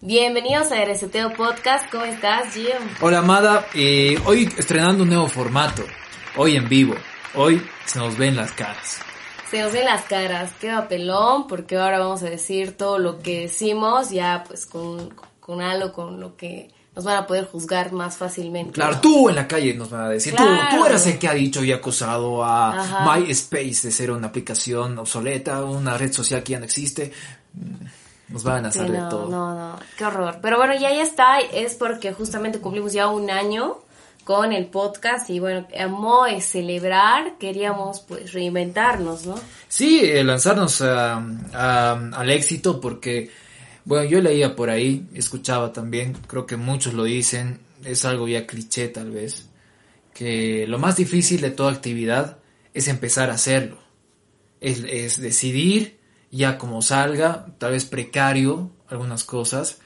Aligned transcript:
Bienvenidos 0.00 0.72
a 0.72 0.84
RCTO 0.84 1.34
Podcast, 1.36 1.90
¿cómo 1.90 2.04
estás, 2.04 2.54
Jim? 2.54 2.66
Hola, 3.00 3.18
Amada. 3.18 3.66
Eh, 3.74 4.18
hoy 4.26 4.48
estrenando 4.58 5.04
un 5.04 5.10
nuevo 5.10 5.28
formato. 5.28 5.84
Hoy 6.36 6.56
en 6.56 6.68
vivo. 6.68 6.94
Hoy 7.34 7.62
se 7.84 8.00
nos 8.00 8.18
ven 8.18 8.34
las 8.34 8.50
caras. 8.52 9.00
Se 9.50 9.62
nos 9.62 9.72
ven 9.72 9.84
las 9.84 10.02
caras, 10.02 10.52
qué 10.60 10.76
pelón, 10.88 11.46
porque 11.46 11.76
ahora 11.76 12.00
vamos 12.00 12.22
a 12.24 12.30
decir 12.30 12.76
todo 12.76 12.98
lo 12.98 13.20
que 13.20 13.42
decimos, 13.42 14.10
ya 14.10 14.44
pues 14.46 14.66
con, 14.66 15.10
con 15.38 15.60
algo 15.60 15.92
con 15.92 16.18
lo 16.18 16.36
que 16.36 16.70
nos 16.94 17.04
van 17.04 17.16
a 17.16 17.26
poder 17.26 17.46
juzgar 17.46 17.92
más 17.92 18.16
fácilmente. 18.16 18.72
Claro, 18.72 19.00
tú 19.00 19.28
en 19.28 19.36
la 19.36 19.46
calle 19.46 19.74
nos 19.74 19.90
van 19.90 20.02
a 20.02 20.08
decir, 20.08 20.34
tú, 20.34 20.44
tú 20.70 20.84
eras 20.84 21.06
el 21.06 21.18
que 21.18 21.28
ha 21.28 21.34
dicho 21.34 21.62
y 21.62 21.72
acusado 21.72 22.44
a 22.44 23.06
MySpace 23.06 23.80
de 23.82 23.90
ser 23.90 24.10
una 24.10 24.28
aplicación 24.28 24.98
obsoleta, 24.98 25.62
una 25.64 25.96
red 25.96 26.12
social 26.12 26.42
que 26.42 26.52
ya 26.52 26.58
no 26.58 26.64
existe. 26.64 27.12
Nos 28.28 28.42
van 28.42 28.66
a 28.66 28.68
hacer 28.68 28.90
de 28.90 28.98
todo. 28.98 29.28
No, 29.28 29.54
no, 29.54 29.78
qué 29.96 30.04
horror. 30.04 30.38
Pero 30.42 30.58
bueno, 30.58 30.74
ya 30.74 30.90
ya 30.90 31.02
está, 31.02 31.38
es 31.40 31.74
porque 31.74 32.12
justamente 32.12 32.58
cumplimos 32.58 32.92
ya 32.92 33.08
un 33.08 33.30
año 33.30 33.78
con 34.28 34.52
el 34.52 34.66
podcast 34.66 35.30
y 35.30 35.40
bueno, 35.40 35.66
amo 35.80 36.26
celebrar, 36.42 37.38
queríamos 37.38 38.00
pues 38.00 38.34
reinventarnos, 38.34 39.24
¿no? 39.24 39.36
Sí, 39.68 40.00
eh, 40.04 40.22
lanzarnos 40.22 40.82
al 40.82 42.30
éxito 42.30 42.78
porque, 42.78 43.30
bueno, 43.88 44.04
yo 44.04 44.20
leía 44.20 44.54
por 44.54 44.68
ahí, 44.68 45.08
escuchaba 45.14 45.72
también, 45.72 46.12
creo 46.26 46.44
que 46.44 46.58
muchos 46.58 46.92
lo 46.92 47.04
dicen, 47.04 47.60
es 47.82 48.04
algo 48.04 48.28
ya 48.28 48.46
cliché 48.46 48.88
tal 48.88 49.10
vez, 49.10 49.48
que 50.12 50.66
lo 50.68 50.78
más 50.78 50.96
difícil 50.96 51.40
de 51.40 51.52
toda 51.52 51.72
actividad 51.72 52.36
es 52.74 52.86
empezar 52.88 53.30
a 53.30 53.34
hacerlo, 53.34 53.78
es, 54.60 55.18
decidir 55.22 56.00
ya 56.30 56.58
como 56.58 56.82
salga, 56.82 57.46
tal 57.56 57.72
vez 57.72 57.86
precario 57.86 58.70
algunas 58.88 59.24
cosas, 59.24 59.78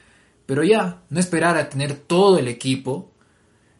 pero 0.45 0.65
ya, 0.65 1.03
no 1.09 1.21
esperar 1.21 1.55
a 1.55 1.69
tener 1.69 1.95
todo 1.95 2.39
el 2.39 2.49
equipo. 2.49 3.13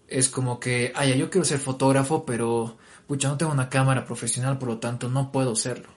Es 0.08 0.30
como 0.30 0.58
que, 0.58 0.94
ay, 0.95 1.17
yo 1.17 1.30
quiero 1.30 1.44
ser 1.44 1.59
fotógrafo, 1.59 2.26
pero 2.26 2.78
pucha, 3.08 3.28
no 3.28 3.36
tengo 3.36 3.52
una 3.52 3.70
cámara 3.70 4.05
profesional, 4.05 4.58
por 4.58 4.70
lo 4.70 4.78
tanto 4.78 5.09
no 5.09 5.33
puedo 5.33 5.53
serlo. 5.58 5.89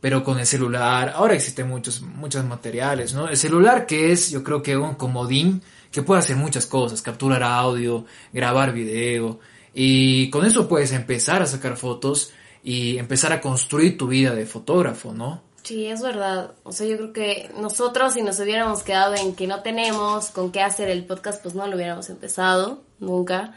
Pero 0.00 0.22
con 0.22 0.38
el 0.38 0.46
celular, 0.46 1.12
ahora 1.14 1.34
existen 1.34 1.68
muchos, 1.68 2.02
muchos 2.02 2.44
materiales, 2.44 3.14
¿no? 3.14 3.28
El 3.28 3.36
celular 3.36 3.86
que 3.86 4.12
es, 4.12 4.30
yo 4.30 4.44
creo 4.44 4.62
que 4.62 4.76
un 4.76 4.94
comodín 4.94 5.60
que 5.90 6.02
puede 6.02 6.20
hacer 6.20 6.36
muchas 6.36 6.66
cosas, 6.66 7.02
capturar 7.02 7.42
audio, 7.42 8.04
grabar 8.32 8.72
video, 8.72 9.40
y 9.74 10.30
con 10.30 10.44
eso 10.44 10.68
puedes 10.68 10.92
empezar 10.92 11.42
a 11.42 11.46
sacar 11.46 11.76
fotos 11.76 12.32
y 12.62 12.98
empezar 12.98 13.32
a 13.32 13.40
construir 13.40 13.96
tu 13.96 14.08
vida 14.08 14.34
de 14.34 14.46
fotógrafo, 14.46 15.12
¿no? 15.12 15.42
Sí, 15.62 15.86
es 15.86 16.00
verdad. 16.00 16.52
O 16.62 16.72
sea, 16.72 16.86
yo 16.86 16.96
creo 16.96 17.12
que 17.12 17.50
nosotros 17.60 18.14
si 18.14 18.22
nos 18.22 18.40
hubiéramos 18.40 18.82
quedado 18.82 19.14
en 19.14 19.34
que 19.34 19.46
no 19.46 19.60
tenemos 19.62 20.30
con 20.30 20.50
qué 20.50 20.62
hacer 20.62 20.88
el 20.88 21.04
podcast, 21.04 21.42
pues 21.42 21.54
no 21.54 21.66
lo 21.66 21.76
hubiéramos 21.76 22.08
empezado 22.10 22.82
nunca. 23.00 23.54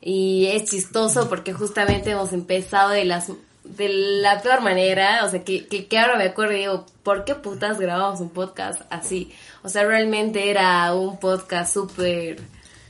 Y 0.00 0.46
es 0.46 0.70
chistoso 0.70 1.28
porque 1.28 1.52
justamente 1.52 2.10
hemos 2.10 2.32
empezado 2.32 2.90
de 2.90 3.04
las 3.04 3.30
de 3.64 3.88
la 3.88 4.40
peor 4.42 4.62
manera, 4.62 5.24
o 5.24 5.30
sea, 5.30 5.44
que, 5.44 5.66
que, 5.66 5.86
que 5.86 5.98
ahora 5.98 6.16
me 6.16 6.24
acuerdo 6.24 6.54
y 6.54 6.60
digo, 6.60 6.86
¿por 7.02 7.24
qué 7.24 7.34
putas 7.34 7.78
grabamos 7.78 8.20
un 8.20 8.30
podcast 8.30 8.82
así? 8.90 9.32
O 9.62 9.68
sea, 9.68 9.84
realmente 9.84 10.50
era 10.50 10.94
un 10.94 11.18
podcast 11.18 11.74
súper 11.74 12.38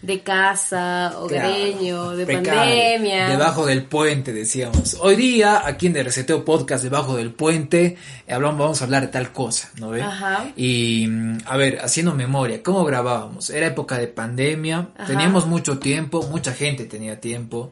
de 0.02 0.20
casa, 0.20 1.12
hogareño, 1.18 2.16
de 2.16 2.26
pandemia. 2.26 3.28
Debajo 3.28 3.66
del 3.66 3.84
puente, 3.84 4.32
decíamos. 4.32 4.96
Hoy 4.98 5.16
día, 5.16 5.62
aquí 5.66 5.88
en 5.88 5.96
el 5.96 6.06
Reseteo 6.06 6.44
Podcast, 6.44 6.82
debajo 6.82 7.16
del 7.16 7.32
puente, 7.32 7.98
hablamos, 8.26 8.58
vamos 8.58 8.80
a 8.80 8.84
hablar 8.84 9.02
de 9.02 9.08
tal 9.08 9.32
cosa, 9.32 9.70
¿no 9.76 9.90
ve? 9.90 10.00
Ajá. 10.00 10.52
Y, 10.56 11.06
a 11.44 11.56
ver, 11.56 11.80
haciendo 11.82 12.14
memoria, 12.14 12.62
¿cómo 12.62 12.84
grabábamos? 12.84 13.50
Era 13.50 13.66
época 13.66 13.98
de 13.98 14.08
pandemia, 14.08 14.88
teníamos 15.06 15.46
mucho 15.46 15.78
tiempo, 15.78 16.22
mucha 16.30 16.54
gente 16.54 16.84
tenía 16.84 17.20
tiempo. 17.20 17.70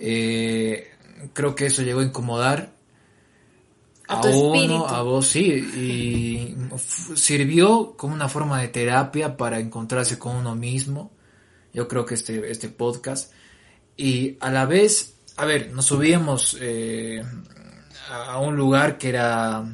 Eh, 0.00 0.90
creo 1.32 1.54
que 1.54 1.66
eso 1.66 1.82
llegó 1.82 2.00
a 2.00 2.04
incomodar 2.04 2.72
a, 4.08 4.20
uno, 4.26 4.88
a 4.88 5.02
vos, 5.02 5.28
sí, 5.28 5.42
y 5.44 6.56
sirvió 7.14 7.94
como 7.96 8.12
una 8.12 8.28
forma 8.28 8.60
de 8.60 8.68
terapia 8.68 9.36
para 9.36 9.60
encontrarse 9.60 10.18
con 10.18 10.34
uno 10.34 10.56
mismo 10.56 11.12
yo 11.72 11.88
creo 11.88 12.04
que 12.04 12.14
este, 12.14 12.50
este 12.50 12.68
podcast. 12.68 13.32
Y 13.96 14.36
a 14.40 14.50
la 14.50 14.66
vez, 14.66 15.14
a 15.36 15.44
ver, 15.44 15.70
nos 15.72 15.86
subíamos 15.86 16.56
eh, 16.60 17.22
a 18.08 18.38
un 18.38 18.56
lugar 18.56 18.98
que 18.98 19.10
era 19.10 19.64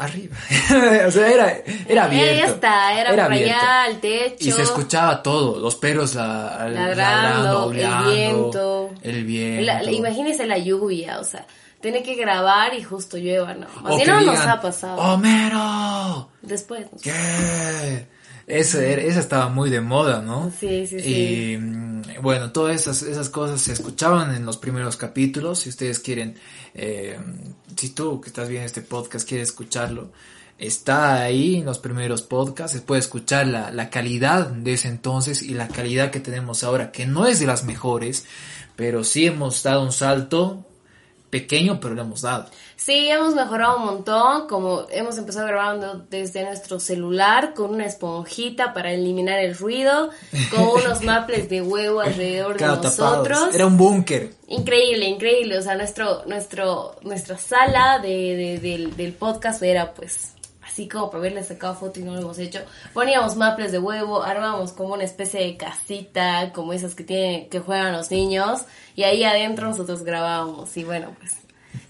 arriba. 0.00 0.36
o 1.06 1.10
sea, 1.10 1.28
era, 1.28 1.62
era 1.86 2.04
abierto. 2.04 2.54
Está, 2.54 2.98
era, 2.98 3.12
era 3.12 3.26
allá, 3.26 3.84
al 3.84 4.00
techo. 4.00 4.48
Y 4.48 4.52
se 4.52 4.62
escuchaba 4.62 5.22
todo, 5.22 5.58
los 5.60 5.76
perros 5.76 6.14
la, 6.14 6.68
ladrando, 6.68 7.72
el 7.72 8.12
viento. 8.12 8.90
El 9.02 9.24
viento. 9.24 9.90
imagínese 9.90 10.46
la 10.46 10.58
lluvia, 10.58 11.20
o 11.20 11.24
sea, 11.24 11.46
tiene 11.80 12.02
que 12.02 12.14
grabar 12.14 12.74
y 12.74 12.82
justo 12.82 13.16
llueva, 13.16 13.54
¿no? 13.54 13.66
Así 13.84 14.04
no 14.06 14.20
nos 14.20 14.40
ha 14.40 14.60
pasado. 14.60 14.96
¡Homero! 14.96 16.30
Después. 16.42 16.86
¿Qué? 17.02 18.06
Eso, 18.50 18.80
esa 18.80 19.20
estaba 19.20 19.48
muy 19.48 19.70
de 19.70 19.80
moda, 19.80 20.22
¿no? 20.22 20.52
Sí, 20.58 20.86
sí, 20.86 21.00
sí. 21.00 21.52
Y 21.52 21.56
mm, 21.58 22.02
bueno, 22.22 22.52
todas 22.52 22.80
esas, 22.80 23.02
esas 23.02 23.28
cosas 23.28 23.60
se 23.60 23.72
escuchaban 23.72 24.34
en 24.34 24.44
los 24.44 24.56
primeros 24.56 24.96
capítulos. 24.96 25.60
Si 25.60 25.68
ustedes 25.68 26.00
quieren, 26.00 26.34
eh, 26.74 27.18
si 27.76 27.90
tú 27.90 28.20
que 28.20 28.28
estás 28.28 28.48
viendo 28.48 28.66
este 28.66 28.82
podcast 28.82 29.28
quieres 29.28 29.48
escucharlo, 29.48 30.10
está 30.58 31.22
ahí 31.22 31.56
en 31.56 31.64
los 31.64 31.78
primeros 31.78 32.22
podcasts. 32.22 32.76
Se 32.76 32.82
puede 32.82 33.00
escuchar 33.00 33.46
la, 33.46 33.70
la 33.70 33.88
calidad 33.90 34.48
de 34.48 34.74
ese 34.74 34.88
entonces 34.88 35.42
y 35.42 35.54
la 35.54 35.68
calidad 35.68 36.10
que 36.10 36.20
tenemos 36.20 36.64
ahora, 36.64 36.92
que 36.92 37.06
no 37.06 37.26
es 37.26 37.40
de 37.40 37.46
las 37.46 37.64
mejores, 37.64 38.26
pero 38.76 39.04
sí 39.04 39.26
hemos 39.26 39.62
dado 39.62 39.82
un 39.82 39.92
salto 39.92 40.66
pequeño, 41.30 41.80
pero 41.80 41.94
lo 41.94 42.02
hemos 42.02 42.22
dado. 42.22 42.50
Sí, 42.82 43.10
hemos 43.10 43.34
mejorado 43.34 43.76
un 43.76 43.84
montón, 43.84 44.48
como 44.48 44.86
hemos 44.90 45.18
empezado 45.18 45.46
grabando 45.46 46.06
desde 46.08 46.42
nuestro 46.44 46.80
celular 46.80 47.52
con 47.52 47.74
una 47.74 47.84
esponjita 47.84 48.72
para 48.72 48.90
eliminar 48.90 49.38
el 49.38 49.54
ruido, 49.54 50.08
con 50.50 50.62
unos 50.62 51.02
maples 51.04 51.50
de 51.50 51.60
huevo 51.60 52.00
alrededor 52.00 52.58
de 52.58 52.64
nosotros. 52.66 53.54
Era 53.54 53.66
un 53.66 53.76
búnker. 53.76 54.30
Increíble, 54.48 55.04
increíble. 55.04 55.58
O 55.58 55.62
sea, 55.62 55.74
nuestro, 55.74 56.24
nuestro, 56.24 56.96
nuestra 57.02 57.36
sala 57.36 57.98
de, 57.98 58.58
del, 58.62 58.96
del 58.96 59.12
podcast 59.12 59.62
era 59.62 59.92
pues 59.92 60.32
así 60.64 60.88
como 60.88 61.10
para 61.10 61.18
haberle 61.18 61.44
sacado 61.44 61.74
foto 61.74 62.00
y 62.00 62.02
no 62.02 62.14
lo 62.14 62.22
hemos 62.22 62.38
hecho. 62.38 62.60
Poníamos 62.94 63.36
maples 63.36 63.72
de 63.72 63.78
huevo, 63.78 64.22
armábamos 64.22 64.72
como 64.72 64.94
una 64.94 65.04
especie 65.04 65.40
de 65.40 65.58
casita, 65.58 66.50
como 66.54 66.72
esas 66.72 66.94
que 66.94 67.04
tienen, 67.04 67.50
que 67.50 67.60
juegan 67.60 67.92
los 67.92 68.10
niños, 68.10 68.62
y 68.96 69.02
ahí 69.02 69.22
adentro 69.22 69.68
nosotros 69.68 70.02
grabábamos, 70.02 70.74
y 70.78 70.84
bueno, 70.84 71.14
pues 71.18 71.34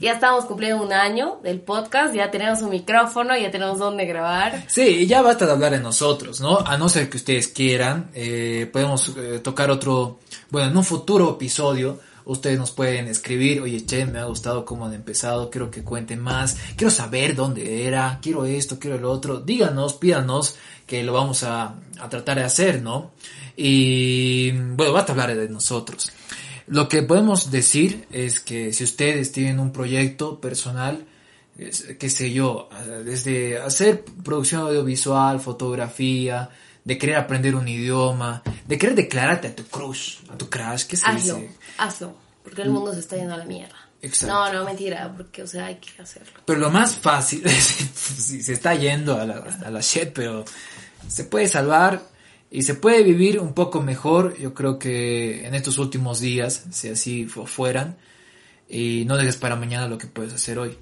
ya 0.00 0.12
estamos 0.12 0.46
cumpliendo 0.46 0.82
un 0.82 0.94
año 0.94 1.38
del 1.42 1.60
podcast, 1.60 2.14
ya 2.14 2.30
tenemos 2.30 2.62
un 2.62 2.70
micrófono, 2.70 3.36
ya 3.36 3.50
tenemos 3.50 3.78
dónde 3.78 4.06
grabar. 4.06 4.64
Sí, 4.66 4.82
y 4.82 5.06
ya 5.06 5.20
basta 5.20 5.44
de 5.44 5.52
hablar 5.52 5.72
de 5.72 5.80
nosotros, 5.80 6.40
¿no? 6.40 6.58
A 6.58 6.78
no 6.78 6.88
ser 6.88 7.10
que 7.10 7.18
ustedes 7.18 7.48
quieran, 7.48 8.10
eh, 8.14 8.68
podemos 8.72 9.14
eh, 9.18 9.40
tocar 9.40 9.70
otro, 9.70 10.20
bueno, 10.48 10.70
en 10.70 10.76
un 10.78 10.84
futuro 10.84 11.32
episodio, 11.32 12.00
ustedes 12.24 12.58
nos 12.58 12.70
pueden 12.70 13.08
escribir, 13.08 13.60
oye, 13.60 13.84
che, 13.84 14.06
me 14.06 14.20
ha 14.20 14.24
gustado 14.24 14.64
cómo 14.64 14.86
han 14.86 14.94
empezado, 14.94 15.50
quiero 15.50 15.70
que 15.70 15.84
cuenten 15.84 16.20
más, 16.20 16.56
quiero 16.76 16.90
saber 16.90 17.34
dónde 17.34 17.86
era, 17.86 18.20
quiero 18.22 18.46
esto, 18.46 18.78
quiero 18.78 18.96
el 18.96 19.04
otro, 19.04 19.40
díganos, 19.40 19.94
pídanos, 19.94 20.56
que 20.86 21.02
lo 21.02 21.12
vamos 21.12 21.42
a, 21.42 21.74
a 22.00 22.08
tratar 22.08 22.38
de 22.38 22.44
hacer, 22.44 22.80
¿no? 22.80 23.10
Y 23.54 24.50
bueno, 24.52 24.94
basta 24.94 25.12
hablar 25.12 25.36
de 25.36 25.48
nosotros. 25.50 26.10
Lo 26.70 26.88
que 26.88 27.03
podemos 27.03 27.50
decir 27.50 28.06
es 28.12 28.38
que 28.38 28.72
si 28.72 28.84
ustedes 28.84 29.33
tienen 29.33 29.59
un 29.59 29.72
proyecto 29.72 30.41
personal, 30.41 31.04
qué 31.56 32.09
sé 32.09 32.33
yo, 32.33 32.68
desde 33.04 33.59
hacer 33.59 34.04
producción 34.04 34.62
audiovisual, 34.62 35.41
fotografía, 35.41 36.48
de 36.84 36.97
querer 36.97 37.16
aprender 37.16 37.56
un 37.56 37.66
idioma, 37.66 38.44
de 38.68 38.78
querer 38.78 38.94
declararte 38.94 39.48
a 39.48 39.56
tu 39.56 39.65
crush, 39.65 40.18
a 40.30 40.39
tu 40.39 40.48
crush, 40.48 40.84
¿qué 40.84 40.97
se 40.97 41.06
hazlo, 41.06 41.34
dice? 41.34 41.56
Hazlo, 41.77 42.15
porque 42.44 42.62
el 42.62 42.71
mundo 42.71 42.94
se 42.94 43.00
está 43.00 43.16
yendo 43.16 43.34
a 43.34 43.39
la 43.39 43.47
mierda. 43.47 43.74
Exacto. 44.00 44.33
No, 44.33 44.53
no, 44.53 44.65
mentira, 44.65 45.12
porque, 45.15 45.42
o 45.42 45.48
sea, 45.48 45.66
hay 45.66 45.74
que 45.74 46.00
hacerlo. 46.00 46.41
Pero 46.44 46.60
lo 46.60 46.71
más 46.71 46.97
fácil, 46.97 47.42
si 47.50 48.44
se 48.44 48.53
está 48.53 48.77
yendo 48.77 49.21
a 49.21 49.27
la, 49.27 49.59
a 49.65 49.71
la 49.71 49.80
shit, 49.80 50.10
pero 50.15 50.44
se 51.09 51.24
puede 51.24 51.48
salvar 51.48 52.00
y 52.50 52.62
se 52.62 52.74
puede 52.74 53.04
vivir 53.04 53.38
un 53.38 53.54
poco 53.54 53.80
mejor, 53.80 54.36
yo 54.36 54.54
creo 54.54 54.78
que 54.78 55.47
en 55.47 55.54
estos 55.54 55.78
últimos 55.78 56.18
días, 56.20 56.64
si 56.70 56.88
así 56.88 57.26
fueran, 57.26 57.97
y 58.68 59.04
no 59.06 59.16
dejes 59.16 59.36
para 59.36 59.54
mañana 59.54 59.86
lo 59.86 59.98
que 59.98 60.08
puedes 60.08 60.32
hacer 60.32 60.58
hoy. 60.58 60.76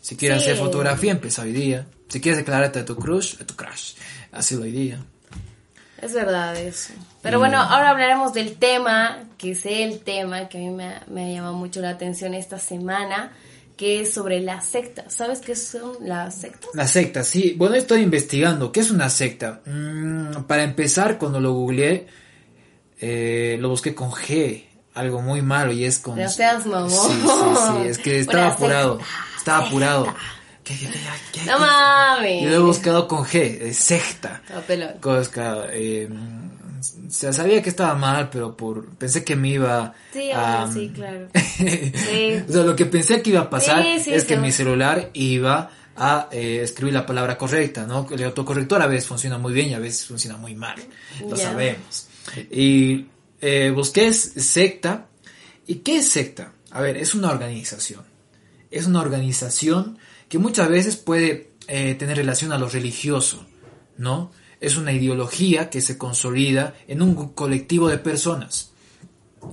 Si 0.00 0.16
quieres 0.16 0.38
hacer 0.38 0.56
fotografía, 0.56 1.12
empieza 1.12 1.42
hoy 1.42 1.52
día. 1.52 1.86
Si 2.08 2.20
quieres 2.20 2.38
declararte 2.38 2.78
a 2.78 2.84
tu 2.84 2.96
crush, 2.96 3.40
a 3.40 3.44
tu 3.44 3.54
crush, 3.54 3.94
hazlo 4.32 4.62
hoy 4.62 4.70
día. 4.70 5.04
Es 6.00 6.14
verdad 6.14 6.56
eso. 6.56 6.94
Pero 7.22 7.38
bueno, 7.38 7.58
ahora 7.58 7.90
hablaremos 7.90 8.32
del 8.32 8.56
tema, 8.56 9.18
que 9.36 9.50
es 9.50 9.66
el 9.66 10.00
tema 10.00 10.48
que 10.48 10.58
a 10.58 10.60
mí 10.60 10.70
me, 10.70 10.94
me 11.08 11.24
ha 11.24 11.34
llamado 11.34 11.54
mucho 11.54 11.80
la 11.80 11.90
atención 11.90 12.34
esta 12.34 12.58
semana, 12.58 13.32
que 13.80 14.02
es 14.02 14.12
sobre 14.12 14.42
la 14.42 14.60
secta. 14.60 15.08
¿Sabes 15.08 15.38
qué 15.38 15.56
son 15.56 15.92
las 16.02 16.34
sectas? 16.34 16.68
La 16.74 16.86
secta, 16.86 17.24
sí. 17.24 17.54
Bueno, 17.56 17.76
estoy 17.76 18.02
investigando. 18.02 18.72
¿Qué 18.72 18.80
es 18.80 18.90
una 18.90 19.08
secta? 19.08 19.62
Mm, 19.64 20.42
para 20.46 20.64
empezar, 20.64 21.16
cuando 21.16 21.40
lo 21.40 21.54
googleé, 21.54 22.06
eh, 23.00 23.56
lo 23.58 23.70
busqué 23.70 23.94
con 23.94 24.10
G. 24.10 24.66
Algo 24.92 25.22
muy 25.22 25.40
malo 25.40 25.72
y 25.72 25.86
es 25.86 25.98
con... 25.98 26.18
No 26.18 26.28
seas 26.28 26.66
mamón. 26.66 26.90
Sí, 26.90 27.22
sí, 27.22 27.82
sí. 27.82 27.88
Es 27.88 27.96
que 27.96 28.18
estaba 28.20 28.48
apurado. 28.48 28.98
secta, 28.98 29.14
Estaba 29.38 29.66
apurado. 29.66 30.04
secta. 30.04 30.20
¿Qué, 30.62 30.76
qué, 30.76 30.86
qué, 30.86 31.00
qué, 31.32 31.44
No 31.46 31.58
mames. 31.58 32.42
Yo 32.42 32.48
lo 32.50 32.56
he 32.56 32.58
buscado 32.58 33.08
con 33.08 33.24
G. 33.24 33.72
Secta. 33.72 34.42
Pelón. 34.66 34.98
Cosca, 35.00 35.68
eh, 35.70 36.06
o 36.80 37.10
sea, 37.10 37.32
sabía 37.32 37.62
que 37.62 37.68
estaba 37.70 37.94
mal, 37.94 38.30
pero 38.30 38.56
por 38.56 38.86
pensé 38.96 39.24
que 39.24 39.36
me 39.36 39.48
iba 39.50 39.94
Sí, 40.12 40.30
a... 40.34 40.68
sí, 40.72 40.90
claro. 40.94 41.28
Sí. 41.34 42.42
o 42.48 42.52
sea, 42.52 42.62
lo 42.64 42.74
que 42.76 42.86
pensé 42.86 43.22
que 43.22 43.30
iba 43.30 43.40
a 43.40 43.50
pasar 43.50 43.82
Sí, 43.82 44.00
sí, 44.04 44.14
es 44.14 44.24
que 44.24 44.36
mi 44.36 44.50
celular 44.52 45.10
iba 45.12 45.70
a 45.96 46.28
eh, 46.32 46.60
escribir 46.62 46.94
la 46.94 47.04
palabra 47.04 47.36
correcta, 47.36 47.86
¿no? 47.86 48.06
El 48.10 48.24
autocorrector 48.24 48.80
a 48.80 48.86
veces 48.86 49.06
funciona 49.06 49.36
muy 49.38 49.52
bien 49.52 49.68
y 49.68 49.74
a 49.74 49.78
veces 49.78 50.06
funciona 50.06 50.36
muy 50.38 50.54
mal, 50.54 50.76
lo 51.28 51.36
sabemos. 51.36 52.08
Y 52.50 53.06
eh, 53.40 53.70
busqué 53.74 54.12
secta. 54.12 55.06
¿Y 55.66 55.76
qué 55.76 55.98
es 55.98 56.08
secta? 56.08 56.52
A 56.70 56.80
ver, 56.80 56.96
es 56.96 57.14
una 57.14 57.30
organización. 57.30 58.04
Es 58.70 58.86
una 58.86 59.00
organización 59.00 59.98
que 60.28 60.38
muchas 60.38 60.68
veces 60.68 60.96
puede 60.96 61.50
eh, 61.68 61.94
tener 61.96 62.16
relación 62.16 62.52
a 62.52 62.58
lo 62.58 62.68
religioso, 62.68 63.46
¿no? 63.98 64.32
Es 64.60 64.76
una 64.76 64.92
ideología 64.92 65.70
que 65.70 65.80
se 65.80 65.96
consolida 65.96 66.74
en 66.86 67.02
un 67.02 67.32
colectivo 67.32 67.88
de 67.88 67.98
personas. 67.98 68.72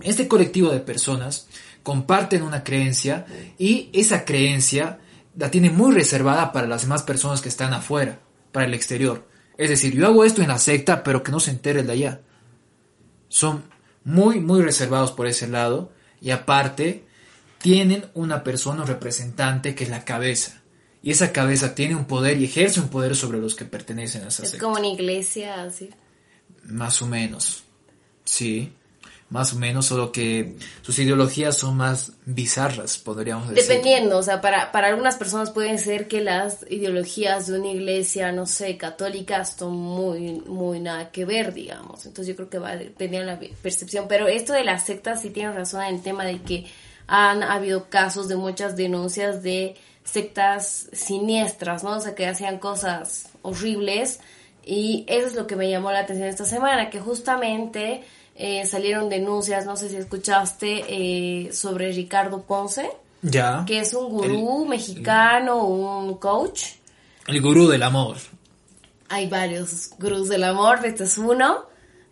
Este 0.02 0.28
colectivo 0.28 0.70
de 0.70 0.80
personas 0.80 1.48
comparten 1.84 2.44
una 2.44 2.64
creencia 2.64 3.26
y 3.58 3.90
esa 3.94 4.26
creencia 4.26 5.00
la 5.38 5.50
tiene 5.50 5.70
muy 5.70 5.94
reservada 5.94 6.52
para 6.52 6.68
las 6.68 6.82
demás 6.82 7.04
personas 7.04 7.42
que 7.42 7.50
están 7.50 7.74
afuera, 7.74 8.20
para 8.52 8.66
el 8.66 8.74
exterior. 8.74 9.26
Es 9.58 9.70
decir, 9.70 9.94
yo 9.94 10.06
hago 10.06 10.26
esto 10.26 10.42
en 10.42 10.50
la 10.50 10.60
secta, 10.60 11.04
pero 11.04 11.24
que 11.24 11.32
no 11.32 11.40
se 11.40 11.52
entere 11.52 11.80
el 11.80 11.88
de 11.88 11.94
allá. 11.94 12.22
Son 13.30 13.64
muy, 14.04 14.40
muy 14.40 14.62
reservados 14.62 15.12
por 15.12 15.28
ese 15.28 15.48
lado 15.48 15.92
y 16.22 16.32
aparte 16.32 17.06
tienen 17.60 18.06
una 18.14 18.44
persona 18.44 18.86
representante 18.86 19.76
que 19.76 19.84
es 19.84 19.90
la 19.90 20.06
cabeza. 20.06 20.62
Y 21.04 21.12
esa 21.12 21.32
cabeza 21.32 21.76
tiene 21.76 21.96
un 21.96 22.06
poder 22.06 22.38
y 22.42 22.46
ejerce 22.46 22.80
un 22.80 22.90
poder 22.90 23.16
sobre 23.16 23.38
los 23.40 23.56
que 23.56 23.66
pertenecen 23.66 24.24
a 24.24 24.28
esa 24.28 24.44
Es 24.44 24.50
secta. 24.52 24.66
como 24.66 24.78
una 24.78 24.88
iglesia, 24.88 25.62
así. 25.64 25.90
Más 26.64 27.02
o 27.02 27.08
menos. 27.08 27.64
Sí. 28.24 28.74
Más 29.30 29.52
o 29.52 29.58
menos, 29.58 29.86
solo 29.86 30.14
que 30.14 30.56
sus 30.82 30.98
ideologías 31.00 31.58
son 31.58 31.76
más 31.76 32.14
bizarras, 32.26 32.98
podríamos 32.98 33.50
decir. 33.50 33.62
Dependiendo, 33.68 34.18
o 34.18 34.24
sea, 34.24 34.40
para, 34.40 34.72
para 34.72 34.88
algunas 34.88 35.18
personas 35.18 35.52
pueden 35.52 35.80
ser 35.80 36.08
que 36.08 36.22
las 36.22 36.66
ideologías 36.70 37.48
de 37.48 37.60
una 37.60 37.68
iglesia, 37.68 38.32
no 38.32 38.46
sé, 38.46 38.78
católica, 38.78 39.44
son 39.44 39.74
muy, 39.76 40.40
muy 40.48 40.80
nada 40.80 41.12
que 41.12 41.26
ver, 41.26 41.54
digamos. 41.54 42.06
Entonces 42.06 42.28
yo 42.30 42.36
creo 42.38 42.50
que 42.50 42.58
va 42.60 42.70
a 42.72 42.78
depender 42.78 43.20
de 43.22 43.26
la 43.28 43.40
percepción. 43.62 44.08
Pero 44.08 44.28
esto 44.30 44.54
de 44.54 44.64
las 44.64 44.86
sectas 44.86 45.22
sí 45.22 45.30
tiene 45.30 45.52
razón 45.52 45.84
en 45.84 45.96
el 45.96 46.02
tema 46.02 46.24
de 46.24 46.42
que 46.42 46.66
han 47.08 47.42
habido 47.44 47.90
casos 47.90 48.28
de 48.28 48.36
muchas 48.36 48.76
denuncias 48.76 49.42
de 49.42 49.76
sectas 50.04 50.88
siniestras, 50.94 51.84
¿no? 51.84 51.98
O 51.98 52.00
sea, 52.00 52.16
que 52.16 52.28
hacían 52.28 52.60
cosas 52.60 53.30
horribles. 53.42 54.20
Y 54.66 55.06
eso 55.08 55.28
es 55.28 55.36
lo 55.36 55.48
que 55.48 55.56
me 55.56 55.70
llamó 55.70 55.92
la 55.92 56.00
atención 56.00 56.28
esta 56.28 56.46
semana, 56.46 56.90
que 56.90 57.00
justamente 57.00 58.04
eh, 58.36 58.66
salieron 58.66 59.10
denuncias, 59.10 59.66
no 59.66 59.78
sé 59.78 59.90
si 59.90 59.96
escuchaste, 59.96 60.84
eh, 61.48 61.54
sobre 61.54 61.92
Ricardo 61.92 62.42
Ponce 62.44 62.90
Ya. 63.22 63.64
que 63.66 63.80
es 63.80 63.94
un 63.94 64.10
gurú 64.10 64.66
mexicano, 64.66 65.64
un 65.64 66.16
coach. 66.16 66.64
El 67.28 67.42
gurú 67.42 67.68
del 67.68 67.84
amor. 67.84 68.18
Hay 69.10 69.28
varios 69.28 69.92
gurús 69.98 70.28
del 70.28 70.44
amor, 70.44 70.80
este 70.86 71.06
es 71.06 71.18
uno. 71.18 71.64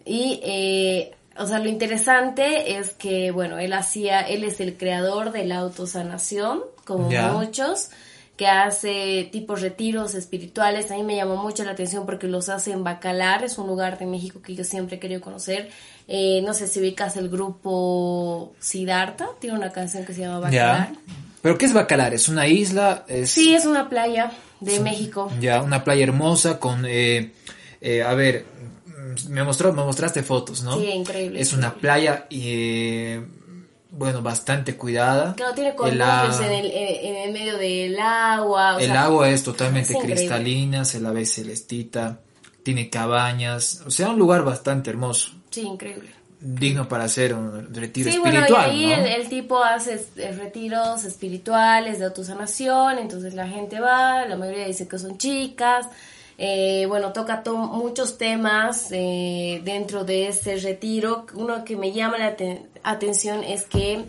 Y, 0.06 0.40
eh, 0.44 1.14
o 1.38 1.48
sea, 1.48 1.60
lo 1.60 1.70
interesante 1.70 2.78
es 2.78 2.92
que, 2.92 3.32
bueno, 3.32 3.60
él 3.60 3.74
hacía, 3.74 4.22
él 4.22 4.44
es 4.44 4.60
el 4.60 4.78
creador 4.78 5.32
de 5.32 5.46
la 5.46 5.58
autosanación, 5.58 6.62
como 6.86 7.10
muchos, 7.10 7.90
que 8.38 8.48
hace 8.48 9.30
tipos 9.32 9.62
retiros 9.62 10.14
espirituales. 10.16 10.92
A 10.92 10.96
mí 10.96 11.04
me 11.04 11.16
llamó 11.16 11.38
mucho 11.38 11.64
la 11.64 11.72
atención 11.72 12.06
porque 12.06 12.28
los 12.28 12.50
hace 12.50 12.72
en 12.72 12.84
Bacalar, 12.84 13.44
es 13.44 13.58
un 13.58 13.68
lugar 13.68 13.98
de 13.98 14.06
México 14.06 14.42
que 14.42 14.56
yo 14.56 14.64
siempre 14.64 14.98
he 14.98 15.00
querido 15.00 15.22
conocer. 15.22 15.70
Eh, 16.08 16.42
no 16.46 16.54
sé 16.54 16.68
si 16.68 16.80
ubicas 16.80 17.18
el 17.18 17.30
grupo 17.30 18.54
Siddhartha, 18.60 19.30
tiene 19.40 19.58
una 19.58 19.72
canción 19.72 20.06
que 20.06 20.14
se 20.14 20.22
llama 20.22 20.40
Bacalar. 20.40 20.94
¿Pero 21.42 21.58
qué 21.58 21.66
es 21.66 21.74
Bacalar? 21.74 22.14
¿Es 22.14 22.28
una 22.28 22.48
isla? 22.48 23.06
¿Es 23.08 23.32
Sí, 23.32 23.54
es 23.54 23.66
una 23.66 23.90
playa 23.90 24.32
de 24.60 24.80
México. 24.80 25.32
ya 25.40 25.62
una 25.62 25.84
playa 25.84 26.04
hermosa 26.04 26.60
con... 26.60 26.86
eh, 26.86 27.32
eh, 27.82 28.02
a 28.02 28.14
ver, 28.16 28.46
me, 29.30 29.44
mostró, 29.44 29.74
me 29.74 29.84
mostraste 29.84 30.24
fotos, 30.24 30.62
¿no? 30.64 30.80
Sí, 30.80 30.86
increíble, 30.88 31.40
Es 31.40 31.54
una 31.54 31.68
increíble. 31.68 31.82
playa, 31.82 32.28
eh, 32.30 33.26
bueno, 33.92 34.22
bastante 34.22 34.76
cuidada. 34.76 35.34
Claro, 35.36 35.54
tiene 35.54 35.70
El 35.72 35.76
columpios 35.76 36.06
a- 36.40 36.48
en 36.48 36.54
el, 36.54 36.72
en, 36.72 37.06
en 37.06 37.16
el 37.28 37.32
medio 37.34 37.58
del 37.58 37.98
agua. 38.00 38.76
o 38.76 38.80
el 38.80 38.88
sea, 38.88 39.04
agua 39.04 39.30
es 39.30 39.44
totalmente 39.44 39.94
es 39.94 40.00
cristalina, 40.04 40.84
se 40.86 41.00
la 41.00 41.12
ve 41.12 41.26
celestita, 41.26 42.20
tiene 42.64 42.90
cabañas, 42.90 43.82
o 43.86 43.92
sea, 43.92 44.10
un 44.10 44.20
lugar 44.20 44.44
bastante 44.44 44.90
hermoso, 44.90 45.32
Sí, 45.52 45.62
increíble. 45.62 46.10
digno 46.42 46.90
para 46.90 47.06
hacer 47.06 47.34
un 47.34 47.74
retiro 47.74 48.12
Sí, 48.12 48.18
bueno, 48.20 48.36
y 48.40 48.42
espiritual, 48.42 48.70
ahí 48.72 48.86
¿no? 48.88 48.94
el, 48.96 49.06
el 49.22 49.30
tipo 49.30 49.64
hace 49.64 50.06
eh, 50.18 50.32
retiros 50.38 51.06
espirituales 51.06 52.00
de 52.00 52.06
autosanación, 52.06 52.98
entonces 53.00 53.34
la 53.34 53.48
gente 53.48 53.80
va, 53.80 54.26
la 54.26 54.36
mayoría 54.36 54.66
dice 54.68 54.88
que 54.88 54.98
son 55.00 55.18
chicas, 55.18 55.86
eh, 56.38 56.86
bueno, 56.88 57.14
toca 57.14 57.44
to- 57.44 57.56
muchos 57.58 58.18
temas 58.18 58.88
eh, 58.92 59.62
dentro 59.64 60.04
de 60.04 60.28
ese 60.28 60.58
retiro. 60.58 61.26
Uno 61.34 61.64
que 61.64 61.76
me 61.76 61.92
llama 61.92 62.18
la 62.18 62.36
aten- 62.36 62.68
atención 62.84 63.44
es 63.44 63.66
que 63.66 64.06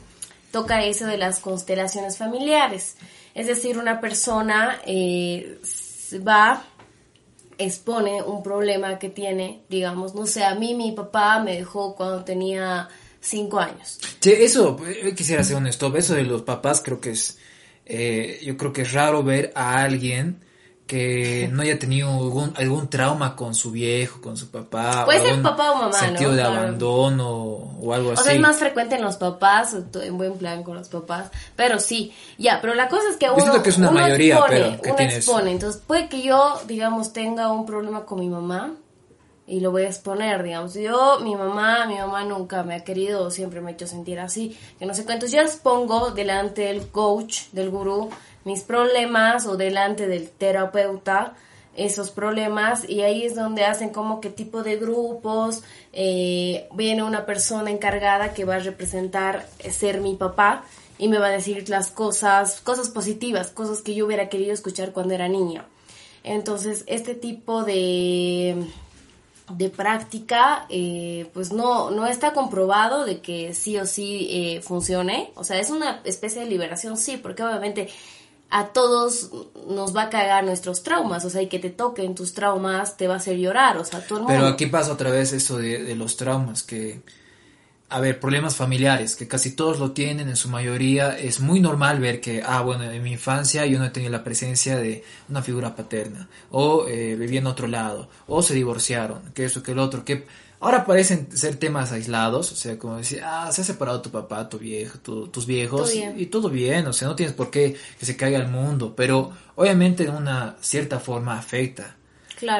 toca 0.50 0.84
eso 0.84 1.06
de 1.06 1.18
las 1.18 1.40
constelaciones 1.40 2.16
familiares, 2.16 2.96
es 3.34 3.46
decir, 3.46 3.76
una 3.78 4.00
persona 4.00 4.80
eh, 4.86 5.58
va 6.26 6.64
expone 7.58 8.22
un 8.22 8.42
problema 8.42 8.98
que 8.98 9.08
tiene, 9.08 9.62
digamos, 9.68 10.14
no 10.14 10.26
sé, 10.26 10.44
a 10.44 10.54
mí 10.54 10.74
mi 10.74 10.92
papá 10.92 11.40
me 11.42 11.56
dejó 11.56 11.94
cuando 11.94 12.24
tenía 12.24 12.88
cinco 13.20 13.58
años. 13.58 13.98
Che, 14.20 14.44
eso, 14.44 14.76
eh, 14.86 15.14
quisiera 15.14 15.42
hacer 15.42 15.56
un 15.56 15.66
stop, 15.68 15.96
eso 15.96 16.14
de 16.14 16.22
los 16.24 16.42
papás 16.42 16.82
creo 16.84 17.00
que 17.00 17.10
es, 17.10 17.38
eh, 17.86 18.40
yo 18.44 18.56
creo 18.56 18.72
que 18.72 18.82
es 18.82 18.92
raro 18.92 19.22
ver 19.22 19.52
a 19.54 19.82
alguien 19.82 20.44
que 20.86 21.48
no 21.52 21.62
haya 21.62 21.78
tenido 21.78 22.08
algún, 22.10 22.52
algún 22.56 22.88
trauma 22.88 23.34
con 23.36 23.54
su 23.54 23.70
viejo, 23.70 24.20
con 24.20 24.36
su 24.36 24.50
papá. 24.50 25.04
Puede 25.04 25.20
o 25.20 25.24
ser 25.24 25.42
papá 25.42 25.72
o 25.72 25.74
mamá, 25.76 25.86
¿no? 25.90 25.98
Sentido 25.98 26.30
de 26.32 26.38
Claro. 26.42 26.54
abandono 26.60 27.28
o 27.28 27.92
algo 27.92 28.10
O 28.10 28.12
así. 28.12 28.22
sea, 28.24 28.32
es 28.34 28.40
más 28.40 28.56
frecuente 28.58 28.94
en 28.96 29.02
los 29.02 29.16
papás, 29.16 29.74
o 29.74 30.00
en 30.02 30.16
buen 30.16 30.34
plan 30.38 30.62
con 30.62 30.76
los 30.76 30.88
papás, 30.88 31.30
pero 31.56 31.78
sí, 31.80 32.12
ya, 32.38 32.60
pero 32.60 32.74
la 32.74 32.88
cosa 32.88 33.04
es 33.10 33.16
que 33.16 33.28
uno, 33.30 33.62
que 33.62 33.70
es 33.70 33.78
una 33.78 33.90
uno 33.90 34.00
mayoría, 34.00 34.34
expone, 34.36 34.56
pero 34.58 34.82
que 34.82 34.90
uno 34.92 35.00
expone, 35.00 35.50
entonces 35.52 35.82
puede 35.86 36.08
que 36.08 36.22
yo, 36.22 36.60
digamos, 36.66 37.12
tenga 37.12 37.50
un 37.52 37.66
problema 37.66 38.04
con 38.04 38.20
mi 38.20 38.28
mamá 38.28 38.74
y 39.48 39.60
lo 39.60 39.70
voy 39.70 39.82
a 39.82 39.86
exponer, 39.88 40.42
digamos, 40.42 40.74
yo, 40.74 41.20
mi 41.22 41.36
mamá, 41.36 41.86
mi 41.86 41.96
mamá 41.96 42.24
nunca 42.24 42.62
me 42.64 42.74
ha 42.74 42.82
querido, 42.84 43.30
siempre 43.30 43.60
me 43.60 43.70
ha 43.70 43.74
hecho 43.74 43.86
sentir 43.86 44.18
así, 44.18 44.58
que 44.78 44.86
no 44.86 44.94
sé 44.94 45.04
cuántos, 45.04 45.30
yo 45.30 45.40
expongo 45.40 46.10
delante 46.10 46.62
del 46.62 46.88
coach, 46.88 47.42
del 47.52 47.70
gurú, 47.70 48.10
mis 48.46 48.62
problemas 48.62 49.44
o 49.46 49.56
delante 49.56 50.06
del 50.06 50.30
terapeuta, 50.30 51.34
esos 51.74 52.12
problemas 52.12 52.88
y 52.88 53.02
ahí 53.02 53.24
es 53.24 53.34
donde 53.34 53.64
hacen 53.64 53.90
como 53.90 54.20
que 54.20 54.30
tipo 54.30 54.62
de 54.62 54.76
grupos, 54.76 55.64
eh, 55.92 56.68
viene 56.72 57.02
una 57.02 57.26
persona 57.26 57.72
encargada 57.72 58.34
que 58.34 58.44
va 58.44 58.54
a 58.54 58.60
representar 58.60 59.48
ser 59.68 60.00
mi 60.00 60.14
papá 60.14 60.64
y 60.96 61.08
me 61.08 61.18
va 61.18 61.26
a 61.26 61.30
decir 61.30 61.68
las 61.68 61.90
cosas, 61.90 62.60
cosas 62.60 62.88
positivas, 62.88 63.50
cosas 63.50 63.82
que 63.82 63.96
yo 63.96 64.06
hubiera 64.06 64.28
querido 64.28 64.52
escuchar 64.52 64.92
cuando 64.92 65.14
era 65.14 65.26
niña. 65.26 65.66
Entonces, 66.22 66.84
este 66.86 67.16
tipo 67.16 67.64
de, 67.64 68.64
de 69.50 69.70
práctica, 69.70 70.66
eh, 70.68 71.28
pues 71.34 71.52
no, 71.52 71.90
no 71.90 72.06
está 72.06 72.32
comprobado 72.32 73.04
de 73.04 73.20
que 73.20 73.54
sí 73.54 73.76
o 73.76 73.86
sí 73.86 74.28
eh, 74.30 74.60
funcione. 74.62 75.32
O 75.34 75.42
sea, 75.42 75.58
es 75.58 75.70
una 75.70 76.00
especie 76.04 76.42
de 76.42 76.48
liberación, 76.48 76.96
sí, 76.96 77.16
porque 77.16 77.42
obviamente 77.42 77.88
a 78.50 78.68
todos 78.68 79.30
nos 79.68 79.96
va 79.96 80.02
a 80.02 80.10
cagar 80.10 80.44
nuestros 80.44 80.82
traumas, 80.82 81.24
o 81.24 81.30
sea, 81.30 81.42
y 81.42 81.48
que 81.48 81.58
te 81.58 81.70
toquen 81.70 82.14
tus 82.14 82.32
traumas 82.32 82.96
te 82.96 83.08
va 83.08 83.14
a 83.14 83.16
hacer 83.16 83.36
llorar, 83.36 83.76
o 83.78 83.84
sea, 83.84 84.00
todo 84.00 84.18
el 84.18 84.24
mundo. 84.24 84.38
Pero 84.38 84.46
aquí 84.48 84.66
pasa 84.66 84.92
otra 84.92 85.10
vez 85.10 85.32
eso 85.32 85.58
de, 85.58 85.82
de 85.82 85.96
los 85.96 86.16
traumas, 86.16 86.62
que 86.62 87.00
a 87.88 88.00
ver, 88.00 88.18
problemas 88.18 88.56
familiares, 88.56 89.14
que 89.14 89.28
casi 89.28 89.52
todos 89.52 89.78
lo 89.78 89.92
tienen 89.92 90.28
en 90.28 90.36
su 90.36 90.48
mayoría, 90.48 91.16
es 91.16 91.38
muy 91.38 91.60
normal 91.60 92.00
ver 92.00 92.20
que, 92.20 92.42
ah, 92.44 92.60
bueno, 92.60 92.90
en 92.90 93.02
mi 93.02 93.12
infancia 93.12 93.64
yo 93.64 93.78
no 93.78 93.84
he 93.84 93.90
tenido 93.90 94.10
la 94.10 94.24
presencia 94.24 94.76
de 94.76 95.04
una 95.28 95.40
figura 95.40 95.76
paterna, 95.76 96.28
o 96.50 96.86
eh, 96.88 97.14
vivía 97.14 97.38
en 97.38 97.46
otro 97.46 97.68
lado, 97.68 98.08
o 98.26 98.42
se 98.42 98.54
divorciaron, 98.54 99.32
que 99.34 99.44
eso, 99.44 99.62
que 99.62 99.72
el 99.72 99.78
otro, 99.78 100.04
que 100.04 100.26
ahora 100.60 100.84
parecen 100.84 101.28
ser 101.36 101.56
temas 101.56 101.92
aislados, 101.92 102.52
o 102.52 102.56
sea, 102.56 102.78
como 102.78 102.96
decir, 102.96 103.20
ah, 103.24 103.50
se 103.52 103.62
ha 103.62 103.64
separado 103.64 104.02
tu 104.02 104.10
papá, 104.10 104.48
tu 104.48 104.58
viejo, 104.58 104.98
tus 104.98 105.46
viejos, 105.46 105.92
y, 105.94 106.26
todo 106.26 106.48
bien, 106.48 106.86
o 106.86 106.92
sea, 106.92 107.08
no 107.08 107.16
tienes 107.16 107.34
por 107.34 107.50
qué 107.50 107.76
que 107.98 108.06
se 108.06 108.16
caiga 108.16 108.38
el 108.38 108.48
mundo, 108.48 108.94
pero 108.96 109.32
obviamente 109.54 110.04
de 110.04 110.10
una 110.10 110.56
cierta 110.60 110.98
forma 111.00 111.38
afecta 111.38 111.96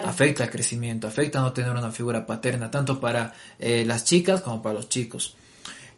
Afecta 0.08 0.44
el 0.44 0.50
crecimiento, 0.50 1.06
afecta 1.06 1.40
no 1.40 1.52
tener 1.52 1.70
una 1.70 1.90
figura 1.90 2.24
paterna, 2.24 2.70
tanto 2.70 2.98
para 2.98 3.34
eh, 3.58 3.84
las 3.84 4.04
chicas 4.04 4.40
como 4.40 4.62
para 4.62 4.76
los 4.76 4.88
chicos. 4.88 5.36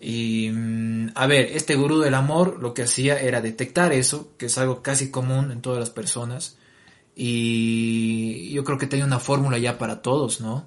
Y 0.01 0.51
mm, 0.51 1.11
a 1.15 1.27
ver, 1.27 1.51
este 1.53 1.77
gurú 1.77 2.01
del 2.01 2.15
amor 2.15 2.61
lo 2.61 2.75
que 2.75 2.83
hacía 2.83 3.21
era 3.21 3.41
detectar 3.41 3.93
eso, 3.93 4.33
que 4.37 4.47
es 4.47 4.59
algo 4.59 4.83
casi 4.83 5.11
común 5.11 5.53
en 5.53 5.61
todas 5.61 5.79
las 5.79 5.91
personas. 5.91 6.59
Y 7.15 8.51
yo 8.51 8.65
creo 8.65 8.79
que 8.79 8.87
tenía 8.87 9.05
una 9.05 9.21
fórmula 9.21 9.59
ya 9.59 9.79
para 9.79 10.03
todos, 10.03 10.41
¿no? 10.41 10.67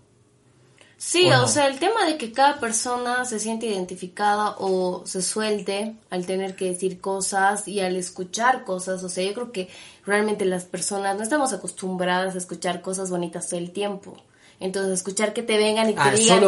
Sí, 1.03 1.31
o, 1.31 1.48
sea, 1.48 1.65
el 1.65 1.79
tema 1.79 2.05
de 2.05 2.15
que 2.15 2.31
cada 2.31 2.60
persona 2.60 3.25
se 3.25 3.39
siente 3.39 3.65
identificada 3.65 4.55
o 4.60 5.01
se 5.03 5.24
suelte 5.24 5.96
al 6.12 6.27
tener 6.27 6.55
que 6.55 6.65
decir 6.65 7.01
cosas 7.01 7.67
y 7.67 7.79
al 7.79 7.96
escuchar 7.96 8.65
cosas, 8.65 9.03
o 9.03 9.10
sea, 9.10 9.25
yo 9.25 9.34
creo 9.34 9.51
que 9.51 9.67
realmente 10.05 10.46
las 10.46 10.65
personas 10.65 11.17
no 11.17 11.24
estamos 11.24 11.53
acostumbradas 11.53 12.36
a 12.36 12.38
escuchar 12.38 12.84
cosas 12.84 13.10
bonitas 13.10 13.50
todo 13.50 13.60
el 13.60 13.72
tiempo. 13.72 14.15
Entonces, 14.60 14.93
escuchar 14.93 15.34
que 15.34 15.41
te 15.41 15.58
vengan 15.58 15.89
y 15.89 15.93
te 15.93 16.01
ah, 16.01 16.12
digan, 16.12 16.43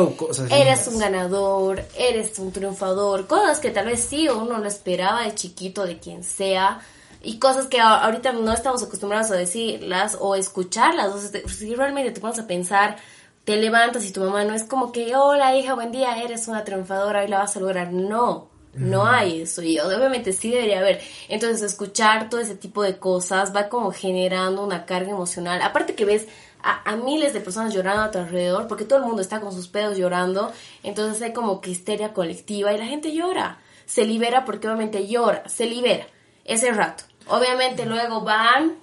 eres 0.52 0.88
un 0.88 1.00
ganador, 1.00 1.84
eres 1.98 2.38
un 2.38 2.52
triunfador, 2.52 3.26
cosas 3.26 3.58
que 3.58 3.72
tal 3.72 3.88
vez 3.88 4.02
sí 4.02 4.30
uno 4.30 4.60
lo 4.60 4.68
esperaba 4.68 5.24
de 5.24 5.34
chiquito, 5.34 5.84
de 5.84 5.98
quien 5.98 6.24
sea, 6.24 6.80
y 7.24 7.40
cosas 7.40 7.66
que 7.66 7.80
ahorita 7.80 8.34
no 8.34 8.54
estamos 8.54 8.84
acostumbrados 8.84 9.32
a 9.32 9.36
decirlas 9.36 10.16
o 10.20 10.36
escucharlas. 10.36 11.08
O 11.08 11.20
sea, 11.20 11.42
si 11.48 11.74
realmente 11.74 12.12
te 12.12 12.22
pones 12.22 12.38
a 12.38 12.46
pensar, 12.46 12.98
te 13.44 13.58
levantas 13.58 14.06
y 14.06 14.14
tu 14.14 14.22
mamá 14.22 14.46
no 14.46 14.54
es 14.54 14.64
como 14.64 14.92
que, 14.92 15.16
hola 15.16 15.56
hija, 15.56 15.74
buen 15.74 15.92
día, 15.92 16.22
eres 16.24 16.48
una 16.48 16.64
triunfadora 16.64 17.26
y 17.26 17.28
la 17.28 17.40
vas 17.40 17.56
a 17.58 17.60
lograr. 17.60 17.92
No, 17.92 18.50
no 18.74 19.06
hay 19.06 19.42
eso. 19.42 19.62
Y 19.62 19.80
obviamente 19.80 20.34
sí 20.34 20.52
debería 20.52 20.80
haber. 20.80 21.02
Entonces, 21.28 21.62
escuchar 21.62 22.30
todo 22.30 22.40
ese 22.40 22.56
tipo 22.56 22.84
de 22.84 22.98
cosas 22.98 23.56
va 23.56 23.70
como 23.70 23.92
generando 23.92 24.64
una 24.64 24.86
carga 24.86 25.12
emocional. 25.12 25.62
Aparte 25.62 25.96
que 25.96 26.06
ves 26.06 26.28
a, 26.64 26.96
miles 26.96 27.34
de 27.34 27.42
personas 27.42 27.74
llorando 27.74 28.04
a 28.04 28.12
tu 28.12 28.20
alrededor, 28.20 28.68
porque 28.68 28.86
todo 28.86 29.00
el 29.00 29.06
mundo 29.06 29.22
está 29.22 29.42
con 29.42 29.52
sus 29.52 29.68
pedos 29.68 29.98
llorando. 29.98 30.52
Entonces 30.82 31.22
hay 31.22 31.34
como 31.34 31.60
que 31.60 31.72
histeria 31.72 32.14
colectiva 32.14 32.74
y 32.74 32.78
la 32.78 32.86
gente 32.86 33.14
llora. 33.14 33.60
Se 33.86 34.06
libera 34.06 34.46
porque 34.46 34.68
obviamente 34.68 35.08
llora, 35.08 35.48
se 35.50 35.66
libera 35.66 36.08
ese 36.46 36.72
rato. 36.72 37.04
Obviamente 37.28 37.86
luego 37.86 38.22
van, 38.22 38.78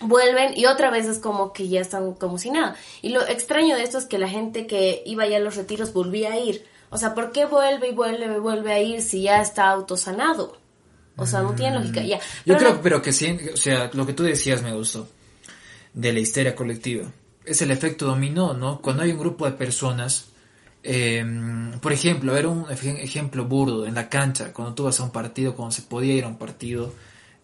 vuelven 0.00 0.56
y 0.56 0.66
otra 0.66 0.90
vez 0.90 1.06
es 1.06 1.18
como 1.18 1.52
que 1.52 1.68
ya 1.68 1.80
están 1.80 2.14
como 2.14 2.38
si 2.38 2.50
nada. 2.50 2.76
Y 3.02 3.10
lo 3.10 3.26
extraño 3.26 3.76
de 3.76 3.82
esto 3.82 3.98
es 3.98 4.06
que 4.06 4.18
la 4.18 4.28
gente 4.28 4.66
que 4.66 5.02
iba 5.06 5.26
ya 5.26 5.38
a 5.38 5.40
los 5.40 5.56
retiros 5.56 5.92
volvía 5.92 6.32
a 6.32 6.38
ir. 6.38 6.64
O 6.90 6.96
sea, 6.96 7.14
¿por 7.14 7.32
qué 7.32 7.46
vuelve 7.46 7.88
y 7.88 7.94
vuelve 7.94 8.36
y 8.36 8.40
vuelve 8.40 8.72
a 8.72 8.80
ir 8.80 9.02
si 9.02 9.22
ya 9.22 9.42
está 9.42 9.68
autosanado? 9.68 10.56
O 11.16 11.26
sea, 11.26 11.42
no 11.42 11.52
tiene 11.54 11.76
lógica. 11.76 12.00
Ya. 12.02 12.20
Yo 12.46 12.56
creo, 12.56 12.80
pero 12.80 13.02
que 13.02 13.12
sí, 13.12 13.36
o 13.52 13.56
sea, 13.56 13.90
lo 13.92 14.06
que 14.06 14.12
tú 14.12 14.22
decías 14.22 14.62
me 14.62 14.72
gustó, 14.72 15.08
de 15.92 16.12
la 16.12 16.20
histeria 16.20 16.54
colectiva. 16.54 17.10
Es 17.44 17.60
el 17.60 17.72
efecto 17.72 18.06
dominó, 18.06 18.54
¿no? 18.54 18.80
Cuando 18.80 19.02
hay 19.02 19.10
un 19.10 19.18
grupo 19.18 19.44
de 19.44 19.52
personas, 19.52 20.28
em, 20.82 21.72
por 21.80 21.92
ejemplo, 21.92 22.36
a 22.36 22.48
un 22.48 22.66
ejemplo 22.70 23.46
burdo, 23.46 23.84
en 23.84 23.96
la 23.96 24.08
cancha, 24.08 24.52
cuando 24.52 24.74
tú 24.74 24.84
vas 24.84 25.00
a 25.00 25.02
un 25.02 25.10
partido, 25.10 25.56
cuando 25.56 25.74
se 25.74 25.82
podía 25.82 26.14
ir 26.14 26.24
a 26.24 26.28
un 26.28 26.38
partido, 26.38 26.94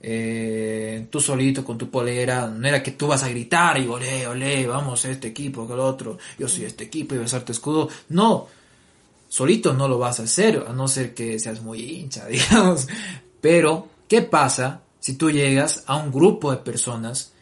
eh, 0.06 1.06
tú 1.08 1.18
solito 1.18 1.64
con 1.64 1.78
tu 1.78 1.88
polera, 1.88 2.46
no 2.46 2.68
era 2.68 2.82
que 2.82 2.90
tú 2.90 3.06
vas 3.06 3.22
a 3.22 3.28
gritar 3.30 3.78
y 3.78 3.86
olé, 3.86 4.26
olé, 4.26 4.66
vamos, 4.66 5.02
este 5.06 5.28
equipo, 5.28 5.66
el 5.72 5.80
otro, 5.80 6.18
yo 6.38 6.46
soy 6.46 6.64
este 6.64 6.84
equipo 6.84 7.14
y 7.14 7.18
besar 7.18 7.42
tu 7.42 7.52
escudo. 7.52 7.88
No, 8.10 8.46
solito 9.30 9.72
no 9.72 9.88
lo 9.88 9.98
vas 9.98 10.20
a 10.20 10.24
hacer, 10.24 10.62
a 10.68 10.74
no 10.74 10.88
ser 10.88 11.14
que 11.14 11.38
seas 11.38 11.62
muy 11.62 11.80
hincha, 11.80 12.26
digamos. 12.28 12.86
Pero, 13.40 13.88
¿qué 14.06 14.20
pasa 14.20 14.82
si 15.00 15.14
tú 15.14 15.30
llegas 15.30 15.84
a 15.86 15.96
un 15.96 16.12
grupo 16.12 16.50
de 16.50 16.58
personas 16.58 17.32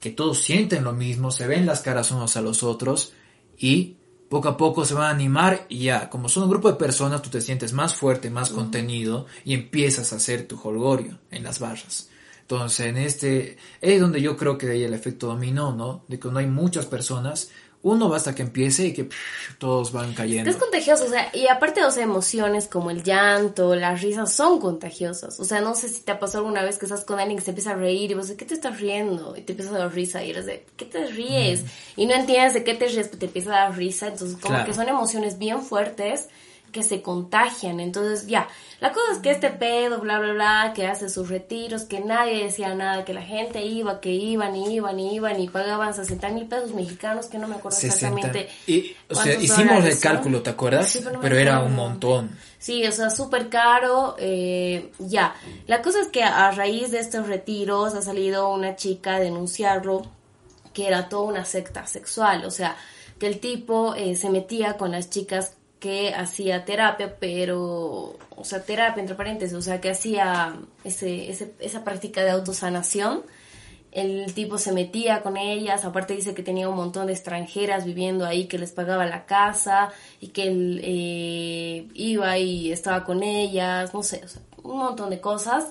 que 0.00 0.10
todos 0.10 0.38
sienten 0.38 0.84
lo 0.84 0.94
mismo, 0.94 1.30
se 1.30 1.46
ven 1.46 1.66
las 1.66 1.82
caras 1.82 2.10
unos 2.12 2.38
a 2.38 2.40
los 2.40 2.62
otros 2.62 3.12
y 3.58 3.96
poco 4.34 4.48
a 4.48 4.56
poco 4.56 4.84
se 4.84 4.94
van 4.94 5.04
a 5.04 5.10
animar 5.10 5.64
y 5.68 5.84
ya, 5.84 6.10
como 6.10 6.28
son 6.28 6.42
un 6.42 6.50
grupo 6.50 6.68
de 6.68 6.76
personas, 6.76 7.22
tú 7.22 7.30
te 7.30 7.40
sientes 7.40 7.72
más 7.72 7.94
fuerte, 7.94 8.30
más 8.30 8.50
contenido 8.50 9.26
y 9.44 9.54
empiezas 9.54 10.12
a 10.12 10.16
hacer 10.16 10.48
tu 10.48 10.60
holgorio 10.60 11.20
en 11.30 11.44
las 11.44 11.60
barras. 11.60 12.10
Entonces, 12.40 12.86
en 12.86 12.96
este, 12.96 13.58
es 13.80 14.00
donde 14.00 14.20
yo 14.20 14.36
creo 14.36 14.58
que 14.58 14.68
hay 14.70 14.82
el 14.82 14.92
efecto 14.92 15.28
dominó, 15.28 15.72
¿no? 15.72 16.04
De 16.08 16.18
que 16.18 16.28
no 16.30 16.40
hay 16.40 16.48
muchas 16.48 16.86
personas, 16.86 17.52
uno 17.84 18.08
basta 18.08 18.34
que 18.34 18.42
empiece 18.42 18.86
y 18.86 18.92
que 18.94 19.08
todos 19.58 19.92
van 19.92 20.14
cayendo. 20.14 20.50
Es 20.50 20.56
contagioso, 20.56 21.04
o 21.04 21.08
sea, 21.08 21.30
y 21.34 21.46
aparte, 21.48 21.82
de 21.82 21.90
sea, 21.90 22.02
emociones 22.02 22.66
como 22.66 22.90
el 22.90 23.02
llanto, 23.02 23.74
las 23.76 24.00
risas 24.00 24.32
son 24.32 24.58
contagiosas. 24.58 25.38
O 25.38 25.44
sea, 25.44 25.60
no 25.60 25.74
sé 25.74 25.90
si 25.90 26.00
te 26.00 26.10
ha 26.10 26.18
pasado 26.18 26.44
alguna 26.44 26.64
vez 26.64 26.78
que 26.78 26.86
estás 26.86 27.04
con 27.04 27.20
alguien 27.20 27.38
que 27.38 27.44
se 27.44 27.50
empieza 27.50 27.72
a 27.72 27.76
reír 27.76 28.10
y 28.10 28.14
vos 28.14 28.28
de 28.28 28.36
qué 28.36 28.46
te 28.46 28.54
estás 28.54 28.80
riendo 28.80 29.36
y 29.36 29.42
te 29.42 29.52
empieza 29.52 29.74
a 29.74 29.78
dar 29.78 29.94
risa 29.94 30.24
y 30.24 30.30
eres 30.30 30.46
de 30.46 30.64
qué 30.76 30.86
te 30.86 31.06
ríes 31.08 31.64
y 31.94 32.06
no 32.06 32.14
entiendes 32.14 32.54
de 32.54 32.64
qué 32.64 32.74
te 32.74 32.88
ríes, 32.88 33.08
pero 33.08 33.18
te 33.18 33.26
empieza 33.26 33.50
a 33.50 33.68
dar 33.68 33.76
risa. 33.76 34.08
Entonces, 34.08 34.38
como 34.40 34.64
que 34.64 34.72
son 34.72 34.88
emociones 34.88 35.38
bien 35.38 35.60
fuertes 35.60 36.28
que 36.74 36.82
se 36.82 37.00
contagian. 37.00 37.78
Entonces, 37.78 38.26
ya, 38.26 38.48
la 38.80 38.92
cosa 38.92 39.12
es 39.12 39.18
que 39.18 39.30
este 39.30 39.48
pedo, 39.50 40.00
bla, 40.00 40.18
bla, 40.18 40.32
bla, 40.32 40.72
que 40.74 40.86
hace 40.88 41.08
sus 41.08 41.28
retiros, 41.28 41.84
que 41.84 42.00
nadie 42.00 42.44
decía 42.44 42.74
nada, 42.74 43.04
que 43.04 43.14
la 43.14 43.22
gente 43.22 43.64
iba, 43.64 44.00
que 44.00 44.10
iban, 44.10 44.56
y 44.56 44.74
iban, 44.74 44.98
y 44.98 45.14
iban, 45.14 45.40
y 45.40 45.48
pagaban 45.48 45.94
60 45.94 46.28
mil 46.30 46.46
pesos 46.46 46.74
mexicanos, 46.74 47.26
que 47.26 47.38
no 47.38 47.46
me 47.46 47.54
acuerdo 47.54 47.78
exactamente. 47.78 48.50
Y, 48.66 48.94
o 49.08 49.14
sea, 49.14 49.34
hicimos 49.40 49.84
el 49.84 49.98
cálculo, 50.00 50.42
¿te 50.42 50.50
acuerdas? 50.50 51.00
pero, 51.22 51.38
era 51.38 51.60
un 51.60 51.76
montón. 51.76 52.36
Sí, 52.58 52.84
o 52.84 52.92
sea, 52.92 53.08
súper 53.08 53.48
caro. 53.48 54.16
Eh, 54.18 54.90
ya, 54.98 55.36
la 55.68 55.80
cosa 55.80 56.00
es 56.00 56.08
que 56.08 56.24
a 56.24 56.50
raíz 56.50 56.90
de 56.90 56.98
estos 56.98 57.28
retiros 57.28 57.94
ha 57.94 58.02
salido 58.02 58.52
una 58.52 58.74
chica 58.74 59.14
a 59.14 59.20
denunciarlo, 59.20 60.02
que 60.72 60.88
era 60.88 61.08
toda 61.08 61.22
una 61.22 61.44
secta 61.44 61.86
sexual, 61.86 62.44
o 62.44 62.50
sea, 62.50 62.76
que 63.20 63.28
el 63.28 63.38
tipo 63.38 63.94
eh, 63.94 64.16
se 64.16 64.28
metía 64.28 64.76
con 64.76 64.90
las 64.90 65.08
chicas 65.08 65.52
que 65.84 66.14
hacía 66.14 66.64
terapia, 66.64 67.16
pero, 67.20 68.16
o 68.34 68.42
sea, 68.44 68.62
terapia 68.62 69.02
entre 69.02 69.14
paréntesis, 69.16 69.54
o 69.54 69.60
sea, 69.60 69.82
que 69.82 69.90
hacía 69.90 70.56
ese, 70.82 71.30
ese, 71.30 71.52
esa 71.58 71.84
práctica 71.84 72.24
de 72.24 72.30
autosanación. 72.30 73.20
El 73.92 74.32
tipo 74.32 74.56
se 74.56 74.72
metía 74.72 75.20
con 75.22 75.36
ellas, 75.36 75.84
aparte 75.84 76.16
dice 76.16 76.32
que 76.32 76.42
tenía 76.42 76.70
un 76.70 76.76
montón 76.76 77.08
de 77.08 77.12
extranjeras 77.12 77.84
viviendo 77.84 78.24
ahí, 78.24 78.46
que 78.46 78.56
les 78.56 78.72
pagaba 78.72 79.04
la 79.04 79.26
casa 79.26 79.90
y 80.20 80.28
que 80.28 80.44
él 80.44 80.80
eh, 80.82 81.86
iba 81.92 82.38
y 82.38 82.72
estaba 82.72 83.04
con 83.04 83.22
ellas, 83.22 83.92
no 83.92 84.02
sé, 84.02 84.22
o 84.24 84.28
sea, 84.28 84.40
un 84.62 84.78
montón 84.78 85.10
de 85.10 85.20
cosas. 85.20 85.70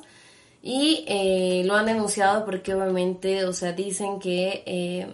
Y 0.61 1.05
eh, 1.07 1.63
lo 1.65 1.75
han 1.75 1.87
denunciado 1.87 2.45
porque 2.45 2.75
obviamente, 2.75 3.45
o 3.45 3.53
sea, 3.53 3.71
dicen 3.71 4.19
que 4.19 4.61
eh, 4.67 5.07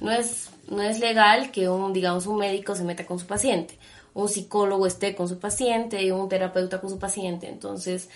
no, 0.00 0.12
es, 0.12 0.50
no 0.68 0.82
es 0.82 1.00
legal 1.00 1.50
que 1.50 1.68
un, 1.68 1.92
digamos, 1.92 2.26
un 2.26 2.38
médico 2.38 2.76
se 2.76 2.84
meta 2.84 3.04
con 3.04 3.18
su 3.18 3.26
paciente 3.26 3.79
un 4.14 4.28
psicólogo 4.28 4.86
esté 4.86 5.14
con 5.14 5.28
su 5.28 5.38
paciente 5.38 6.02
y 6.02 6.10
un 6.10 6.28
terapeuta 6.28 6.80
con 6.80 6.90
su 6.90 6.98
paciente. 6.98 7.48
Entonces, 7.48 8.08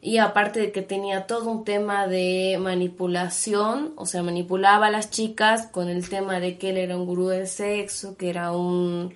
y 0.00 0.18
aparte 0.18 0.60
de 0.60 0.72
que 0.72 0.82
tenía 0.82 1.26
todo 1.26 1.50
un 1.50 1.64
tema 1.64 2.06
de 2.06 2.56
manipulación, 2.60 3.92
o 3.96 4.06
sea, 4.06 4.22
manipulaba 4.22 4.86
a 4.86 4.90
las 4.90 5.10
chicas 5.10 5.66
con 5.66 5.88
el 5.88 6.08
tema 6.08 6.38
de 6.38 6.56
que 6.56 6.70
él 6.70 6.76
era 6.76 6.96
un 6.96 7.06
gurú 7.06 7.28
del 7.28 7.48
sexo, 7.48 8.16
que 8.16 8.30
era 8.30 8.52
un, 8.52 9.14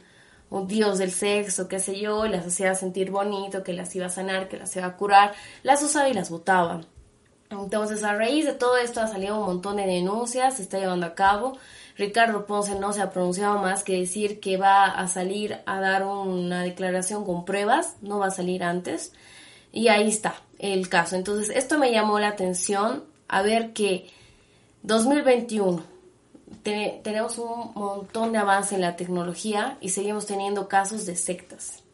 dios 0.66 0.98
del 0.98 1.12
sexo, 1.12 1.68
qué 1.68 1.78
sé 1.78 2.00
yo, 2.00 2.26
y 2.26 2.30
las 2.30 2.46
hacía 2.46 2.74
sentir 2.74 3.10
bonito, 3.12 3.62
que 3.62 3.72
las 3.72 3.94
iba 3.94 4.06
a 4.06 4.10
sanar, 4.10 4.48
que 4.48 4.58
las 4.58 4.74
iba 4.76 4.86
a 4.86 4.96
curar, 4.96 5.34
las 5.62 5.82
usaba 5.82 6.08
y 6.08 6.14
las 6.14 6.30
botaba. 6.30 6.80
Entonces, 7.50 8.02
a 8.02 8.14
raíz 8.14 8.44
de 8.46 8.54
todo 8.54 8.76
esto 8.76 9.00
ha 9.00 9.06
salido 9.06 9.38
un 9.38 9.46
montón 9.46 9.76
de 9.76 9.86
denuncias, 9.86 10.56
se 10.56 10.62
está 10.62 10.78
llevando 10.78 11.06
a 11.06 11.14
cabo. 11.14 11.58
Ricardo 12.02 12.46
Ponce 12.46 12.74
no 12.74 12.92
se 12.92 13.00
ha 13.00 13.10
pronunciado 13.10 13.58
más 13.58 13.84
que 13.84 13.96
decir 13.96 14.40
que 14.40 14.56
va 14.56 14.86
a 14.86 15.06
salir 15.06 15.60
a 15.66 15.78
dar 15.78 16.04
una 16.04 16.64
declaración 16.64 17.24
con 17.24 17.44
pruebas, 17.44 17.94
no 18.00 18.18
va 18.18 18.26
a 18.26 18.30
salir 18.32 18.64
antes. 18.64 19.12
Y 19.70 19.86
ahí 19.86 20.08
está 20.08 20.34
el 20.58 20.88
caso. 20.88 21.14
Entonces, 21.14 21.54
esto 21.54 21.78
me 21.78 21.92
llamó 21.92 22.18
la 22.18 22.28
atención 22.28 23.04
a 23.28 23.42
ver 23.42 23.72
que 23.72 24.10
2021 24.82 25.84
tenemos 26.64 27.38
un 27.38 27.70
montón 27.74 28.32
de 28.32 28.38
avance 28.38 28.74
en 28.74 28.80
la 28.80 28.96
tecnología 28.96 29.78
y 29.80 29.90
seguimos 29.90 30.26
teniendo 30.26 30.66
casos 30.66 31.06
de 31.06 31.14
sectas. 31.14 31.84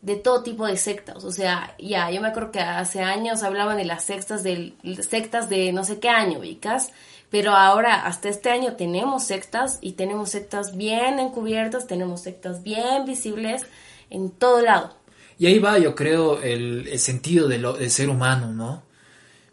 De 0.00 0.16
todo 0.16 0.42
tipo 0.42 0.66
de 0.66 0.78
sectas. 0.78 1.22
O 1.22 1.32
sea, 1.32 1.74
ya, 1.78 2.10
yo 2.10 2.22
me 2.22 2.28
acuerdo 2.28 2.50
que 2.50 2.60
hace 2.60 3.02
años 3.02 3.42
hablaban 3.42 3.76
de 3.76 3.84
las 3.84 4.04
sectas, 4.04 4.42
de, 4.42 4.74
sectas 5.06 5.50
de 5.50 5.70
no 5.72 5.84
sé 5.84 5.98
qué 5.98 6.08
año, 6.08 6.40
¿vicas? 6.40 6.92
Pero 7.34 7.50
ahora, 7.50 8.06
hasta 8.06 8.28
este 8.28 8.48
año, 8.50 8.76
tenemos 8.76 9.24
sectas 9.24 9.80
y 9.80 9.94
tenemos 9.94 10.30
sectas 10.30 10.76
bien 10.76 11.18
encubiertas, 11.18 11.88
tenemos 11.88 12.22
sectas 12.22 12.62
bien 12.62 13.04
visibles 13.06 13.62
en 14.08 14.30
todo 14.30 14.62
lado. 14.62 14.96
Y 15.36 15.46
ahí 15.46 15.58
va, 15.58 15.76
yo 15.80 15.96
creo, 15.96 16.40
el, 16.40 16.86
el 16.86 16.98
sentido 17.00 17.48
de 17.48 17.58
del 17.58 17.90
ser 17.90 18.08
humano, 18.08 18.52
¿no? 18.52 18.84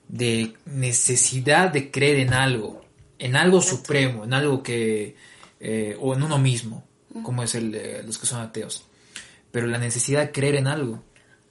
De 0.07 0.53
necesidad 0.65 1.71
de 1.71 1.89
creer 1.89 2.19
en 2.19 2.35
algo, 2.35 2.85
en 3.17 3.35
algo 3.35 3.61
supremo, 3.63 4.25
en 4.25 4.35
algo 4.35 4.61
que, 4.61 5.15
eh, 5.59 5.97
o 5.99 6.13
en 6.13 6.21
uno 6.21 6.37
mismo, 6.37 6.83
como 7.23 7.41
es 7.41 7.55
el, 7.55 7.73
eh, 7.73 8.03
los 8.05 8.19
que 8.19 8.27
son 8.27 8.41
ateos. 8.41 8.85
Pero 9.51 9.65
la 9.65 9.79
necesidad 9.79 10.21
de 10.21 10.31
creer 10.31 10.53
en 10.53 10.67
algo, 10.67 11.01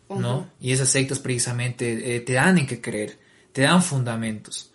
¿no? 0.08 0.48
Y 0.60 0.70
esas 0.70 0.90
sectas 0.90 1.18
precisamente 1.18 2.14
eh, 2.14 2.20
te 2.20 2.34
dan 2.34 2.56
en 2.56 2.68
qué 2.68 2.80
creer, 2.80 3.18
te 3.50 3.62
dan 3.62 3.82
fundamentos. 3.82 4.69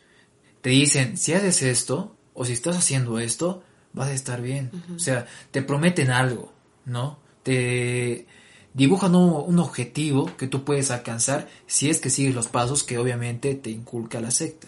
Te 0.66 0.72
dicen, 0.72 1.16
si 1.16 1.32
haces 1.32 1.62
esto, 1.62 2.18
o 2.34 2.44
si 2.44 2.54
estás 2.54 2.76
haciendo 2.76 3.20
esto, 3.20 3.62
vas 3.94 4.08
a 4.08 4.14
estar 4.14 4.42
bien. 4.42 4.72
O 4.96 4.98
sea, 4.98 5.28
te 5.52 5.62
prometen 5.62 6.10
algo, 6.10 6.52
¿no? 6.86 7.20
Te 7.44 8.26
dibujan 8.74 9.14
un, 9.14 9.44
un, 9.46 9.60
objetivo 9.60 10.36
que 10.38 10.48
tú 10.48 10.66
puedes 10.66 10.90
alcanzar 10.90 11.48
si 11.68 11.92
es 11.92 12.00
que 12.00 12.10
sigues 12.10 12.34
los 12.34 12.48
pasos 12.48 12.82
que 12.82 12.98
obviamente 12.98 13.54
te 13.54 13.70
inculca 13.70 14.20
la 14.20 14.32
secta. 14.32 14.68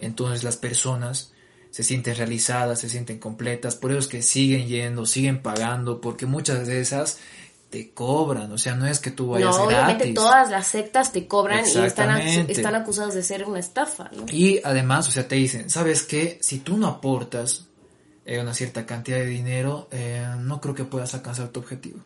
Entonces 0.00 0.44
las 0.44 0.56
personas 0.56 1.34
se 1.68 1.82
sienten 1.82 2.16
realizadas, 2.16 2.80
se 2.80 2.88
sienten 2.88 3.18
completas, 3.18 3.76
por 3.76 3.90
eso 3.90 4.00
es 4.00 4.08
que 4.08 4.22
siguen 4.22 4.66
yendo, 4.66 5.04
siguen 5.04 5.42
pagando, 5.42 6.00
porque 6.00 6.24
muchas 6.24 6.66
de 6.66 6.80
esas 6.80 7.18
te 7.70 7.90
cobran, 7.92 8.50
o 8.50 8.58
sea, 8.58 8.74
no 8.74 8.86
es 8.86 8.98
que 8.98 9.10
tú 9.10 9.28
vayas 9.28 9.56
no, 9.56 9.66
gratis. 9.66 9.76
obviamente 9.76 10.14
todas 10.14 10.50
las 10.50 10.66
sectas 10.66 11.12
te 11.12 11.26
cobran 11.26 11.64
y 11.66 11.78
están, 11.78 12.20
están 12.20 12.74
acusadas 12.74 13.14
de 13.14 13.22
ser 13.22 13.44
una 13.44 13.58
estafa, 13.58 14.10
¿no? 14.16 14.24
Y 14.30 14.60
además, 14.64 15.08
o 15.08 15.10
sea, 15.10 15.28
te 15.28 15.36
dicen, 15.36 15.68
¿sabes 15.68 16.02
qué? 16.02 16.38
Si 16.40 16.60
tú 16.60 16.78
no 16.78 16.86
aportas 16.86 17.66
eh, 18.24 18.40
una 18.40 18.54
cierta 18.54 18.86
cantidad 18.86 19.18
de 19.18 19.26
dinero, 19.26 19.88
eh, 19.90 20.26
no 20.38 20.60
creo 20.60 20.74
que 20.74 20.84
puedas 20.84 21.14
alcanzar 21.14 21.48
tu 21.48 21.60
objetivo. 21.60 22.00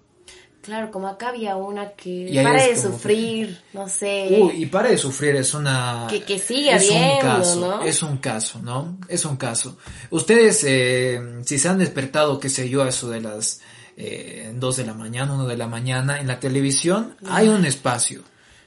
Claro, 0.63 0.93
como 0.93 1.09
acá 1.09 1.31
había 1.31 1.57
una 1.57 1.91
que 1.91 2.41
pare 2.43 2.69
de 2.69 2.77
sufrir, 2.81 3.49
que... 3.49 3.79
no 3.79 3.89
sé. 3.89 4.29
Uy, 4.41 4.63
y 4.63 4.67
pare 4.67 4.91
de 4.91 4.99
sufrir 4.99 5.35
es 5.35 5.55
una... 5.55 6.07
Que, 6.09 6.23
que 6.23 6.39
siga 6.39 6.77
es 6.77 6.89
un 6.89 7.21
caso, 7.21 7.61
¿no? 7.61 7.83
Es 7.83 8.03
un 8.03 8.17
caso, 8.19 8.61
¿no? 8.61 8.99
Es 9.09 9.25
un 9.25 9.37
caso. 9.37 9.77
Ustedes, 10.11 10.63
eh, 10.65 11.21
si 11.45 11.59
se 11.59 11.69
han 11.69 11.79
despertado, 11.79 12.39
qué 12.39 12.49
sé 12.49 12.69
yo, 12.69 12.85
a 12.85 12.89
eso 12.89 13.11
de 13.11 13.21
las 13.21 13.61
eh, 13.97 14.51
2 14.55 14.77
de 14.77 14.85
la 14.87 14.95
mañana, 14.95 15.35
1 15.35 15.47
de 15.47 15.57
la 15.57 15.67
mañana, 15.67 16.21
en 16.21 16.27
la 16.29 16.41
televisión, 16.41 17.17
hay 17.29 17.49
un 17.49 17.65
espacio. 17.65 18.23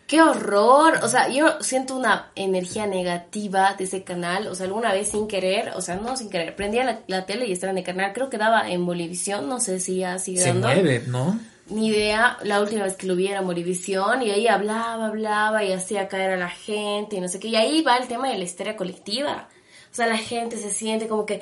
¡Qué 0.08 0.22
horror! 0.22 1.00
O 1.02 1.08
sea, 1.08 1.30
yo 1.30 1.60
siento 1.62 1.96
una 1.96 2.32
energía 2.36 2.86
negativa 2.86 3.74
de 3.76 3.86
ese 3.86 4.04
canal. 4.04 4.48
O 4.48 4.54
sea, 4.54 4.68
alguna 4.68 4.94
vez 4.94 5.10
sin 5.10 5.28
querer, 5.28 5.72
o 5.76 5.82
sea, 5.82 5.96
no 5.96 6.16
sin 6.16 6.30
querer, 6.30 6.56
prendía 6.56 6.84
la, 6.84 7.00
la 7.08 7.26
tele 7.26 7.48
y 7.48 7.52
estaba 7.52 7.72
en 7.72 7.80
el 7.80 7.84
canal. 7.84 8.14
Creo 8.14 8.30
que 8.30 8.38
daba 8.38 8.70
en 8.70 8.86
Bolivisión, 8.86 9.50
no 9.50 9.60
sé 9.60 9.80
si 9.80 9.98
ya 9.98 10.20
sigue 10.20 10.42
Se 10.42 10.50
dando. 10.50 10.68
mueve, 10.68 11.04
¿no? 11.08 11.40
Ni 11.68 11.88
idea, 11.88 12.38
la 12.44 12.62
última 12.62 12.84
vez 12.84 12.94
que 12.96 13.08
lo 13.08 13.16
vi 13.16 13.26
era 13.26 13.42
Morivisión 13.42 14.22
y 14.22 14.30
ahí 14.30 14.48
hablaba, 14.48 15.08
hablaba 15.08 15.64
y 15.64 15.72
hacía 15.72 16.08
caer 16.08 16.34
a 16.34 16.38
la 16.38 16.50
gente 16.50 17.16
y 17.16 17.20
no 17.22 17.28
sé 17.28 17.40
qué. 17.40 17.48
Y 17.48 17.56
ahí 17.56 17.82
va 17.82 17.98
el 17.98 18.08
tema 18.08 18.30
de 18.30 18.38
la 18.38 18.44
histeria 18.44 18.78
colectiva. 18.78 19.50
O 19.92 19.96
sea, 19.96 20.06
la 20.06 20.18
gente 20.20 20.58
se 20.58 20.70
siente 20.70 21.08
como 21.08 21.26
que, 21.26 21.42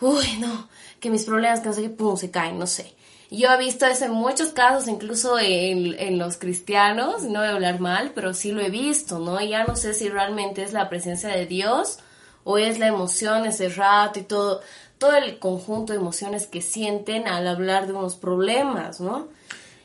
uy, 0.00 0.36
no, 0.38 0.68
que 1.00 1.10
mis 1.10 1.24
problemas, 1.24 1.58
que 1.58 1.66
no 1.66 1.72
sé 1.74 1.82
qué, 1.82 1.90
pum, 1.90 2.16
se 2.16 2.30
caen, 2.30 2.60
no 2.60 2.68
sé. 2.68 2.94
Yo 3.36 3.50
he 3.50 3.58
visto 3.58 3.86
eso 3.86 4.04
en 4.04 4.12
muchos 4.12 4.50
casos, 4.50 4.86
incluso 4.86 5.38
en, 5.38 5.98
en, 5.98 6.18
los 6.18 6.36
cristianos, 6.36 7.22
no 7.22 7.40
voy 7.40 7.48
a 7.48 7.54
hablar 7.54 7.80
mal, 7.80 8.12
pero 8.14 8.32
sí 8.34 8.52
lo 8.52 8.60
he 8.60 8.70
visto, 8.70 9.18
¿no? 9.18 9.40
Y 9.40 9.48
ya 9.48 9.64
no 9.64 9.76
sé 9.76 9.94
si 9.94 10.08
realmente 10.08 10.62
es 10.62 10.72
la 10.72 10.88
presencia 10.88 11.30
de 11.30 11.46
Dios 11.46 11.98
o 12.44 12.58
es 12.58 12.78
la 12.78 12.86
emoción, 12.86 13.46
ese 13.46 13.68
rato 13.70 14.20
y 14.20 14.22
todo, 14.22 14.60
todo 14.98 15.16
el 15.16 15.38
conjunto 15.38 15.92
de 15.92 15.98
emociones 15.98 16.46
que 16.46 16.60
sienten 16.60 17.26
al 17.26 17.48
hablar 17.48 17.86
de 17.86 17.94
unos 17.94 18.16
problemas, 18.16 19.00
¿no? 19.00 19.28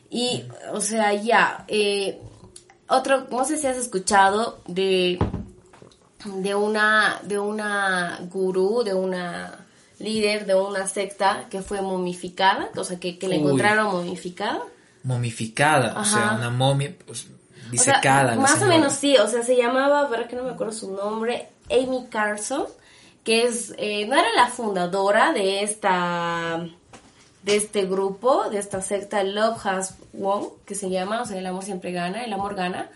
Y, 0.10 0.44
o 0.74 0.82
sea, 0.82 1.13
ya, 1.13 1.65
eh, 1.68 2.20
otro, 2.88 3.27
no 3.32 3.46
sé 3.46 3.58
si 3.58 3.68
has 3.68 3.77
escuchado 3.77 4.60
de, 4.68 5.20
de 6.25 6.56
una, 6.56 7.20
de 7.24 7.39
una 7.39 8.20
gurú, 8.29 8.84
de 8.84 8.94
una 8.94 9.65
líder 10.00 10.46
de 10.46 10.56
una 10.56 10.88
secta 10.88 11.46
que 11.50 11.62
fue 11.62 11.82
momificada, 11.82 12.70
o 12.75 12.84
sea, 12.84 13.00
que, 13.00 13.18
que 13.18 13.27
la 13.27 13.36
encontraron 13.36 13.88
momificada. 13.88 14.62
Momificada, 15.03 15.91
Ajá. 15.91 16.01
o 16.01 16.06
sea, 16.06 16.36
una 16.38 16.50
momia 16.50 16.94
pues, 17.06 17.27
disecada. 17.72 18.32
O 18.32 18.34
sea, 18.34 18.41
más 18.41 18.62
o 18.62 18.65
menos 18.65 18.94
sí, 18.94 19.18
o 19.18 19.27
sea, 19.27 19.44
se 19.44 19.56
llamaba, 19.56 20.08
verdad 20.08 20.27
que 20.27 20.36
no 20.36 20.44
me 20.44 20.51
acuerdo 20.51 20.74
su 20.74 20.91
nombre, 20.91 21.50
Amy 21.70 22.08
Carson, 22.10 22.65
que 23.24 23.43
es, 23.43 23.74
eh, 23.78 24.06
no 24.08 24.15
era 24.15 24.32
la 24.36 24.47
fundadora 24.47 25.34
de 25.34 25.63
esta 25.63 26.65
de 27.43 27.56
este 27.56 27.86
grupo, 27.86 28.50
de 28.50 28.60
esta 28.60 28.82
secta 28.82 29.24
Love 29.24 29.65
Has 29.65 29.95
Won, 30.13 30.50
que 30.65 30.76
se 30.76 30.89
llama, 30.89 31.21
o 31.21 31.26
sea, 31.26 31.38
el 31.38 31.45
amor 31.45 31.63
siempre 31.63 31.91
gana, 31.91 32.24
el 32.24 32.34
amor 32.34 32.56
gana. 32.56 32.89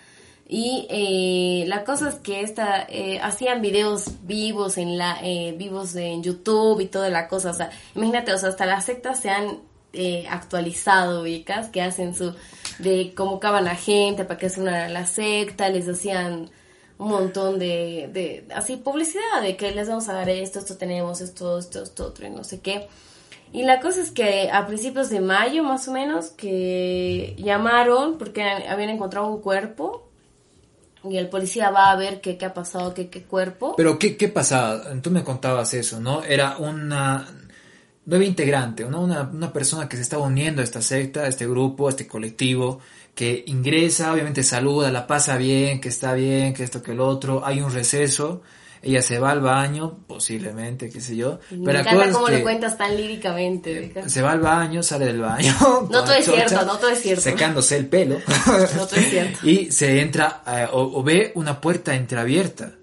Y 0.47 0.87
eh, 0.89 1.65
la 1.67 1.83
cosa 1.83 2.09
es 2.09 2.15
que 2.15 2.41
esta, 2.41 2.85
eh, 2.89 3.19
hacían 3.21 3.61
videos 3.61 4.05
vivos 4.23 4.77
en 4.77 4.97
la, 4.97 5.17
eh, 5.23 5.55
vivos 5.57 5.95
en 5.95 6.21
YouTube 6.21 6.81
y 6.81 6.87
toda 6.87 7.09
la 7.09 7.27
cosa, 7.27 7.51
o 7.51 7.53
sea, 7.53 7.69
imagínate, 7.95 8.33
o 8.33 8.37
sea, 8.37 8.49
hasta 8.49 8.65
las 8.65 8.85
sectas 8.85 9.19
se 9.19 9.29
han 9.29 9.61
eh, 9.93 10.25
actualizado, 10.29 11.21
ubicas, 11.21 11.69
que 11.69 11.81
hacen 11.81 12.15
su, 12.15 12.35
de 12.79 13.13
convocaban 13.15 13.67
a 13.67 13.75
gente 13.75 14.25
para 14.25 14.39
que 14.39 14.49
se 14.49 14.61
unan 14.61 14.93
la 14.93 15.05
secta, 15.05 15.69
les 15.69 15.87
hacían 15.87 16.49
un 16.97 17.09
montón 17.09 17.57
de, 17.59 18.09
de, 18.11 18.47
así, 18.55 18.77
publicidad, 18.77 19.41
de 19.41 19.55
que 19.55 19.71
les 19.71 19.87
vamos 19.87 20.09
a 20.09 20.13
dar 20.13 20.29
esto, 20.29 20.59
esto 20.59 20.77
tenemos, 20.77 21.21
esto, 21.21 21.57
esto, 21.59 21.83
esto, 21.83 22.07
otro, 22.07 22.27
y 22.27 22.31
no 22.31 22.43
sé 22.43 22.59
qué. 22.59 22.87
Y 23.51 23.63
la 23.63 23.79
cosa 23.81 24.01
es 24.01 24.11
que 24.11 24.49
a 24.51 24.65
principios 24.65 25.09
de 25.09 25.21
mayo, 25.21 25.63
más 25.63 25.87
o 25.87 25.91
menos, 25.91 26.31
que 26.31 27.35
llamaron 27.37 28.17
porque 28.17 28.43
habían 28.43 28.89
encontrado 28.89 29.27
un 29.27 29.41
cuerpo 29.41 30.09
y 31.03 31.17
el 31.17 31.29
policía 31.29 31.69
va 31.69 31.91
a 31.91 31.95
ver 31.95 32.21
qué, 32.21 32.37
qué 32.37 32.45
ha 32.45 32.53
pasado, 32.53 32.93
qué, 32.93 33.09
qué 33.09 33.23
cuerpo. 33.23 33.75
Pero 33.75 33.99
¿qué, 33.99 34.15
qué 34.17 34.27
pasaba? 34.27 34.81
Tú 35.01 35.11
me 35.11 35.23
contabas 35.23 35.73
eso, 35.73 35.99
¿no? 35.99 36.23
Era 36.23 36.57
una 36.57 37.27
nueva 38.05 38.25
integrante, 38.25 38.83
¿no? 38.85 39.01
una, 39.01 39.21
una 39.21 39.53
persona 39.53 39.87
que 39.87 39.95
se 39.95 40.03
estaba 40.03 40.23
uniendo 40.23 40.61
a 40.61 40.63
esta 40.63 40.81
secta, 40.81 41.21
a 41.21 41.27
este 41.27 41.47
grupo, 41.47 41.87
a 41.87 41.91
este 41.91 42.07
colectivo, 42.07 42.79
que 43.15 43.43
ingresa, 43.47 44.11
obviamente 44.11 44.43
saluda, 44.43 44.91
la 44.91 45.07
pasa 45.07 45.37
bien, 45.37 45.79
que 45.79 45.89
está 45.89 46.13
bien, 46.13 46.53
que 46.53 46.63
esto, 46.63 46.81
que 46.81 46.91
el 46.91 46.99
otro, 46.99 47.45
hay 47.45 47.61
un 47.61 47.71
receso 47.71 48.41
ella 48.83 49.01
se 49.01 49.17
va 49.17 49.31
al 49.31 49.39
baño, 49.39 49.99
posiblemente, 50.07 50.89
qué 50.89 50.99
sé 50.99 51.15
yo. 51.15 51.39
Me 51.51 51.65
pero 51.65 51.79
encanta 51.79 52.11
cómo 52.11 52.27
lo 52.27 52.41
cuentas 52.41 52.77
tan 52.77 52.95
líricamente. 52.97 53.93
Se 54.07 54.21
va 54.21 54.31
al 54.31 54.41
baño, 54.41 54.83
sale 54.83 55.05
del 55.05 55.21
baño. 55.21 55.55
No 55.89 56.03
todo 56.03 56.13
es 56.13 56.25
cierto, 56.25 56.65
no 56.65 56.77
todo 56.77 56.89
es 56.89 57.01
cierto. 57.01 57.21
Secándose 57.21 57.77
el 57.77 57.87
pelo. 57.87 58.19
No 58.75 58.85
todo 58.85 58.99
es 58.99 59.09
cierto. 59.09 59.39
Y 59.47 59.71
se 59.71 60.01
entra, 60.01 60.43
eh, 60.45 60.67
o, 60.71 60.99
o, 60.99 61.03
ve 61.03 61.31
una 61.35 61.61
puerta 61.61 61.95
entreabierta. 61.95 62.73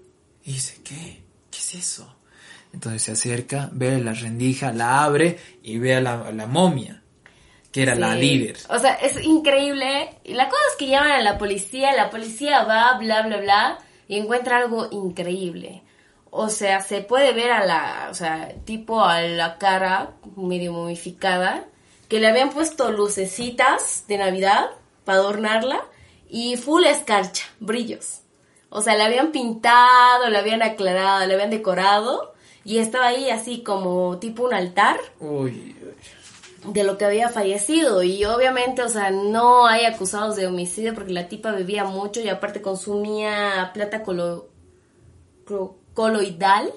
Y 0.43 0.53
dice, 0.53 0.79
¿qué? 0.83 1.21
¿Qué 1.51 1.59
es 1.59 1.75
eso? 1.75 2.15
Entonces 2.73 3.03
se 3.03 3.11
acerca, 3.11 3.69
ve 3.71 3.99
la 3.99 4.13
rendija, 4.13 4.71
la 4.71 5.03
abre 5.03 5.37
y 5.61 5.77
ve 5.77 5.95
a 5.95 6.01
la, 6.01 6.13
a 6.21 6.31
la 6.31 6.47
momia 6.47 7.01
que 7.71 7.83
era 7.83 7.93
sí. 7.95 8.01
la 8.01 8.15
líder. 8.15 8.57
O 8.69 8.79
sea, 8.79 8.95
es 8.95 9.23
increíble. 9.23 10.09
Y 10.23 10.33
la 10.33 10.49
cosa 10.49 10.61
es 10.71 10.77
que 10.77 10.87
llaman 10.87 11.11
a 11.11 11.21
la 11.21 11.37
policía, 11.37 11.93
la 11.93 12.09
policía 12.09 12.63
va, 12.63 12.97
bla, 12.97 13.21
bla, 13.21 13.37
bla, 13.37 13.77
y 14.07 14.17
encuentra 14.17 14.57
algo 14.57 14.89
increíble. 14.91 15.83
O 16.31 16.47
sea, 16.47 16.79
se 16.79 17.01
puede 17.01 17.33
ver 17.33 17.51
a 17.51 17.65
la, 17.65 18.07
o 18.09 18.13
sea, 18.13 18.55
tipo 18.63 19.03
a 19.03 19.21
la 19.21 19.57
cara 19.57 20.13
medio 20.37 20.71
momificada, 20.71 21.65
que 22.07 22.19
le 22.19 22.27
habían 22.27 22.49
puesto 22.49 22.91
lucecitas 22.91 24.05
de 24.07 24.17
Navidad 24.17 24.71
para 25.03 25.19
adornarla 25.19 25.81
y 26.29 26.55
full 26.55 26.85
escarcha, 26.85 27.43
brillos. 27.59 28.21
O 28.69 28.81
sea, 28.81 28.95
le 28.95 29.03
habían 29.03 29.33
pintado, 29.33 30.29
le 30.29 30.37
habían 30.37 30.63
aclarado, 30.63 31.27
le 31.27 31.33
habían 31.33 31.49
decorado 31.49 32.33
y 32.63 32.77
estaba 32.77 33.07
ahí 33.07 33.29
así 33.29 33.61
como 33.61 34.17
tipo 34.19 34.45
un 34.45 34.53
altar. 34.53 35.01
Uy, 35.19 35.75
de 36.65 36.83
lo 36.83 36.97
que 36.97 37.05
había 37.05 37.29
fallecido 37.29 38.03
y 38.03 38.23
obviamente, 38.23 38.83
o 38.83 38.89
sea, 38.89 39.11
no 39.11 39.67
hay 39.67 39.85
acusados 39.85 40.35
de 40.35 40.47
homicidio 40.47 40.93
porque 40.93 41.11
la 41.11 41.27
tipa 41.27 41.51
bebía 41.51 41.83
mucho 41.83 42.21
y 42.21 42.29
aparte 42.29 42.61
consumía 42.61 43.71
plata 43.73 44.03
colo, 44.03 44.47
coloidal, 45.93 46.71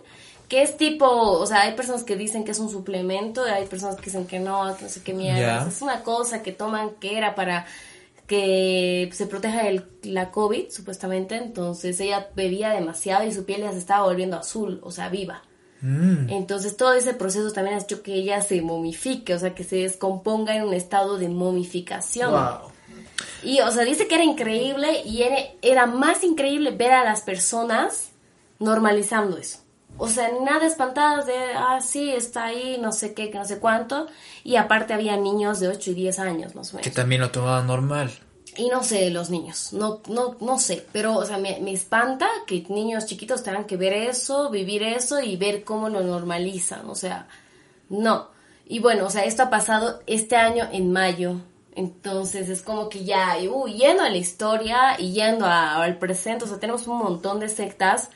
que 0.48 0.62
es 0.62 0.76
tipo, 0.76 1.06
o 1.06 1.46
sea, 1.46 1.62
hay 1.62 1.74
personas 1.74 2.04
que 2.04 2.16
dicen 2.16 2.44
que 2.44 2.50
es 2.50 2.58
un 2.58 2.70
suplemento, 2.70 3.42
hay 3.44 3.66
personas 3.66 3.96
que 3.96 4.06
dicen 4.06 4.26
que 4.26 4.40
no, 4.40 4.76
que 4.76 4.84
no 4.84 4.88
sé 4.88 5.02
qué 5.02 5.14
mierda, 5.14 5.38
yeah. 5.38 5.68
es 5.68 5.82
una 5.82 6.02
cosa 6.02 6.42
que 6.42 6.52
toman 6.52 6.90
que 7.00 7.16
era 7.16 7.34
para 7.34 7.66
que 8.26 9.10
se 9.12 9.26
proteja 9.26 9.64
de 9.64 9.84
la 10.04 10.30
COVID, 10.30 10.70
supuestamente, 10.70 11.36
entonces 11.36 12.00
ella 12.00 12.28
bebía 12.34 12.70
demasiado 12.70 13.26
y 13.26 13.32
su 13.32 13.44
piel 13.44 13.62
ya 13.62 13.72
se 13.72 13.78
estaba 13.78 14.04
volviendo 14.04 14.36
azul, 14.36 14.80
o 14.82 14.90
sea, 14.90 15.08
viva. 15.08 15.42
Mm. 15.82 16.30
Entonces 16.30 16.78
todo 16.78 16.94
ese 16.94 17.12
proceso 17.12 17.52
también 17.52 17.76
ha 17.76 17.82
hecho 17.82 18.02
que 18.02 18.14
ella 18.14 18.40
se 18.40 18.62
momifique, 18.62 19.34
o 19.34 19.38
sea, 19.38 19.54
que 19.54 19.64
se 19.64 19.76
descomponga 19.76 20.56
en 20.56 20.62
un 20.62 20.72
estado 20.72 21.18
de 21.18 21.28
momificación. 21.28 22.30
Wow. 22.30 22.70
Y, 23.42 23.60
o 23.60 23.70
sea, 23.70 23.84
dice 23.84 24.08
que 24.08 24.14
era 24.14 24.24
increíble 24.24 25.02
y 25.04 25.22
era, 25.22 25.36
era, 25.60 25.86
más 25.86 26.24
increíble 26.24 26.70
ver 26.70 26.92
a 26.92 27.04
las 27.04 27.20
personas 27.20 28.08
normalizando 28.58 29.36
eso. 29.38 29.58
o 29.96 30.08
sea, 30.08 30.28
nada 30.44 30.66
espantadas 30.66 31.26
de, 31.26 31.36
ah, 31.56 31.80
sí, 31.80 32.10
está 32.10 32.46
ahí, 32.46 32.78
no 32.80 32.90
sé 32.92 33.14
qué, 33.14 33.30
que 33.30 33.38
no 33.38 33.44
sé 33.44 33.58
cuánto. 33.60 34.06
Y 34.42 34.56
aparte 34.56 34.92
había 34.92 35.16
niños 35.16 35.60
de 35.60 35.68
8 35.68 35.92
y 35.92 35.94
10 35.94 36.18
años, 36.18 36.54
más 36.56 36.70
o 36.72 36.76
menos. 36.76 36.84
Que 36.88 36.94
también 36.94 37.20
lo 37.20 37.30
tomaban 37.30 37.66
normal. 37.68 38.10
Y 38.56 38.68
no 38.68 38.82
sé, 38.84 39.10
los 39.10 39.30
niños, 39.30 39.72
no, 39.72 40.00
no, 40.08 40.36
no 40.40 40.58
sé, 40.60 40.84
pero, 40.92 41.16
o 41.16 41.24
sea, 41.24 41.38
me, 41.38 41.58
me 41.60 41.72
espanta 41.72 42.28
que 42.46 42.64
niños 42.68 43.06
chiquitos 43.06 43.42
tengan 43.42 43.64
que 43.64 43.76
ver 43.76 43.92
eso, 43.92 44.48
vivir 44.50 44.82
eso 44.84 45.20
y 45.20 45.36
ver 45.36 45.64
cómo 45.64 45.88
lo 45.88 46.00
normalizan, 46.02 46.88
o 46.88 46.94
sea, 46.94 47.26
no. 47.88 48.28
Y 48.66 48.78
bueno, 48.78 49.06
o 49.06 49.10
sea, 49.10 49.24
esto 49.24 49.42
ha 49.42 49.50
pasado 49.50 50.00
este 50.06 50.36
año 50.36 50.68
en 50.72 50.92
mayo, 50.92 51.40
entonces 51.74 52.48
es 52.48 52.62
como 52.62 52.88
que 52.88 53.04
ya, 53.04 53.36
uh, 53.50 53.66
yendo 53.66 54.02
a 54.04 54.08
la 54.10 54.16
historia 54.18 55.00
y 55.00 55.12
yendo 55.12 55.46
a- 55.46 55.82
al 55.82 55.98
presente, 55.98 56.44
o 56.44 56.48
sea, 56.48 56.60
tenemos 56.60 56.86
un 56.86 56.98
montón 56.98 57.40
de 57.40 57.48
sectas 57.48 58.10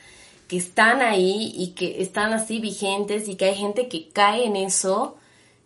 que 0.49 0.57
están 0.57 1.01
ahí 1.01 1.53
y 1.55 1.69
que 1.69 2.01
están 2.01 2.33
así 2.33 2.59
vigentes 2.59 3.29
y 3.29 3.35
que 3.35 3.45
hay 3.45 3.55
gente 3.55 3.87
que 3.87 4.09
cae 4.09 4.45
en 4.45 4.55
eso 4.57 5.15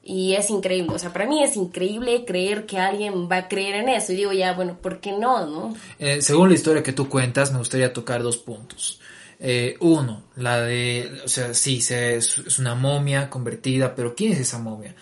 y 0.03 0.33
es 0.33 0.49
increíble. 0.49 0.93
O 0.93 0.99
sea, 0.99 1.13
para 1.13 1.25
mí 1.25 1.41
es 1.41 1.55
increíble 1.55 2.25
creer 2.25 2.65
que 2.65 2.77
alguien 2.77 3.29
va 3.31 3.37
a 3.37 3.47
creer 3.47 3.75
en 3.75 3.87
eso 3.89 4.11
y 4.11 4.17
digo 4.17 4.33
ya, 4.33 4.53
bueno, 4.53 4.77
¿por 4.79 4.99
qué 4.99 5.13
no, 5.13 5.47
no? 5.47 5.73
Eh, 5.97 6.21
según 6.21 6.49
la 6.49 6.55
historia 6.55 6.83
que 6.83 6.91
tú 6.91 7.07
cuentas, 7.07 7.51
me 7.53 7.59
gustaría 7.59 7.93
tocar 7.93 8.21
dos 8.21 8.37
puntos. 8.37 8.99
Eh, 9.39 9.77
uno, 9.79 10.23
la 10.35 10.59
de, 10.59 11.21
o 11.23 11.27
sea, 11.29 11.53
sí, 11.53 11.81
se- 11.81 12.17
es, 12.17 12.59
una 12.59 12.75
momia 12.75 13.29
convertida, 13.29 13.95
pero 13.95 14.13
¿quién 14.15 14.33
es 14.33 14.39
esa 14.39 14.59
momia? 14.59 14.95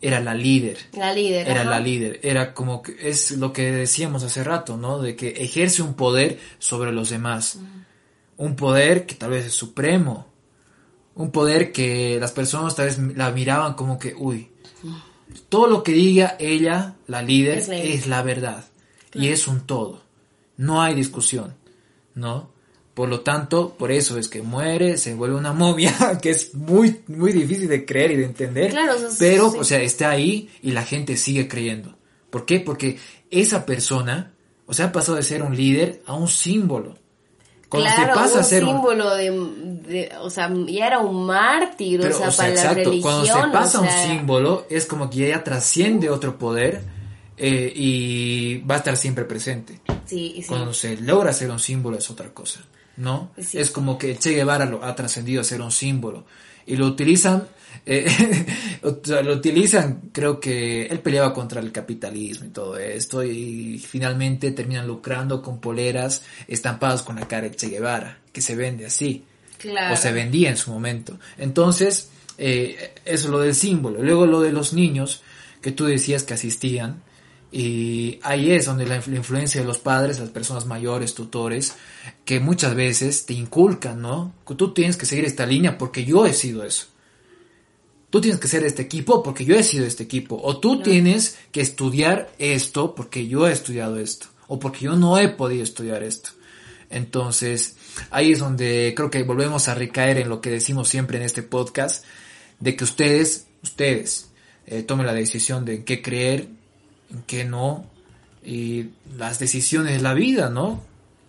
Era 0.00 0.18
la 0.18 0.34
líder. 0.34 0.78
La 0.94 1.12
líder. 1.14 1.48
Era 1.48 1.60
ajá. 1.60 1.70
la 1.70 1.78
líder, 1.80 2.18
era 2.24 2.54
como 2.54 2.82
que 2.82 2.96
es 3.00 3.30
lo 3.32 3.52
que 3.52 3.70
decíamos 3.70 4.24
hace 4.24 4.42
rato, 4.42 4.76
¿no? 4.76 5.00
De 5.00 5.14
que 5.14 5.28
ejerce 5.28 5.82
un 5.82 5.94
poder 5.94 6.40
sobre 6.58 6.92
los 6.92 7.10
demás. 7.10 7.58
Un 8.42 8.56
poder 8.56 9.06
que 9.06 9.14
tal 9.14 9.30
vez 9.30 9.46
es 9.46 9.52
supremo. 9.54 10.26
Un 11.14 11.30
poder 11.30 11.70
que 11.70 12.18
las 12.20 12.32
personas 12.32 12.74
tal 12.74 12.86
vez 12.86 12.98
la 12.98 13.30
miraban 13.30 13.74
como 13.74 13.98
que, 14.00 14.14
uy, 14.16 14.48
todo 15.48 15.66
lo 15.68 15.82
que 15.82 15.92
diga 15.92 16.36
ella, 16.40 16.96
la 17.06 17.22
líder, 17.22 17.58
Es 17.58 17.68
es 17.68 18.06
la- 18.08 18.22
verdad. 18.22 18.64
Y 19.14 19.28
es 19.28 19.46
un 19.46 19.60
todo. 19.60 20.02
No 20.56 20.82
hay 20.82 20.94
discusión, 20.94 21.54
¿no? 22.16 22.50
Por 22.94 23.08
lo 23.08 23.20
tanto, 23.20 23.74
por 23.78 23.92
eso 23.92 24.18
es 24.18 24.28
que 24.28 24.42
muere, 24.42 24.96
se 24.96 25.14
vuelve 25.14 25.36
una 25.36 25.52
momia, 25.52 25.94
que 26.22 26.30
es 26.30 26.52
muy, 26.54 27.00
muy 27.08 27.32
difícil 27.32 27.68
de 27.68 27.84
creer 27.86 28.10
y 28.12 28.16
de 28.16 28.24
entender. 28.24 28.70
Claro, 28.70 28.96
o 28.96 28.98
sea, 28.98 29.08
pero, 29.18 29.50
sí. 29.52 29.58
o 29.60 29.64
sea, 29.64 29.80
está 29.82 30.10
ahí 30.10 30.50
y 30.62 30.72
la 30.72 30.82
gente 30.84 31.16
sigue 31.16 31.46
creyendo. 31.46 31.96
¿Por 32.30 32.44
qué? 32.44 32.58
Porque 32.60 32.98
esa 33.30 33.64
persona, 33.66 34.32
o 34.66 34.74
sea, 34.74 34.86
ha 34.86 34.92
pasado 34.92 35.16
de 35.16 35.22
ser 35.22 35.42
un 35.42 35.56
líder 35.56 36.02
a 36.06 36.14
un 36.14 36.26
símbolo. 36.28 36.96
Cuando 37.72 37.88
claro, 37.88 38.14
se 38.14 38.20
pasa 38.20 38.34
un 38.34 38.40
a 38.40 38.42
ser 38.42 38.64
un, 38.64 38.70
símbolo 38.70 39.14
de, 39.14 39.30
de- 39.88 40.12
o 40.20 40.28
sea, 40.28 40.52
ya 40.68 40.86
era 40.86 40.98
un 40.98 41.24
mártir, 41.24 42.00
pero, 42.02 42.14
o 42.14 42.18
sea, 42.18 42.28
o 42.28 42.30
sea, 42.30 42.46
para 42.48 42.64
la 42.64 42.74
religión. 42.74 43.00
cuando 43.00 43.24
se 43.24 43.32
pasa 43.50 43.80
o 43.80 43.84
sea, 43.84 44.02
un 44.02 44.08
símbolo, 44.10 44.66
es 44.68 44.84
como 44.84 45.08
que 45.08 45.28
ya 45.28 45.42
trasciende 45.42 46.10
otro 46.10 46.36
poder 46.36 46.82
eh, 47.38 47.72
y 47.74 48.58
va 48.58 48.74
a 48.74 48.78
estar 48.78 48.96
siempre 48.98 49.24
presente. 49.24 49.80
Sí, 50.04 50.34
sí. 50.36 50.44
Cuando 50.46 50.74
se 50.74 50.98
logra 50.98 51.32
ser 51.32 51.50
un 51.50 51.58
símbolo 51.58 51.96
es 51.96 52.10
otra 52.10 52.28
cosa, 52.34 52.60
¿no? 52.98 53.30
Sí. 53.38 53.58
Es 53.58 53.70
como 53.70 53.96
que 53.96 54.18
Che 54.18 54.32
Guevara 54.32 54.66
lo 54.66 54.84
ha 54.84 54.94
trascendido 54.94 55.40
a 55.40 55.44
ser 55.44 55.62
un 55.62 55.72
símbolo 55.72 56.24
y 56.66 56.76
lo 56.76 56.86
utilizan, 56.86 57.48
eh, 57.86 58.06
lo 59.24 59.32
utilizan, 59.32 60.10
creo 60.12 60.38
que 60.38 60.86
él 60.86 61.00
peleaba 61.00 61.32
contra 61.32 61.60
el 61.60 61.72
capitalismo 61.72 62.46
y 62.46 62.50
todo 62.50 62.78
esto 62.78 63.22
y 63.24 63.78
finalmente 63.78 64.52
terminan 64.52 64.86
lucrando 64.86 65.42
con 65.42 65.60
poleras 65.60 66.22
estampadas 66.46 67.02
con 67.02 67.16
la 67.16 67.26
cara 67.26 67.48
de 67.48 67.56
Che 67.56 67.68
Guevara, 67.68 68.18
que 68.32 68.40
se 68.40 68.54
vende 68.56 68.86
así 68.86 69.24
Claro. 69.58 69.94
o 69.94 69.96
se 69.96 70.10
vendía 70.12 70.50
en 70.50 70.56
su 70.56 70.72
momento. 70.72 71.18
Entonces, 71.38 72.10
eh, 72.36 72.94
eso 73.04 73.26
es 73.26 73.30
lo 73.30 73.38
del 73.38 73.54
símbolo. 73.54 74.02
Luego 74.02 74.26
lo 74.26 74.40
de 74.40 74.50
los 74.50 74.72
niños, 74.72 75.22
que 75.60 75.70
tú 75.70 75.84
decías 75.84 76.24
que 76.24 76.34
asistían, 76.34 77.00
y 77.52 78.18
ahí 78.22 78.50
es 78.50 78.64
donde 78.64 78.86
la, 78.86 79.00
la 79.06 79.16
influencia 79.16 79.60
de 79.60 79.66
los 79.66 79.78
padres, 79.78 80.18
las 80.18 80.30
personas 80.30 80.66
mayores, 80.66 81.14
tutores, 81.14 81.74
que 82.24 82.40
muchas 82.40 82.74
veces 82.74 83.26
te 83.26 83.34
inculcan, 83.34 84.00
¿no? 84.00 84.32
Tú 84.56 84.72
tienes 84.72 84.96
que 84.96 85.06
seguir 85.06 85.26
esta 85.26 85.44
línea 85.44 85.76
porque 85.76 86.04
yo 86.04 86.26
he 86.26 86.32
sido 86.32 86.64
eso. 86.64 86.86
Tú 88.12 88.20
tienes 88.20 88.38
que 88.38 88.46
ser 88.46 88.62
este 88.66 88.82
equipo 88.82 89.22
porque 89.22 89.46
yo 89.46 89.54
he 89.54 89.62
sido 89.62 89.86
este 89.86 90.02
equipo. 90.02 90.38
O 90.44 90.58
tú 90.58 90.82
tienes 90.82 91.38
que 91.50 91.62
estudiar 91.62 92.30
esto 92.38 92.94
porque 92.94 93.26
yo 93.26 93.48
he 93.48 93.52
estudiado 93.52 93.98
esto. 93.98 94.26
O 94.48 94.58
porque 94.58 94.80
yo 94.80 94.96
no 94.96 95.16
he 95.16 95.30
podido 95.30 95.62
estudiar 95.64 96.02
esto. 96.02 96.28
Entonces, 96.90 97.76
ahí 98.10 98.32
es 98.32 98.40
donde 98.40 98.92
creo 98.94 99.10
que 99.10 99.22
volvemos 99.22 99.66
a 99.68 99.74
recaer 99.74 100.18
en 100.18 100.28
lo 100.28 100.42
que 100.42 100.50
decimos 100.50 100.90
siempre 100.90 101.16
en 101.16 101.24
este 101.24 101.42
podcast, 101.42 102.04
de 102.60 102.76
que 102.76 102.84
ustedes, 102.84 103.46
ustedes, 103.62 104.28
eh, 104.66 104.82
tomen 104.82 105.06
la 105.06 105.14
decisión 105.14 105.64
de 105.64 105.76
en 105.76 105.84
qué 105.86 106.02
creer, 106.02 106.48
en 107.10 107.22
qué 107.22 107.46
no, 107.46 107.86
y 108.44 108.90
las 109.16 109.38
decisiones 109.38 109.94
de 109.94 110.02
la 110.02 110.12
vida, 110.12 110.50
¿no? 110.50 110.82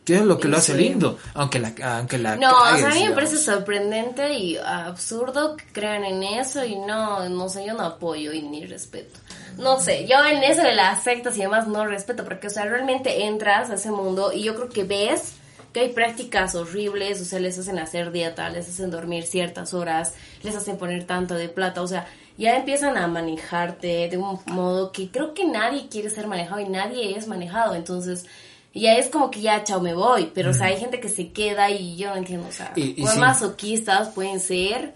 ¿Qué 0.06 0.16
es 0.16 0.22
lo 0.22 0.38
que 0.38 0.48
lo 0.50 0.58
hace 0.58 0.74
Sí. 0.74 0.78
lindo? 0.80 1.18
Aunque 1.34 1.60
la, 1.60 1.74
aunque 1.98 2.18
la 2.18 2.36
No, 2.36 2.52
o 2.52 2.78
sea, 2.78 2.90
a 2.90 2.94
mí 2.94 3.04
me 3.08 3.12
parece 3.16 3.38
sorprendente 3.38 4.34
y 4.34 4.58
absurdo 4.58 5.56
que 5.56 5.66
crean 5.72 6.04
en 6.04 6.24
eso 6.24 6.66
y 6.66 6.76
no, 6.76 7.28
no 7.30 7.48
sé, 7.50 7.66
yo 7.66 7.74
no 7.74 7.84
apoyo 7.84 8.34
y 8.34 8.42
ni 8.42 8.66
respeto. 8.66 9.20
No 9.58 9.80
sé, 9.80 10.08
yo 10.08 10.24
en 10.26 10.44
eso 10.44 10.62
de 10.62 10.74
las 10.76 11.04
sectas 11.04 11.38
y 11.38 11.42
demás 11.42 11.68
no 11.68 11.86
respeto 11.86 12.24
porque, 12.26 12.48
o 12.48 12.50
sea, 12.50 12.66
realmente 12.66 13.26
entras 13.26 13.70
a 13.70 13.76
ese 13.76 13.92
mundo 13.92 14.34
y 14.34 14.44
yo 14.44 14.56
creo 14.56 14.70
que 14.70 14.84
ves 14.84 15.36
que 15.72 15.80
hay 15.80 15.90
prácticas 15.90 16.54
horribles, 16.54 17.20
o 17.22 17.26
sea, 17.26 17.40
les 17.40 17.58
hacen 17.58 17.80
hacer 17.80 18.12
dieta, 18.12 18.50
les 18.50 18.68
hacen 18.70 18.92
dormir 18.92 19.24
ciertas 19.26 19.74
horas, 19.74 20.14
les 20.44 20.56
hacen 20.56 20.78
poner 20.78 21.06
tanto 21.06 21.34
de 21.34 21.50
plata, 21.50 21.82
o 21.82 21.88
sea, 21.88 22.06
ya 22.38 22.56
empiezan 22.58 22.98
a 22.98 23.08
manejarte 23.08 24.08
de 24.10 24.18
un 24.18 24.40
modo 24.48 24.92
que 24.92 25.10
creo 25.10 25.34
que 25.34 25.46
nadie 25.46 25.88
quiere 25.90 26.10
ser 26.10 26.28
manejado 26.28 26.60
y 26.62 26.70
nadie 26.70 27.18
es 27.18 27.28
manejado, 27.28 27.74
entonces 27.74 28.26
ya 28.82 28.96
es 28.98 29.08
como 29.08 29.30
que 29.32 29.42
ya, 29.42 29.64
chao, 29.64 29.80
me 29.82 29.94
voy, 29.94 30.32
pero 30.34 30.52
o 30.52 30.54
sea, 30.54 30.68
hay 30.68 30.78
gente 30.78 31.00
que 31.00 31.10
se 31.10 31.32
queda 31.32 31.70
y 31.70 31.96
yo 31.98 32.10
no 32.10 32.16
entiendo, 32.16 32.48
o 32.48 32.52
sea, 32.52 32.74
Y- 32.76 33.02
y 33.02 33.06
sí. 33.08 33.20
masoquistas 33.20 34.10
pueden 34.10 34.40
ser 34.40 34.96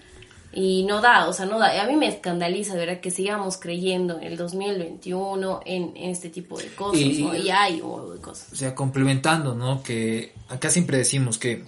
y 0.54 0.84
no 0.86 1.02
da, 1.02 1.28
o 1.28 1.34
sea, 1.34 1.46
no 1.46 1.60
da. 1.60 1.76
Y 1.76 1.80
a 1.80 1.86
mí 1.86 1.96
me 1.96 2.08
escandaliza, 2.08 2.74
¿verdad? 2.76 3.00
Que 3.02 3.12
sigamos 3.12 3.58
creyendo 3.58 4.18
en 4.18 4.24
el 4.24 4.38
2021 4.38 5.60
en, 5.66 5.92
en 5.96 6.10
este 6.10 6.30
tipo 6.30 6.58
de 6.58 6.68
cosas, 6.74 7.02
Y- 7.02 7.24
¿no? 7.24 7.36
Y 7.36 7.50
hay 7.50 7.82
montón 7.82 8.16
de 8.16 8.22
cosas. 8.22 8.52
o 8.52 8.56
sea, 8.56 8.74
complementando, 8.74 9.54
¿no? 9.54 9.84
Que 9.84 10.34
acá 10.50 10.70
siempre 10.70 10.98
decimos 10.98 11.38
que 11.38 11.63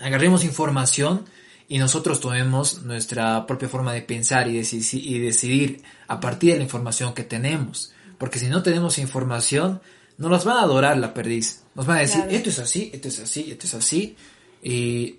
agarremos 0.00 0.44
información 0.44 1.24
y 1.68 1.78
nosotros 1.78 2.20
tomemos 2.20 2.82
nuestra 2.82 3.46
propia 3.46 3.68
forma 3.68 3.92
de 3.92 4.02
pensar 4.02 4.48
y, 4.48 4.60
deci- 4.60 5.02
y 5.02 5.18
decidir 5.18 5.82
a 6.06 6.20
partir 6.20 6.52
de 6.52 6.58
la 6.58 6.64
información 6.64 7.14
que 7.14 7.24
tenemos. 7.24 7.92
Porque 8.18 8.38
si 8.38 8.46
no 8.48 8.62
tenemos 8.62 8.98
información, 8.98 9.80
no 10.18 10.28
nos 10.28 10.44
van 10.44 10.58
a 10.58 10.62
adorar 10.62 10.96
la 10.98 11.12
perdiz. 11.14 11.62
Nos 11.74 11.86
van 11.86 11.98
a 11.98 12.00
decir, 12.00 12.20
Claro. 12.22 12.36
esto 12.36 12.50
es 12.50 12.58
así, 12.58 12.90
esto 12.92 13.08
es 13.08 13.18
así, 13.20 13.50
esto 13.50 13.66
es 13.66 13.74
así. 13.74 14.16
Y 14.62 15.18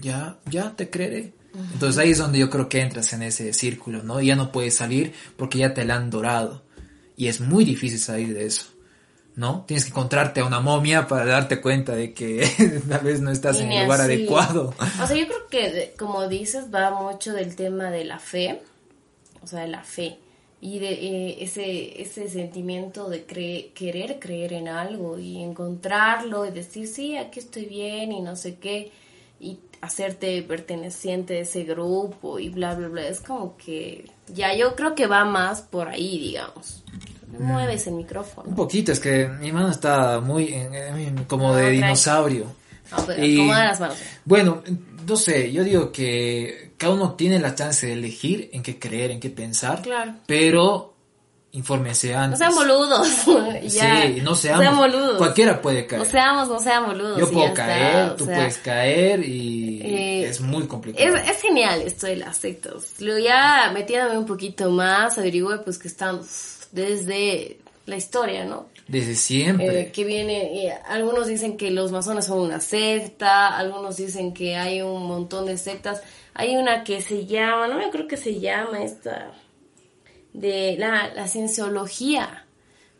ya, 0.00 0.38
ya 0.50 0.74
te 0.76 0.88
creeré. 0.90 1.32
Entonces 1.72 1.98
ahí 1.98 2.10
es 2.10 2.18
donde 2.18 2.38
yo 2.38 2.50
creo 2.50 2.68
que 2.68 2.80
entras 2.80 3.12
en 3.12 3.22
ese 3.22 3.52
círculo, 3.52 4.02
¿no? 4.02 4.20
Y 4.20 4.26
ya 4.26 4.36
no 4.36 4.52
puedes 4.52 4.74
salir 4.76 5.12
porque 5.36 5.58
ya 5.58 5.74
te 5.74 5.84
la 5.84 5.96
han 5.96 6.10
dorado. 6.10 6.62
Y 7.16 7.26
es 7.26 7.40
muy 7.40 7.64
difícil 7.64 7.98
salir 7.98 8.34
de 8.34 8.46
eso. 8.46 8.66
¿no? 9.34 9.64
Tienes 9.68 9.84
que 9.84 9.90
encontrarte 9.90 10.40
a 10.40 10.44
una 10.44 10.58
momia 10.58 11.06
para 11.06 11.24
darte 11.24 11.60
cuenta 11.60 11.94
de 11.94 12.12
que 12.12 12.82
tal 12.88 13.00
vez 13.04 13.20
no 13.20 13.30
estás 13.30 13.58
Y 13.60 13.62
en 13.62 13.70
el 13.72 13.84
lugar 13.84 14.00
así. 14.00 14.12
adecuado. 14.12 14.74
O 15.00 15.06
sea, 15.06 15.16
yo 15.16 15.26
creo 15.28 15.46
que, 15.48 15.94
como 15.96 16.26
dices, 16.26 16.64
va 16.74 16.90
mucho 16.90 17.32
del 17.32 17.54
tema 17.54 17.88
de 17.92 18.04
la 18.04 18.18
fe, 18.18 18.60
o 19.40 19.46
sea, 19.46 19.60
de 19.60 19.68
la 19.68 19.84
fe, 19.84 20.18
y 20.60 20.78
de 20.80 20.90
eh, 20.92 21.36
ese, 21.44 22.00
ese 22.02 22.28
sentimiento 22.28 23.08
de 23.08 23.26
cre- 23.26 23.72
querer 23.74 24.18
creer 24.18 24.52
en 24.54 24.68
algo 24.68 25.18
y 25.18 25.42
encontrarlo 25.42 26.46
y 26.46 26.50
decir, 26.50 26.86
sí, 26.88 27.16
aquí 27.16 27.38
estoy 27.40 27.66
bien 27.66 28.10
y 28.12 28.20
no 28.20 28.34
sé 28.36 28.56
qué, 28.56 28.90
y 29.40 29.58
hacerte 29.80 30.42
perteneciente 30.42 31.34
de 31.34 31.40
ese 31.42 31.62
grupo 31.62 32.40
y 32.40 32.48
bla, 32.48 32.74
bla, 32.74 32.88
bla. 32.88 33.06
Es 33.06 33.20
como 33.20 33.56
que 33.56 34.06
ya 34.34 34.52
yo 34.56 34.74
creo 34.74 34.96
que 34.96 35.06
va 35.06 35.24
más 35.24 35.60
por 35.62 35.88
ahí, 35.88 36.18
digamos. 36.18 36.82
Mm. 37.38 37.44
Mueves 37.44 37.86
el 37.86 37.94
micrófono. 37.94 38.48
Un 38.48 38.56
poquito, 38.56 38.90
es 38.90 38.98
que 38.98 39.28
mi 39.28 39.52
mano 39.52 39.70
está 39.70 40.18
muy 40.20 40.52
en- 40.52 40.74
en- 40.74 41.24
como 41.24 41.48
No, 41.50 41.54
de 41.54 41.70
dinosaurio. 41.70 42.46
No, 42.90 43.04
pero 43.06 43.24
Y- 43.24 43.46
las 43.46 43.78
manos. 43.78 43.96
Bueno, 44.24 44.62
no 45.06 45.16
sé, 45.16 45.52
yo 45.52 45.62
digo 45.62 45.92
que 45.92 46.67
cada 46.78 46.94
uno 46.94 47.14
tiene 47.14 47.38
la 47.38 47.54
chance 47.54 47.86
de 47.86 47.92
elegir 47.92 48.48
en 48.52 48.62
qué 48.62 48.78
creer, 48.78 49.10
en 49.10 49.20
qué 49.20 49.28
pensar, 49.30 49.82
Claro. 49.82 50.14
pero 50.26 50.94
infórmense 51.52 52.12
No 52.12 52.18
antes. 52.20 52.38
sean 52.38 52.54
boludos. 52.54 53.08
ya. 53.64 54.02
Sí, 54.06 54.20
no 54.22 54.34
seamos. 54.34 54.62
sean 54.62 54.76
boludos. 54.76 55.16
Cualquiera 55.18 55.60
puede 55.60 55.86
caer. 55.86 56.02
No 56.02 56.08
seamos, 56.08 56.48
no 56.48 56.60
sean 56.60 56.86
boludos. 56.86 57.18
yo 57.18 57.30
puedo 57.30 57.46
está, 57.48 57.66
caer, 57.66 58.08
o 58.10 58.14
tú 58.16 58.24
sea, 58.26 58.36
puedes 58.36 58.58
caer 58.58 59.24
y 59.28 59.80
eh, 59.82 60.24
es 60.28 60.40
muy 60.40 60.66
complicado. 60.66 61.16
Es, 61.16 61.28
es 61.30 61.40
genial 61.42 61.82
esto 61.82 62.06
de 62.06 62.16
las 62.16 62.36
sectas. 62.36 62.94
Luego 63.00 63.18
ya 63.18 63.70
metiéndome 63.74 64.18
un 64.18 64.26
poquito 64.26 64.70
más, 64.70 65.18
averigüe 65.18 65.58
pues 65.60 65.78
que 65.78 65.88
están 65.88 66.20
desde 66.72 67.58
la 67.86 67.96
historia, 67.96 68.44
¿no? 68.44 68.66
Desde 68.86 69.14
siempre. 69.16 69.80
Eh, 69.80 69.92
que 69.92 70.04
viene, 70.04 70.66
eh, 70.66 70.74
algunos 70.88 71.26
dicen 71.26 71.56
que 71.56 71.70
los 71.70 71.92
masones 71.92 72.26
son 72.26 72.40
una 72.40 72.60
secta, 72.60 73.56
algunos 73.56 73.96
dicen 73.96 74.32
que 74.32 74.56
hay 74.56 74.82
un 74.82 75.06
montón 75.06 75.46
de 75.46 75.56
sectas. 75.58 76.02
Hay 76.34 76.56
una 76.56 76.84
que 76.84 77.00
se 77.00 77.26
llama, 77.26 77.68
no 77.68 77.78
me 77.78 77.90
creo 77.90 78.06
que 78.06 78.16
se 78.16 78.40
llama 78.40 78.82
esta, 78.82 79.32
de 80.32 80.76
la, 80.78 81.12
la 81.14 81.26
cienciología, 81.26 82.46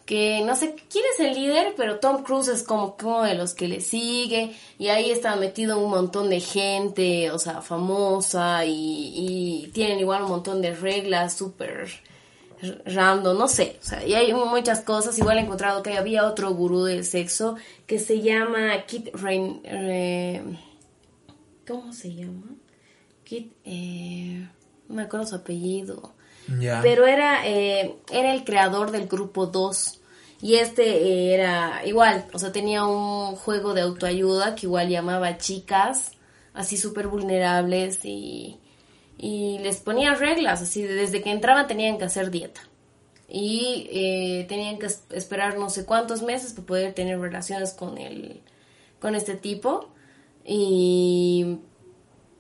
que 0.07 0.43
no 0.45 0.57
sé 0.57 0.75
quién 0.91 1.05
es 1.13 1.21
el 1.21 1.35
líder, 1.35 1.75
pero 1.77 2.01
Tom 2.01 2.23
Cruise 2.23 2.49
es 2.49 2.63
como 2.63 2.97
uno 3.03 3.23
de 3.23 3.35
los 3.35 3.53
que 3.53 3.69
le 3.69 3.81
sigue 3.81 4.57
y 4.79 4.89
ahí 4.89 5.11
está 5.11 5.37
metido 5.37 5.79
un 5.79 5.91
montón 5.91 6.31
de 6.31 6.41
gente, 6.41 7.31
o 7.31 7.39
sea, 7.39 7.61
famosa 7.61 8.65
y, 8.65 9.65
y 9.65 9.71
tienen 9.73 10.01
igual 10.01 10.23
un 10.23 10.31
montón 10.31 10.63
de 10.63 10.75
reglas 10.75 11.37
súper 11.37 11.89
random, 12.87 13.39
no 13.39 13.49
sé, 13.49 13.79
o 13.81 13.85
sea, 13.85 14.05
y 14.05 14.15
hay 14.15 14.33
muchas 14.33 14.81
cosas. 14.81 15.19
Igual 15.19 15.39
he 15.39 15.43
encontrado 15.43 15.83
que 15.83 15.97
había 15.97 16.27
otro 16.27 16.51
gurú 16.53 16.85
del 16.85 17.05
sexo 17.05 17.57
que 17.87 17.99
se 17.99 18.21
llama 18.21 18.85
Kit 18.87 19.11
Rain, 19.15 19.61
eh, 19.65 20.43
¿cómo 21.67 21.93
se 21.93 22.15
llama? 22.15 22.58
Kit, 23.29 23.53
eh, 23.65 24.49
no 24.89 24.95
me 24.95 25.03
acuerdo 25.03 25.27
su 25.27 25.35
apellido, 25.35 26.15
pero 26.83 27.07
era 27.07 27.47
eh, 27.47 27.97
era 28.11 28.33
el 28.33 28.45
creador 28.45 28.91
del 28.91 29.07
grupo 29.07 29.47
2 29.47 30.01
y 30.41 30.55
este 30.55 30.85
eh, 31.03 31.35
era 31.35 31.85
igual, 31.85 32.25
o 32.33 32.39
sea, 32.39 32.53
tenía 32.53 32.85
un 32.87 33.37
juego 33.37 33.75
de 33.75 33.83
autoayuda 33.83 34.55
que 34.55 34.67
igual 34.67 34.89
llamaba 34.89 35.37
chicas 35.37 36.13
así 36.55 36.77
súper 36.79 37.09
vulnerables 37.09 38.05
y 38.05 38.59
y 39.19 39.59
les 39.59 39.79
ponía 39.79 40.15
reglas, 40.15 40.63
así 40.63 40.81
desde 40.83 41.21
que 41.23 41.31
entraban 41.33 41.67
tenían 41.67 41.99
que 41.99 42.05
hacer 42.05 42.31
dieta. 42.31 42.61
Y 43.29 43.89
eh, 43.91 44.47
tenían 44.49 44.79
que 44.79 44.87
es- 44.87 45.03
esperar 45.11 45.59
no 45.59 45.69
sé 45.71 45.85
cuántos 45.85 46.23
meses 46.23 46.53
para 46.55 46.67
poder 46.67 46.95
tener 46.95 47.21
relaciones 47.21 47.73
con 47.75 47.99
el 47.99 48.41
con 49.01 49.15
este 49.15 49.35
tipo. 49.35 49.91
Y 50.45 51.59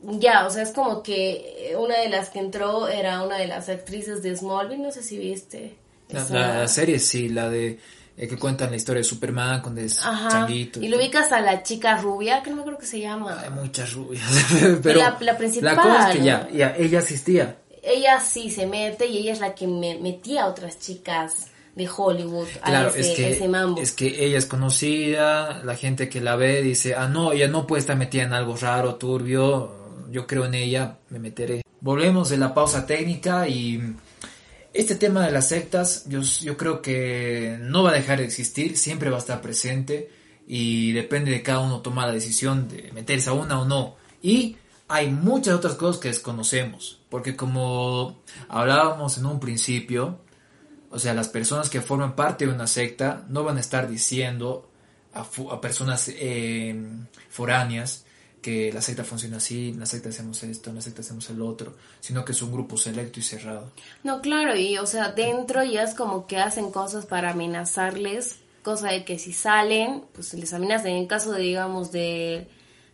ya, 0.02 0.46
o 0.46 0.50
sea, 0.50 0.62
es 0.62 0.70
como 0.72 1.02
que 1.02 1.74
una 1.78 1.98
de 1.98 2.08
las 2.08 2.30
que 2.30 2.38
entró 2.38 2.88
era 2.88 3.22
una 3.22 3.37
de 3.38 3.46
las 3.46 3.68
actrices 3.68 4.22
de 4.22 4.37
Smallville, 4.37 4.82
no 4.82 4.90
sé 4.92 5.02
si 5.02 5.18
viste. 5.18 5.76
La, 6.11 6.20
esa- 6.22 6.34
la- 6.34 6.58
la 6.61 6.68
serie 6.68 6.98
sí, 6.98 7.28
la 7.28 7.48
de 7.50 7.78
eh, 8.16 8.26
que 8.26 8.37
cuentan 8.37 8.70
la 8.70 8.76
historia 8.76 8.98
de 9.00 9.04
Superman 9.04 9.61
con 9.61 9.74
des 9.74 9.98
Ajá. 10.04 10.28
changuito. 10.28 10.80
Y 10.80 10.88
lo 10.88 10.96
ubicas 10.96 11.30
a 11.32 11.40
la 11.40 11.62
chica 11.62 11.96
rubia, 11.98 12.42
que 12.42 12.50
no 12.50 12.56
me 12.56 12.62
acuerdo 12.62 12.80
que 12.80 12.87
se 12.87 13.00
llama. 13.00 13.40
Hay 13.40 13.50
muchas 13.50 13.92
rubias. 13.92 14.24
Pero 14.82 14.98
La- 15.00 15.16
la 15.20 15.37
principal, 15.38 15.76
La 15.76 15.82
cosa 15.82 16.11
es 16.11 16.16
que 16.16 16.24
ya, 16.24 16.48
ya, 16.52 16.74
ella 16.76 16.98
asistía. 17.00 17.58
Ella 17.82 18.20
sí 18.20 18.50
se 18.50 18.66
mete 18.66 19.06
y 19.06 19.18
ella 19.18 19.32
es 19.32 19.40
la 19.40 19.54
que 19.54 19.66
me 19.68 19.98
metía 19.98 20.44
a 20.44 20.46
otras 20.48 20.78
chicas 20.80 21.46
de 21.76 21.88
Hollywood 21.88 22.48
a 22.62 22.66
Claro, 22.70 22.88
ese, 22.88 23.00
es 23.00 23.16
que, 23.16 23.30
ese 23.32 23.46
mambo. 23.48 23.80
es 23.80 23.92
que 23.92 24.24
ella 24.26 24.37
es 24.37 24.46
conocida, 24.46 25.62
la 25.64 25.76
gente 25.76 26.08
que 26.08 26.20
la 26.20 26.34
ve 26.34 26.61
dice, 26.61 26.96
ah, 26.96 27.06
no, 27.08 27.30
ella 27.32 27.46
no 27.46 27.68
puede 27.68 27.80
estar 27.80 27.96
metida 27.96 28.24
en 28.24 28.32
algo 28.32 28.56
raro, 28.56 28.96
turbio, 28.96 29.78
yo 30.11 30.27
creo 30.27 30.44
en 30.47 30.55
ella, 30.55 30.99
me 31.11 31.18
meteré. 31.18 31.62
Volvemos 31.81 32.29
de 32.31 32.38
la 32.38 32.55
pausa 32.55 32.87
técnica 32.87 33.49
y 33.49 33.81
este 34.73 34.97
tema 34.97 35.25
de 35.25 35.33
las 35.33 35.49
sectas, 35.49 36.05
yo, 36.09 36.21
yo 36.21 36.57
creo 36.57 36.83
que 36.83 37.59
no 37.61 37.83
va 37.83 37.90
a 37.90 37.94
dejar 37.94 38.18
de 38.18 38.25
existir, 38.25 38.77
siempre 38.77 39.11
va 39.11 39.16
a 39.16 39.21
estar 39.21 39.40
presente 39.40 40.11
y 40.47 40.92
depende 40.92 41.31
de 41.31 41.42
cada 41.42 41.61
uno 41.61 41.81
tomar 41.81 42.09
la 42.09 42.14
decisión 42.14 42.68
de 42.68 42.90
meterse 42.92 43.31
a 43.31 43.35
una 43.35 43.61
o 43.61 43.64
no. 43.64 43.97
Y 44.23 44.57
hay 44.88 45.11
muchas 45.11 45.55
otras 45.55 45.75
cosas 45.75 46.01
que 46.01 46.09
desconocemos, 46.09 47.01
porque 47.11 47.37
como 47.37 48.23
hablábamos 48.49 49.18
en 49.18 49.27
un 49.27 49.38
principio, 49.38 50.21
o 50.90 50.99
sea, 50.99 51.12
las 51.14 51.29
personas 51.29 51.68
que 51.68 51.83
forman 51.83 52.16
parte 52.16 52.47
de 52.47 52.53
una 52.53 52.66
secta 52.66 53.25
no 53.29 53.44
van 53.44 53.59
a 53.59 53.61
estar 53.61 53.88
diciendo 53.88 54.71
a, 55.12 55.21
a 55.21 55.61
personas 55.61 56.09
eh, 56.09 56.75
foráneas 57.29 58.07
la 58.72 58.82
secta 58.82 59.04
funciona 59.04 59.38
así, 59.38 59.72
la 59.72 59.87
secta 59.87 60.08
hacemos 60.08 60.42
esto, 60.42 60.72
la 60.72 60.80
secta 60.80 61.00
hacemos 61.00 61.28
el 61.30 61.40
otro, 61.40 61.74
sino 62.00 62.24
que 62.24 62.32
es 62.32 62.42
un 62.42 62.52
grupo 62.52 62.76
selecto 62.76 63.20
y 63.20 63.22
cerrado. 63.22 63.72
No, 64.04 64.20
claro, 64.20 64.56
y 64.56 64.78
o 64.78 64.87
sea, 64.87 65.12
dentro 65.12 65.64
ya 65.64 65.82
es 65.82 65.94
como 65.94 66.26
que 66.26 66.38
hacen 66.38 66.70
cosas 66.70 67.06
para 67.06 67.30
amenazarles, 67.30 68.40
cosa 68.62 68.88
de 68.88 69.04
que 69.04 69.18
si 69.18 69.32
salen, 69.32 70.04
pues 70.12 70.34
les 70.34 70.52
amenazan. 70.52 70.88
En 70.88 71.02
el 71.02 71.06
caso 71.06 71.32
de, 71.32 71.42
digamos, 71.42 71.90
de, 71.92 72.48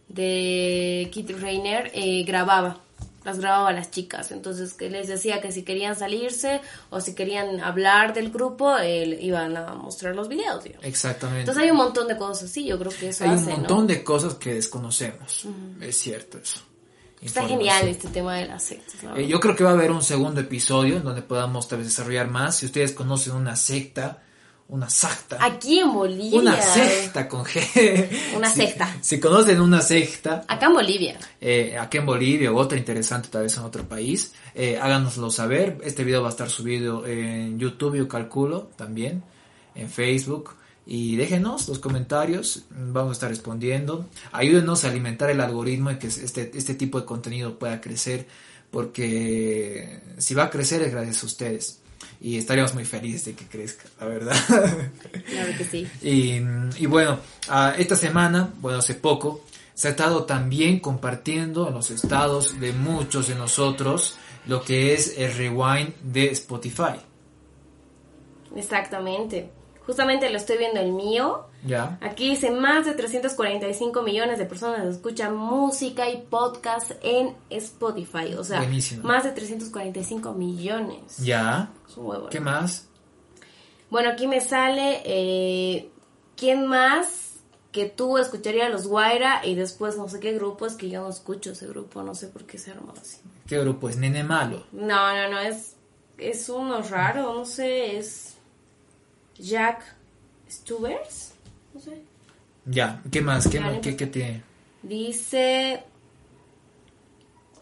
de 0.08 1.08
Kit 1.12 1.30
Rainer, 1.30 1.90
eh, 1.94 2.24
grababa, 2.24 2.83
las 3.24 3.38
grababa 3.38 3.70
a 3.70 3.72
las 3.72 3.90
chicas. 3.90 4.30
Entonces, 4.30 4.74
que 4.74 4.90
les 4.90 5.08
decía 5.08 5.40
que 5.40 5.50
si 5.52 5.62
querían 5.62 5.96
salirse 5.96 6.60
o 6.90 7.00
si 7.00 7.14
querían 7.14 7.60
hablar 7.60 8.14
del 8.14 8.30
grupo, 8.30 8.76
eh, 8.78 9.18
iban 9.20 9.56
a 9.56 9.74
mostrar 9.74 10.14
los 10.14 10.28
videos. 10.28 10.62
digamos. 10.62 10.84
Exactamente. 10.86 11.40
Entonces 11.40 11.62
hay 11.64 11.70
un 11.70 11.76
montón 11.76 12.06
de 12.08 12.16
cosas, 12.16 12.50
sí, 12.50 12.64
yo 12.66 12.78
creo 12.78 12.92
que 12.92 13.08
eso 13.08 13.24
Hay 13.24 13.30
un 13.30 13.36
hace, 13.36 13.50
¿no? 13.50 13.56
montón 13.58 13.86
de 13.86 14.04
cosas 14.04 14.34
que 14.34 14.54
desconocemos, 14.54 15.46
es 15.80 15.98
cierto 15.98 16.38
eso. 16.38 16.60
Está 17.22 17.46
genial 17.48 17.88
este 17.88 18.08
tema 18.08 18.36
de 18.36 18.46
las 18.46 18.62
sectas, 18.62 19.02
¿no? 19.02 19.16
Eh, 19.16 19.26
yo 19.26 19.40
creo 19.40 19.56
que 19.56 19.64
va 19.64 19.70
a 19.70 19.72
haber 19.72 19.90
un 19.90 20.02
segundo 20.02 20.42
episodio 20.42 20.98
en 20.98 21.04
donde 21.04 21.22
podamos 21.22 21.66
tal 21.68 21.78
vez 21.78 21.88
desarrollar 21.88 22.28
más. 22.28 22.56
Si 22.56 22.66
ustedes 22.66 22.92
conocen 22.92 23.32
una 23.34 23.56
secta, 23.56 24.22
una 24.68 24.88
secta. 24.88 25.38
Aquí 25.40 25.78
en 25.78 25.92
Bolivia. 25.92 26.40
Una 26.40 26.60
secta 26.60 27.28
con 27.28 27.44
G. 27.44 28.08
Una 28.36 28.48
Si- 28.50 28.56
secta. 28.62 28.96
Si 29.00 29.20
conocen 29.20 29.60
una 29.60 29.80
secta, 29.82 30.44
Acá 30.48 30.66
en 30.66 30.72
Bolivia. 30.74 31.18
eh, 31.40 31.76
aquí 31.78 31.98
en 31.98 32.06
Bolivia 32.06 32.50
o 32.50 32.56
otra 32.56 32.78
interesante 32.78 33.28
tal 33.30 33.42
vez 33.42 33.56
en 33.56 33.62
otro 33.64 33.84
país, 33.86 34.32
eh, 34.54 34.78
háganoslo 34.80 35.30
saber. 35.30 35.78
Este 35.84 36.02
video 36.04 36.22
va 36.22 36.28
a 36.28 36.30
estar 36.30 36.48
subido 36.50 37.06
en 37.06 37.58
YouTube, 37.58 37.96
yo 37.96 38.08
calculo, 38.08 38.70
también, 38.76 39.22
en 39.74 39.88
Facebook. 39.90 40.50
Y 40.86 41.16
déjenos 41.16 41.66
los 41.68 41.78
comentarios, 41.78 42.64
vamos 42.70 43.10
a 43.10 43.12
estar 43.12 43.30
respondiendo. 43.30 44.06
Ayúdenos 44.32 44.84
a 44.84 44.88
alimentar 44.88 45.30
el 45.30 45.40
algoritmo 45.40 45.90
y 45.90 45.96
que 45.98 46.08
este, 46.08 46.50
este 46.54 46.74
tipo 46.74 47.00
de 47.00 47.06
contenido 47.06 47.58
pueda 47.58 47.80
crecer, 47.80 48.26
porque 48.70 50.00
si 50.18 50.34
va 50.34 50.44
a 50.44 50.50
crecer 50.50 50.82
es 50.82 50.92
gracias 50.92 51.22
a 51.22 51.26
ustedes. 51.26 51.80
Y 52.20 52.38
estaríamos 52.38 52.74
muy 52.74 52.84
felices 52.84 53.26
de 53.26 53.34
que 53.34 53.46
crezca, 53.46 53.84
la 54.00 54.06
verdad. 54.06 54.36
Claro 54.46 55.52
que 55.58 55.64
sí. 55.64 55.86
Y, 56.02 56.40
y 56.82 56.86
bueno, 56.86 57.18
ah, 57.48 57.74
esta 57.76 57.96
semana, 57.96 58.52
bueno, 58.60 58.78
hace 58.78 58.94
poco, 58.94 59.44
se 59.74 59.88
ha 59.88 59.90
estado 59.90 60.24
también 60.24 60.80
compartiendo 60.80 61.68
en 61.68 61.74
los 61.74 61.90
estados 61.90 62.58
de 62.60 62.72
muchos 62.72 63.28
de 63.28 63.34
nosotros 63.34 64.16
lo 64.46 64.62
que 64.62 64.94
es 64.94 65.18
el 65.18 65.34
rewind 65.34 65.94
de 66.02 66.30
Spotify. 66.30 67.00
Exactamente. 68.54 69.50
Justamente 69.86 70.30
lo 70.30 70.36
estoy 70.38 70.56
viendo 70.58 70.80
el 70.80 70.92
mío. 70.92 71.46
¿Ya? 71.66 71.98
Aquí 72.00 72.30
dice 72.30 72.50
más 72.50 72.86
de 72.86 72.92
345 72.94 74.02
millones 74.02 74.38
de 74.38 74.46
personas 74.46 74.84
escuchan 74.86 75.36
música 75.36 76.08
y 76.08 76.22
podcast 76.22 76.92
en 77.02 77.34
Spotify. 77.50 78.34
O 78.38 78.44
sea, 78.44 78.58
Buenísimo. 78.60 79.02
más 79.06 79.24
de 79.24 79.32
345 79.32 80.32
millones. 80.32 81.18
¿Ya? 81.18 81.70
Es 81.88 81.96
un 81.96 82.06
huevo, 82.06 82.28
¿Qué 82.28 82.40
¿no? 82.40 82.46
más? 82.50 82.88
Bueno, 83.90 84.10
aquí 84.10 84.26
me 84.26 84.40
sale 84.40 85.02
eh, 85.04 85.90
quién 86.36 86.66
más 86.66 87.34
que 87.70 87.86
tú 87.86 88.18
escucharía 88.18 88.68
los 88.68 88.86
Guaira 88.86 89.44
y 89.44 89.54
después 89.54 89.96
no 89.96 90.08
sé 90.08 90.20
qué 90.20 90.32
grupo 90.32 90.64
es 90.66 90.74
que 90.76 90.88
yo 90.88 91.02
no 91.02 91.08
escucho 91.10 91.52
ese 91.52 91.66
grupo, 91.66 92.02
no 92.02 92.14
sé 92.14 92.28
por 92.28 92.44
qué 92.44 92.56
se 92.56 92.70
armó 92.70 92.92
así. 93.00 93.18
¿Qué 93.46 93.58
grupo 93.58 93.88
es? 93.88 93.96
Nene 93.96 94.22
Malo. 94.22 94.64
No, 94.72 95.14
no, 95.14 95.28
no, 95.30 95.40
es, 95.40 95.74
es 96.18 96.48
uno 96.48 96.82
raro, 96.82 97.34
no 97.34 97.44
sé, 97.44 97.96
es 97.98 98.33
Jack 99.38 99.96
Stubers, 100.50 101.32
no 101.72 101.80
sé. 101.80 102.02
Ya, 102.66 103.02
¿qué 103.10 103.20
más? 103.20 103.48
¿Qué, 103.48 103.60
más? 103.60 103.78
¿Qué, 103.80 103.96
qué 103.96 104.06
tiene? 104.06 104.42
Dice, 104.82 105.82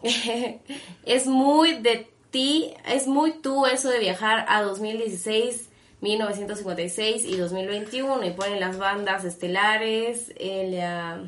es 1.05 1.27
muy 1.27 1.77
de 1.81 2.09
ti, 2.31 2.73
es 2.85 3.07
muy 3.07 3.33
tú 3.33 3.65
eso 3.65 3.89
de 3.89 3.99
viajar 3.99 4.45
a 4.49 4.61
2016, 4.63 5.69
1956 6.01 7.25
y 7.25 7.37
2021 7.37 8.23
y 8.25 8.31
ponen 8.31 8.59
las 8.59 8.77
bandas 8.77 9.23
estelares, 9.23 10.33
el, 10.37 10.79
ah, 10.81 11.21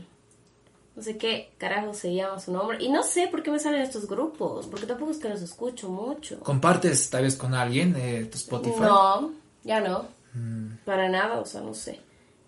no 0.95 1.01
sé 1.01 1.17
qué 1.17 1.51
carajo 1.57 1.93
se 1.93 2.13
llama 2.13 2.39
su 2.39 2.51
nombre 2.51 2.77
y 2.81 2.89
no 2.89 3.03
sé 3.03 3.27
por 3.27 3.43
qué 3.43 3.51
me 3.51 3.59
salen 3.59 3.81
estos 3.81 4.07
grupos, 4.07 4.67
porque 4.67 4.85
tampoco 4.85 5.11
es 5.11 5.17
que 5.17 5.29
los 5.29 5.41
escucho 5.41 5.89
mucho. 5.89 6.39
¿Compartes 6.39 7.09
tal 7.09 7.23
vez 7.23 7.35
con 7.35 7.53
alguien 7.53 7.95
eh, 7.97 8.25
tu 8.25 8.37
Spotify? 8.37 8.79
No, 8.81 9.31
ya 9.63 9.79
no. 9.79 10.14
Mm, 10.35 10.75
Para 10.85 11.09
nada, 11.09 11.39
o 11.39 11.45
sea, 11.45 11.61
no 11.61 11.73
sé. 11.73 11.99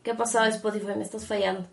¿Qué 0.04 0.12
ha 0.12 0.18
pasado 0.18 0.46
Spotify? 0.46 0.94
Me 0.96 1.04
estás 1.04 1.26
fallando. 1.26 1.68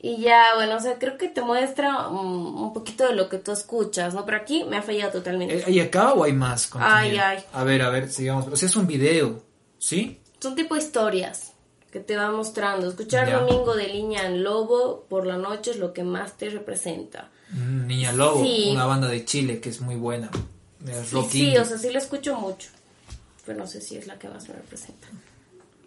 Y 0.00 0.18
ya, 0.18 0.54
bueno, 0.54 0.76
o 0.76 0.80
sea, 0.80 0.96
creo 0.98 1.18
que 1.18 1.28
te 1.28 1.42
muestra 1.42 2.08
um, 2.08 2.62
un 2.62 2.72
poquito 2.72 3.04
de 3.08 3.16
lo 3.16 3.28
que 3.28 3.38
tú 3.38 3.50
escuchas, 3.50 4.14
¿no? 4.14 4.24
Pero 4.24 4.36
aquí 4.36 4.62
me 4.64 4.76
ha 4.76 4.82
fallado 4.82 5.10
totalmente. 5.12 5.56
¿Eh, 5.58 5.64
¿Hay 5.66 5.80
acá 5.80 6.12
o 6.12 6.22
hay 6.22 6.32
más 6.32 6.68
contenido? 6.68 6.96
Ay, 6.96 7.18
ay. 7.18 7.44
A 7.52 7.64
ver, 7.64 7.82
a 7.82 7.90
ver, 7.90 8.08
sigamos. 8.10 8.46
O 8.46 8.54
sea, 8.56 8.68
es 8.68 8.76
un 8.76 8.86
video, 8.86 9.42
¿sí? 9.78 10.20
Son 10.38 10.54
tipo 10.54 10.76
historias 10.76 11.52
que 11.90 11.98
te 11.98 12.16
van 12.16 12.36
mostrando. 12.36 12.88
Escuchar 12.88 13.26
Ya. 13.28 13.40
Domingo 13.40 13.74
de 13.74 13.88
Liña 13.88 14.24
en 14.26 14.44
Lobo 14.44 15.04
por 15.08 15.26
la 15.26 15.36
noche 15.36 15.72
es 15.72 15.78
lo 15.78 15.92
que 15.92 16.04
más 16.04 16.36
te 16.36 16.48
representa. 16.48 17.30
Mm, 17.50 17.86
Niña 17.88 18.12
Lobo, 18.12 18.44
Sí. 18.44 18.68
una 18.72 18.86
banda 18.86 19.08
de 19.08 19.24
Chile 19.24 19.60
que 19.60 19.70
es 19.70 19.80
muy 19.80 19.96
buena. 19.96 20.30
Es 20.86 21.08
Sí, 21.08 21.22
sí, 21.28 21.56
o 21.58 21.64
sea, 21.64 21.76
sí 21.76 21.90
lo 21.90 21.98
escucho 21.98 22.36
mucho. 22.36 22.68
Pero 23.48 23.60
no 23.60 23.66
sé 23.66 23.80
si 23.80 23.96
es 23.96 24.06
la 24.06 24.18
que 24.18 24.28
más 24.28 24.46
me 24.46 24.56
representa. 24.56 25.08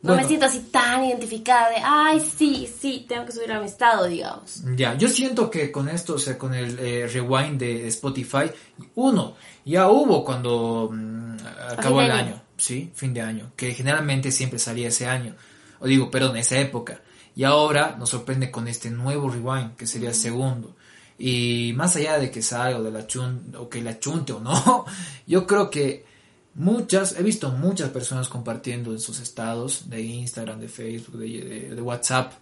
No 0.02 0.16
me 0.16 0.24
siento 0.24 0.48
así 0.48 0.62
tan 0.72 1.06
identificada 1.06 1.70
de, 1.70 1.76
ay, 1.84 2.20
sí, 2.20 2.68
sí, 2.68 3.06
tengo 3.08 3.24
que 3.24 3.34
subir 3.34 3.52
a 3.52 3.60
mi 3.60 3.68
estado, 3.68 4.08
digamos. 4.08 4.64
Ya, 4.76 4.96
yo 4.96 5.08
siento 5.08 5.52
que 5.52 5.72
con 5.72 5.88
esto, 5.88 6.16
o 6.16 6.18
sea, 6.18 6.40
con 6.40 6.56
el 6.56 6.80
eh, 6.80 7.06
rewind 7.06 7.60
de 7.60 7.88
Spotify, 7.90 8.50
uno, 8.96 9.36
ya 9.64 9.90
hubo 9.90 10.26
cuando 10.26 10.90
mm, 10.92 11.36
acabó 11.70 12.02
el 12.02 12.10
año. 12.10 12.24
año. 12.24 12.42
¿sí? 12.58 12.92
Fin 12.96 13.14
de 13.14 13.22
año, 13.22 13.52
que 13.56 13.76
generalmente 13.76 14.32
siempre 14.32 14.58
salía 14.58 14.88
ese 14.88 15.06
año, 15.06 15.36
o 15.80 15.86
digo, 15.86 16.10
perdón, 16.10 16.36
esa 16.38 16.58
época. 16.60 17.00
Y 17.36 17.44
ahora 17.44 17.96
nos 17.96 18.10
sorprende 18.10 18.50
con 18.50 18.68
este 18.68 18.90
nuevo 18.90 19.30
rewind, 19.30 19.76
que 19.76 19.86
sería 19.86 20.10
el 20.10 20.16
segundo. 20.16 20.76
Y 21.20 21.74
más 21.76 21.96
allá 21.96 22.18
de 22.18 22.32
que 22.32 22.42
salga 22.42 22.80
o, 22.80 22.84
de 22.84 22.90
la 22.90 23.06
chun, 23.06 23.56
o 23.56 23.70
que 23.70 23.84
la 23.84 24.00
chunte 24.00 24.34
o 24.34 24.40
no, 24.40 24.86
yo 25.28 25.46
creo 25.46 25.70
que 25.70 26.10
muchas, 26.56 27.18
he 27.18 27.24
visto 27.24 27.50
muchas 27.52 27.90
personas 27.90 28.28
compartiendo 28.30 28.92
en 28.92 29.00
sus 29.00 29.20
estados 29.20 29.90
de 29.90 30.02
Instagram, 30.02 30.60
de 30.60 30.68
Facebook, 30.68 31.18
de, 31.18 31.28
de- 31.44 31.76
de 31.76 31.82
WhatsApp. 31.82 32.34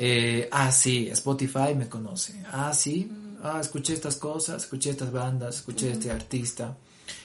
eh, 0.00 0.48
ah, 0.52 0.70
sí, 0.70 1.08
Spotify 1.10 1.74
me 1.76 1.88
conoce. 1.88 2.40
Ah, 2.52 2.72
sí, 2.72 3.10
ah, 3.42 3.58
escuché 3.60 3.94
estas 3.94 4.16
cosas, 4.16 4.62
escuché 4.62 4.90
estas 4.90 5.10
bandas, 5.10 5.56
escuché 5.56 5.90
este 5.92 6.10
artista. 6.10 6.76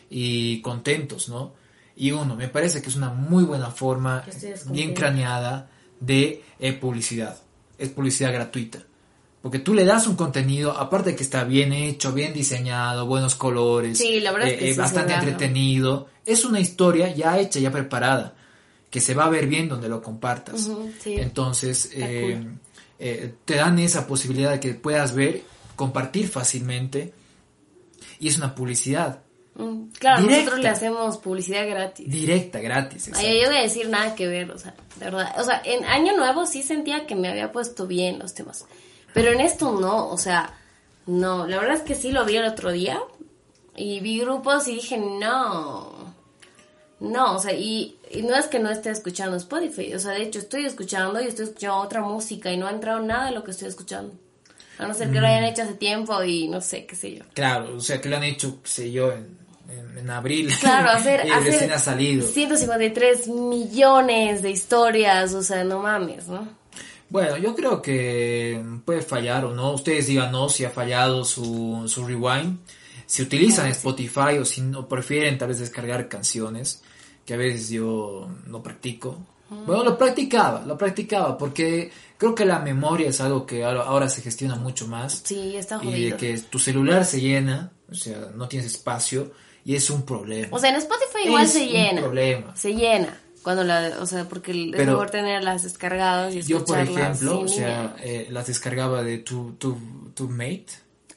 Y 0.09 0.61
contentos, 0.61 1.29
¿no? 1.29 1.53
Y 1.95 2.11
uno, 2.11 2.35
me 2.35 2.47
parece 2.47 2.81
que 2.81 2.89
es 2.89 2.95
una 2.95 3.09
muy 3.11 3.43
buena 3.43 3.69
forma, 3.71 4.23
bien 4.73 4.93
craneada, 4.95 5.69
de 5.99 6.43
eh, 6.59 6.73
publicidad. 6.73 7.37
Es 7.77 7.89
publicidad 7.89 8.33
gratuita. 8.33 8.79
Porque 9.43 9.59
tú 9.59 9.73
le 9.73 9.83
das 9.83 10.07
un 10.07 10.15
contenido, 10.15 10.71
aparte 10.71 11.09
de 11.11 11.15
que 11.17 11.23
está 11.23 11.43
bien 11.43 11.73
hecho, 11.73 12.13
bien 12.13 12.31
diseñado, 12.31 13.05
buenos 13.05 13.35
colores, 13.35 13.97
Sí, 13.97 14.21
la 14.21 14.31
verdad 14.31 14.47
es 14.47 14.57
que 14.57 14.67
sí 14.69 14.73
se 14.73 14.79
bastante 14.79 15.13
entretenido. 15.13 16.07
Es 16.25 16.45
una 16.45 16.61
historia 16.61 17.13
ya 17.13 17.37
hecha, 17.37 17.59
ya 17.59 17.69
preparada, 17.69 18.35
que 18.89 19.01
se 19.01 19.13
va 19.13 19.25
a 19.25 19.29
ver 19.29 19.47
bien 19.47 19.67
donde 19.67 19.89
lo 19.89 20.01
compartas. 20.01 20.69
Sí. 21.01 21.15
Entonces, 21.19 21.89
eh, 21.93 22.39
cool. 22.41 22.57
eh, 22.99 23.33
te 23.43 23.55
dan 23.55 23.79
esa 23.79 24.07
posibilidad 24.07 24.51
de 24.51 24.61
que 24.61 24.75
puedas 24.75 25.13
ver, 25.13 25.41
compartir 25.75 26.29
fácilmente, 26.29 27.13
y 28.19 28.29
es 28.29 28.37
una 28.37 28.55
publicidad 28.55 29.19
Mm, 29.55 29.89
Claro, 29.99 30.21
Directa. 30.23 30.39
nosotros 30.41 30.59
le 30.63 30.69
hacemos 30.69 31.17
publicidad 31.17 31.67
gratis. 31.67 32.09
directa, 32.09 32.59
gratis. 32.59 33.11
Ay, 33.13 33.39
yo 33.39 33.49
voy 33.49 33.57
a 33.57 33.61
decir 33.61 33.87
nada 33.87 34.15
que 34.15 34.27
ver, 34.27 34.49
o 34.49 34.57
sea, 34.57 34.73
de 34.95 35.05
verdad. 35.05 35.35
O 35.39 35.43
sea, 35.43 35.61
en 35.63 35.85
Año 35.85 36.17
Nuevo 36.17 36.47
sí 36.47 36.63
sentía 36.63 37.05
que 37.05 37.13
me 37.15 37.27
había 37.29 37.51
puesto 37.51 37.85
bien 37.85 38.17
los 38.17 38.33
temas. 38.33 38.65
Pero 39.13 39.31
en 39.31 39.41
esto 39.41 39.79
no, 39.79 40.09
o 40.09 40.17
sea, 40.17 40.53
no. 41.05 41.47
La 41.47 41.59
verdad 41.59 41.77
es 41.77 41.83
que 41.83 41.95
sí 41.95 42.11
lo 42.11 42.25
vi 42.25 42.37
el 42.37 42.45
otro 42.45 42.71
día. 42.71 42.99
Y 43.75 43.99
vi 44.01 44.19
grupos 44.19 44.67
y 44.67 44.75
dije, 44.75 44.97
no. 44.97 46.13
No, 46.99 47.35
o 47.35 47.39
sea, 47.39 47.53
y, 47.53 47.97
y 48.11 48.21
no 48.21 48.35
es 48.35 48.47
que 48.47 48.59
no 48.59 48.69
esté 48.69 48.89
escuchando 48.89 49.35
Spotify. 49.35 49.93
O 49.93 49.99
sea, 49.99 50.11
de 50.11 50.23
hecho 50.23 50.39
estoy 50.39 50.65
escuchando 50.65 51.19
y 51.21 51.25
estoy 51.25 51.45
escuchando 51.45 51.77
otra 51.77 52.01
música 52.01 52.51
y 52.51 52.57
no 52.57 52.67
ha 52.67 52.71
entrado 52.71 52.99
nada 53.01 53.25
de 53.25 53.31
lo 53.31 53.43
que 53.43 53.51
estoy 53.51 53.67
escuchando. 53.67 54.13
A 54.77 54.87
no 54.87 54.93
ser 54.93 55.11
que 55.11 55.19
lo 55.19 55.27
hayan 55.27 55.43
hecho 55.43 55.63
hace 55.63 55.73
tiempo 55.73 56.23
y 56.23 56.47
no 56.47 56.61
sé, 56.61 56.85
qué 56.85 56.95
sé 56.95 57.15
yo. 57.15 57.23
Claro, 57.33 57.75
o 57.75 57.79
sea, 57.79 58.01
que 58.01 58.09
lo 58.09 58.17
han 58.17 58.23
hecho, 58.23 58.61
qué 58.63 58.69
sé 58.69 58.91
yo, 58.91 59.11
en, 59.11 59.37
en, 59.69 59.97
en 59.97 60.09
abril. 60.09 60.51
Claro, 60.59 60.89
hacer, 60.89 61.23
y 61.27 61.29
hacer 61.29 61.71
ha 61.71 61.79
salido. 61.79 62.25
153 62.25 63.27
millones 63.27 64.41
de 64.41 64.49
historias, 64.49 65.33
o 65.33 65.43
sea, 65.43 65.63
no 65.63 65.79
mames, 65.79 66.27
¿no? 66.27 66.47
Bueno, 67.13 67.37
yo 67.37 67.55
creo 67.55 67.79
que 67.81 68.59
puede 68.85 69.01
fallar 69.03 69.45
o 69.45 69.53
no. 69.53 69.71
Ustedes 69.71 70.07
digan 70.07 70.31
no 70.31 70.49
si 70.49 70.65
ha 70.65 70.71
fallado 70.71 71.23
su, 71.23 71.83
su 71.87 72.05
rewind. 72.05 72.57
Si 73.05 73.21
utilizan 73.21 73.67
Spotify 73.67 74.37
o 74.41 74.45
si 74.45 74.61
no 74.61 74.87
prefieren 74.89 75.37
tal 75.37 75.49
vez 75.49 75.59
descargar 75.59 76.09
canciones, 76.09 76.81
que 77.25 77.35
a 77.35 77.37
veces 77.37 77.69
yo 77.69 78.27
no 78.47 78.63
practico. 78.63 79.17
Bueno, 79.67 79.83
lo 79.83 79.95
practicaba, 79.95 80.63
lo 80.65 80.75
practicaba 80.75 81.37
porque 81.37 81.91
creo 82.17 82.33
que 82.33 82.45
la 82.45 82.57
memoria 82.57 83.09
es 83.09 83.21
algo 83.21 83.45
que 83.45 83.63
ahora, 83.63 84.09
se 84.09 84.23
gestiona 84.23 84.55
mucho 84.55 84.87
más. 84.87 85.21
Sí, 85.23 85.55
está 85.55 85.75
Y 85.83 85.85
de 85.85 85.91
jodido. 85.91 86.17
que 86.17 86.37
tu 86.49 86.57
celular 86.57 87.05
se 87.05 87.21
llena, 87.21 87.71
o 87.91 87.93
sea, 87.93 88.31
no 88.35 88.47
tienes 88.47 88.71
espacio 88.73 89.31
y 89.63 89.75
es 89.75 89.87
un 89.91 90.01
problema. 90.01 90.47
O 90.49 90.57
sea, 90.57 90.71
en 90.71 90.77
Spotify 90.77 91.27
igual 91.27 91.43
Es 91.45 91.51
se 91.53 91.61
un 91.61 91.69
llena. 91.69 92.01
problema. 92.01 92.55
Se 92.55 92.73
llena. 92.73 93.19
Cuando 93.43 93.63
la, 93.63 93.97
o 93.99 94.05
sea, 94.05 94.27
porque 94.29 94.51
es 94.51 94.71
Pero 94.71 94.93
mejor 94.93 95.09
tenerlas 95.11 95.63
descargadas 95.63 96.33
y 96.33 96.41
Yo, 96.43 96.63
por 96.65 96.79
escucharlas 96.79 97.17
ejemplo, 97.21 97.39
o 97.41 97.47
sea, 97.47 97.95
eh, 98.01 98.27
las 98.31 98.47
descargaba 98.47 99.03
de 99.03 99.17
tu, 99.19 99.53
tu, 99.53 99.77
tu 100.15 100.29
mate 100.29 100.67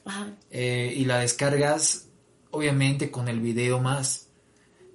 Ajá. 0.05 0.27
eh, 0.51 0.93
y 0.95 1.05
la 1.05 1.19
descargas 1.19 2.07
obviamente 2.51 3.09
con 3.11 3.27
el 3.27 3.39
video 3.39 3.79
más. 3.79 4.25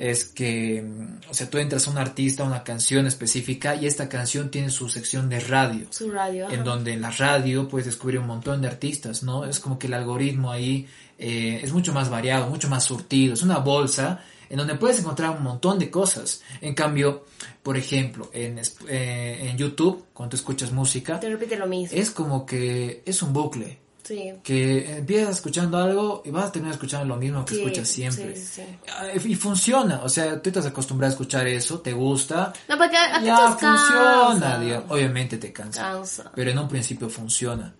es 0.00 0.24
que, 0.24 0.80
mm, 0.82 1.28
o 1.30 1.34
sea, 1.34 1.50
tú 1.50 1.58
entras 1.58 1.86
a 1.86 1.90
un 1.90 1.98
artista, 1.98 2.42
a 2.42 2.46
una 2.46 2.64
canción 2.64 3.06
específica 3.06 3.74
y 3.74 3.84
esta 3.84 4.08
canción 4.08 4.50
tiene 4.50 4.70
su 4.70 4.88
sección 4.88 5.28
de 5.28 5.40
radio. 5.40 5.88
Su 5.90 6.10
radio. 6.10 6.46
ajá. 6.46 6.54
En 6.54 6.64
donde 6.64 6.94
en 6.94 7.02
la 7.02 7.10
radio 7.10 7.68
puedes 7.68 7.84
descubrir 7.84 8.18
un 8.18 8.26
montón 8.26 8.62
de 8.62 8.68
artistas, 8.68 9.22
¿no? 9.22 9.44
Es 9.44 9.60
como 9.60 9.78
que 9.78 9.88
el 9.88 9.94
algoritmo 9.94 10.50
ahí 10.50 10.88
eh, 11.18 11.60
es 11.62 11.74
mucho 11.74 11.92
más 11.92 12.08
variado, 12.08 12.48
mucho 12.48 12.70
más 12.70 12.82
surtido. 12.82 13.34
Es 13.34 13.42
una 13.42 13.58
bolsa 13.58 14.24
en 14.48 14.56
donde 14.56 14.74
puedes 14.76 14.98
encontrar 15.00 15.36
un 15.36 15.42
montón 15.42 15.78
de 15.78 15.90
cosas. 15.90 16.42
En 16.62 16.74
cambio, 16.74 17.26
por 17.62 17.76
ejemplo, 17.76 18.30
en, 18.32 18.58
eh, 18.88 19.48
en 19.50 19.58
YouTube, 19.58 20.06
cuando 20.14 20.30
tú 20.30 20.36
escuchas 20.36 20.72
música, 20.72 21.20
Te 21.20 21.28
repite 21.28 21.58
lo 21.58 21.66
mismo. 21.66 21.94
es 21.94 22.10
como 22.10 22.46
que 22.46 23.02
es 23.04 23.22
un 23.22 23.34
bucle. 23.34 23.78
Sí. 24.10 24.32
Que 24.42 24.98
empiezas 24.98 25.36
escuchando 25.36 25.78
algo 25.78 26.22
y 26.24 26.30
vas 26.30 26.46
a 26.46 26.52
terminar 26.52 26.74
escuchando 26.74 27.06
lo 27.06 27.16
mismo 27.16 27.44
que 27.44 27.54
Sí, 27.54 27.60
escuchas 27.62 27.86
siempre. 27.88 28.34
sí. 28.36 28.62
Ah, 28.88 29.06
Y 29.24 29.34
funciona, 29.36 30.00
o 30.02 30.08
sea, 30.08 30.42
tú 30.42 30.50
estás 30.50 30.66
acostumbrado 30.66 31.10
a 31.10 31.14
escuchar 31.14 31.46
eso, 31.46 31.78
te 31.80 31.92
gusta, 31.92 32.52
No, 32.68 32.76
porque 32.76 32.96
a, 32.96 33.22
ya 33.22 33.56
te 33.56 33.66
funciona, 33.66 34.58
digamos. 34.58 34.90
obviamente 34.90 35.38
te 35.38 35.52
cansa, 35.52 35.82
Cansa. 35.82 36.32
pero 36.34 36.50
en 36.50 36.58
un 36.58 36.68
principio 36.68 37.08
funciona. 37.08 37.72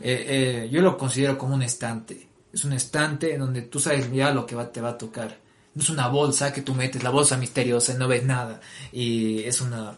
Eh, 0.00 0.64
eh, 0.64 0.68
yo 0.70 0.82
lo 0.82 0.96
considero 0.96 1.36
como 1.36 1.54
un 1.54 1.62
estante, 1.62 2.28
es 2.52 2.64
un 2.64 2.72
estante 2.72 3.34
en 3.34 3.40
donde 3.40 3.62
tú 3.62 3.78
sabes 3.80 4.10
ya 4.12 4.30
lo 4.30 4.46
que 4.46 4.54
va, 4.54 4.70
te 4.70 4.80
va 4.80 4.90
a 4.90 4.98
tocar. 4.98 5.36
No 5.74 5.82
es 5.82 5.88
una 5.90 6.06
bolsa 6.08 6.52
que 6.52 6.60
tú 6.62 6.74
metes, 6.74 7.02
la 7.02 7.10
bolsa 7.10 7.36
misteriosa 7.38 7.94
y 7.94 7.96
no 7.96 8.06
ves 8.06 8.24
nada. 8.24 8.60
Y 8.92 9.42
es 9.44 9.60
una, 9.60 9.94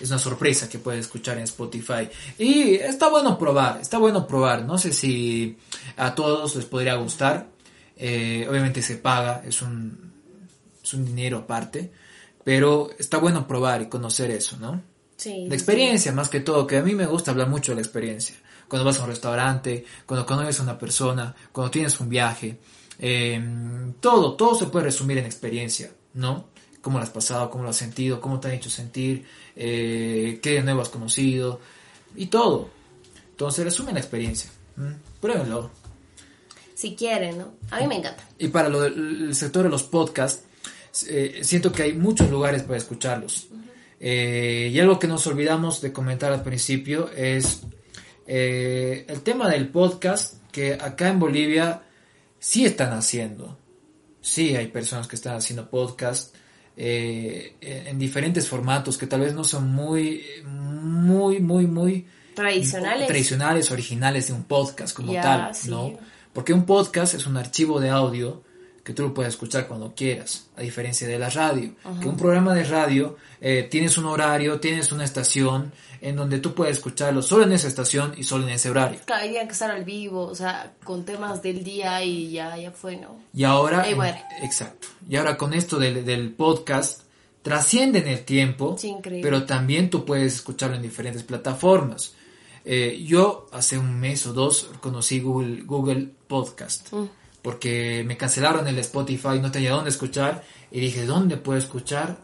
es 0.00 0.08
una 0.10 0.18
sorpresa 0.18 0.68
que 0.68 0.78
puedes 0.78 1.00
escuchar 1.00 1.38
en 1.38 1.44
Spotify. 1.44 2.08
Y 2.38 2.74
está 2.74 3.08
bueno 3.08 3.38
probar, 3.38 3.80
está 3.80 3.98
bueno 3.98 4.26
probar. 4.26 4.64
No 4.64 4.78
sé 4.78 4.92
si 4.92 5.56
a 5.96 6.14
todos 6.14 6.56
les 6.56 6.64
podría 6.64 6.94
gustar. 6.96 7.48
Eh, 7.96 8.46
obviamente 8.48 8.82
se 8.82 8.96
paga, 8.96 9.42
es 9.46 9.62
un, 9.62 10.12
es 10.82 10.94
un 10.94 11.04
dinero 11.04 11.38
aparte. 11.38 11.90
Pero 12.44 12.90
está 12.98 13.18
bueno 13.18 13.46
probar 13.46 13.82
y 13.82 13.86
conocer 13.86 14.30
eso, 14.30 14.56
¿no? 14.58 14.82
Sí. 15.16 15.46
La 15.48 15.54
experiencia, 15.54 16.12
más 16.12 16.28
que 16.28 16.40
todo, 16.40 16.66
que 16.66 16.76
a 16.76 16.82
mí 16.82 16.94
me 16.94 17.06
gusta 17.06 17.30
hablar 17.30 17.48
mucho 17.48 17.72
de 17.72 17.76
la 17.76 17.82
experiencia. 17.82 18.36
Cuando 18.68 18.84
vas 18.84 18.98
a 18.98 19.04
un 19.04 19.08
restaurante, 19.08 19.84
cuando 20.04 20.26
conoces 20.26 20.60
a 20.60 20.62
una 20.62 20.78
persona, 20.78 21.34
cuando 21.52 21.70
tienes 21.70 21.98
un 22.00 22.08
viaje, 22.08 22.58
eh, 22.98 23.40
todo, 24.00 24.34
todo 24.34 24.54
se 24.54 24.66
puede 24.66 24.86
resumir 24.86 25.18
en 25.18 25.24
experiencia, 25.26 25.90
¿no? 26.14 26.48
Cómo 26.86 26.98
lo 26.98 27.02
has 27.02 27.10
pasado, 27.10 27.50
cómo 27.50 27.64
lo 27.64 27.70
has 27.70 27.76
sentido, 27.76 28.20
cómo 28.20 28.38
te 28.38 28.46
han 28.46 28.54
hecho 28.54 28.70
sentir, 28.70 29.26
eh, 29.56 30.38
qué 30.40 30.52
de 30.52 30.62
nuevo 30.62 30.82
has 30.82 30.88
conocido, 30.88 31.58
y 32.14 32.26
todo. 32.26 32.70
Entonces 33.30 33.64
resume 33.64 33.92
la 33.92 33.98
experiencia. 33.98 34.48
¿m? 34.78 34.94
Pruébenlo. 35.20 35.72
Si 36.76 36.94
quieren, 36.94 37.38
¿no? 37.38 37.54
A 37.72 37.80
mí 37.80 37.88
me 37.88 37.96
encanta. 37.96 38.22
Y 38.38 38.46
para 38.46 38.68
lo 38.68 38.82
del 38.82 39.24
el 39.30 39.34
sector 39.34 39.64
de 39.64 39.68
los 39.68 39.82
podcasts, 39.82 40.44
eh, 41.08 41.40
siento 41.42 41.72
que 41.72 41.82
hay 41.82 41.94
muchos 41.94 42.30
lugares 42.30 42.62
para 42.62 42.78
escucharlos. 42.78 43.48
Eh, 43.98 44.70
y 44.72 44.78
algo 44.78 45.00
que 45.00 45.08
nos 45.08 45.26
olvidamos 45.26 45.80
de 45.80 45.92
comentar 45.92 46.32
al 46.32 46.44
principio 46.44 47.10
es 47.10 47.62
eh, 48.28 49.06
el 49.08 49.22
tema 49.22 49.50
del 49.50 49.70
podcast, 49.70 50.34
que 50.52 50.74
acá 50.74 51.08
en 51.08 51.18
Bolivia 51.18 51.82
sí 52.38 52.64
están 52.64 52.92
haciendo. 52.92 53.58
Sí 54.20 54.54
hay 54.54 54.68
personas 54.68 55.08
que 55.08 55.16
están 55.16 55.34
haciendo 55.34 55.68
podcast 55.68 56.35
eh, 56.76 57.56
en 57.60 57.98
diferentes 57.98 58.48
formatos 58.48 58.98
que 58.98 59.06
tal 59.06 59.20
vez 59.20 59.34
no 59.34 59.44
son 59.44 59.70
muy, 59.70 60.24
muy, 60.44 61.40
muy, 61.40 61.66
muy 61.66 62.06
tradicionales, 62.34 63.06
tradicionales 63.06 63.70
originales 63.70 64.28
de 64.28 64.34
un 64.34 64.44
podcast 64.44 64.94
como 64.94 65.12
tal, 65.14 65.52
¿no? 65.68 65.92
Porque 66.32 66.52
un 66.52 66.66
podcast 66.66 67.14
es 67.14 67.26
un 67.26 67.38
archivo 67.38 67.80
de 67.80 67.88
audio 67.88 68.42
que 68.86 68.92
tú 68.92 69.02
lo 69.02 69.12
puedes 69.12 69.34
escuchar 69.34 69.66
cuando 69.66 69.92
quieras, 69.96 70.46
a 70.56 70.60
diferencia 70.60 71.08
de 71.08 71.18
la 71.18 71.28
radio. 71.28 71.72
Que 72.00 72.06
un 72.06 72.16
programa 72.16 72.54
de 72.54 72.62
radio 72.62 73.16
eh, 73.40 73.66
tienes 73.68 73.98
un 73.98 74.04
horario, 74.04 74.60
tienes 74.60 74.92
una 74.92 75.02
estación 75.02 75.72
en 76.00 76.14
donde 76.14 76.38
tú 76.38 76.54
puedes 76.54 76.76
escucharlo 76.76 77.20
solo 77.20 77.42
en 77.42 77.52
esa 77.52 77.66
estación 77.66 78.14
y 78.16 78.22
solo 78.22 78.44
en 78.46 78.50
ese 78.50 78.70
horario. 78.70 79.00
Claro, 79.04 79.24
hay 79.24 79.32
que 79.32 79.52
estar 79.52 79.72
al 79.72 79.84
vivo, 79.84 80.26
o 80.26 80.36
sea, 80.36 80.74
con 80.84 81.04
temas 81.04 81.42
del 81.42 81.64
día 81.64 82.00
y 82.04 82.30
ya, 82.30 82.56
ya 82.56 82.70
fue, 82.70 82.96
¿no? 82.96 83.18
Y 83.34 83.42
ahora, 83.42 83.84
exacto. 84.40 84.86
Y 85.08 85.16
ahora 85.16 85.36
con 85.36 85.52
esto 85.52 85.80
del, 85.80 86.04
del 86.04 86.30
podcast, 86.30 87.02
trasciende 87.42 87.98
en 87.98 88.06
el 88.06 88.24
tiempo, 88.24 88.76
pero 89.20 89.46
también 89.46 89.90
tú 89.90 90.04
puedes 90.04 90.32
escucharlo 90.32 90.76
en 90.76 90.82
diferentes 90.82 91.24
plataformas. 91.24 92.14
Eh, 92.64 93.02
yo 93.04 93.48
hace 93.50 93.78
un 93.78 93.98
mes 93.98 94.24
o 94.28 94.32
dos 94.32 94.70
conocí 94.80 95.18
Google, 95.18 95.62
Google 95.62 96.08
Podcast. 96.28 96.92
Mm 96.92 97.08
porque 97.46 98.02
me 98.04 98.16
cancelaron 98.16 98.66
el 98.66 98.76
Spotify, 98.80 99.38
no 99.40 99.52
tenía 99.52 99.70
dónde 99.70 99.90
escuchar 99.90 100.42
y 100.68 100.80
dije, 100.80 101.06
¿dónde 101.06 101.36
puedo 101.36 101.56
escuchar? 101.56 102.18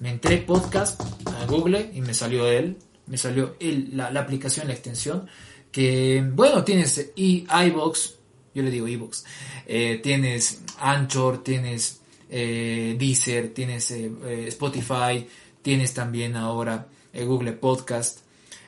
Me 0.00 0.10
entré 0.10 0.38
podcast 0.38 1.00
a 1.00 1.46
Google 1.46 1.92
y 1.94 2.00
me 2.00 2.12
salió 2.12 2.48
él, 2.48 2.76
me 3.06 3.16
salió 3.16 3.54
la, 3.60 4.08
aplicación, 4.08 4.66
la 4.66 4.74
extensión, 4.74 5.28
que 5.70 6.28
bueno, 6.34 6.64
tienes 6.64 7.12
iBox, 7.14 8.16
yo 8.52 8.64
le 8.64 8.70
digo 8.72 8.88
iBox, 8.88 9.24
eh, 9.68 10.00
tienes 10.02 10.62
Anchor, 10.80 11.44
tienes 11.44 12.00
eh, 12.28 12.96
Deezer, 12.98 13.54
tienes 13.54 13.92
eh, 13.92 14.10
Spotify, 14.48 15.24
tienes 15.62 15.94
también 15.94 16.34
ahora 16.34 16.88
Google 17.14 17.52
Podcast. 17.52 18.22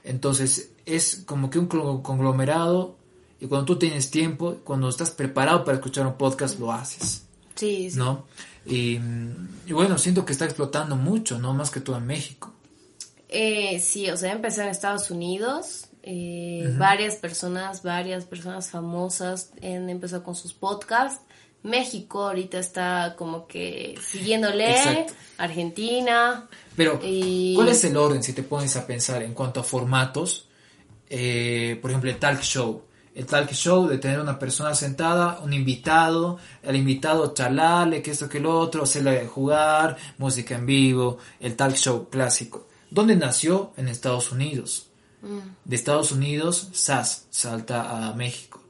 Entonces 0.04 0.70
es 0.84 1.24
como 1.26 1.50
que 1.50 1.58
un 1.58 1.66
conglomerado 1.66 2.95
y 3.40 3.46
cuando 3.46 3.66
tú 3.66 3.78
tienes 3.78 4.10
tiempo, 4.10 4.58
cuando 4.64 4.88
estás 4.88 5.10
preparado 5.10 5.64
para 5.64 5.76
escuchar 5.76 6.06
un 6.06 6.14
podcast, 6.14 6.58
lo 6.58 6.72
haces. 6.72 7.24
Sí, 7.54 7.90
sí. 7.90 7.98
¿No? 7.98 8.24
Y, 8.64 8.98
bueno, 9.70 9.98
siento 9.98 10.24
que 10.24 10.32
está 10.32 10.44
explotando 10.44 10.96
mucho, 10.96 11.38
¿no? 11.38 11.52
Más 11.54 11.70
que 11.70 11.80
todo 11.80 11.96
en 11.96 12.06
México. 12.06 12.52
Eh, 13.28 13.78
sí, 13.80 14.10
o 14.10 14.16
sea, 14.16 14.32
empezó 14.32 14.62
en 14.62 14.68
Estados 14.68 15.10
Unidos. 15.10 15.86
Eh, 16.02 16.72
varias 16.78 17.16
personas, 17.16 17.82
varias 17.82 18.24
personas 18.24 18.70
famosas 18.70 19.50
han 19.62 19.90
empezado 19.90 20.22
con 20.24 20.34
sus 20.34 20.52
podcasts. 20.52 21.20
México 21.62 22.22
ahorita 22.22 22.58
está 22.58 23.14
como 23.18 23.46
que 23.46 23.98
siguiéndole, 24.00 25.06
Argentina. 25.36 26.48
Pero, 26.76 27.00
¿cuál 27.00 27.68
es 27.68 27.84
el 27.84 27.96
orden 27.96 28.22
si 28.22 28.32
te 28.32 28.42
pones 28.42 28.76
a 28.76 28.86
pensar 28.86 29.22
en 29.22 29.34
cuanto 29.34 29.60
a 29.60 29.64
formatos? 29.64 30.48
Eh, 31.08 31.78
por 31.82 31.90
ejemplo, 31.90 32.10
el 32.10 32.18
talk 32.18 32.40
show 32.40 32.85
el 33.16 33.24
talk 33.24 33.50
show 33.52 33.88
de 33.88 33.96
tener 33.96 34.20
una 34.20 34.38
persona 34.38 34.74
sentada, 34.74 35.40
un 35.42 35.54
invitado, 35.54 36.38
el 36.62 36.76
invitado 36.76 37.32
charlarle, 37.32 38.02
que 38.02 38.10
esto, 38.10 38.28
que 38.28 38.40
lo 38.40 38.58
otro, 38.58 38.82
hacerle 38.82 39.26
jugar, 39.26 39.96
música 40.18 40.54
en 40.54 40.66
vivo, 40.66 41.16
el 41.40 41.56
talk 41.56 41.74
show 41.74 42.10
clásico. 42.10 42.68
¿Dónde 42.90 43.16
nació? 43.16 43.72
En 43.78 43.88
Estados 43.88 44.32
Unidos. 44.32 44.88
Mm. 45.22 45.38
De 45.64 45.76
Estados 45.76 46.12
Unidos, 46.12 46.68
SAS 46.72 47.26
salta 47.30 48.06
a 48.06 48.12
México. 48.12 48.62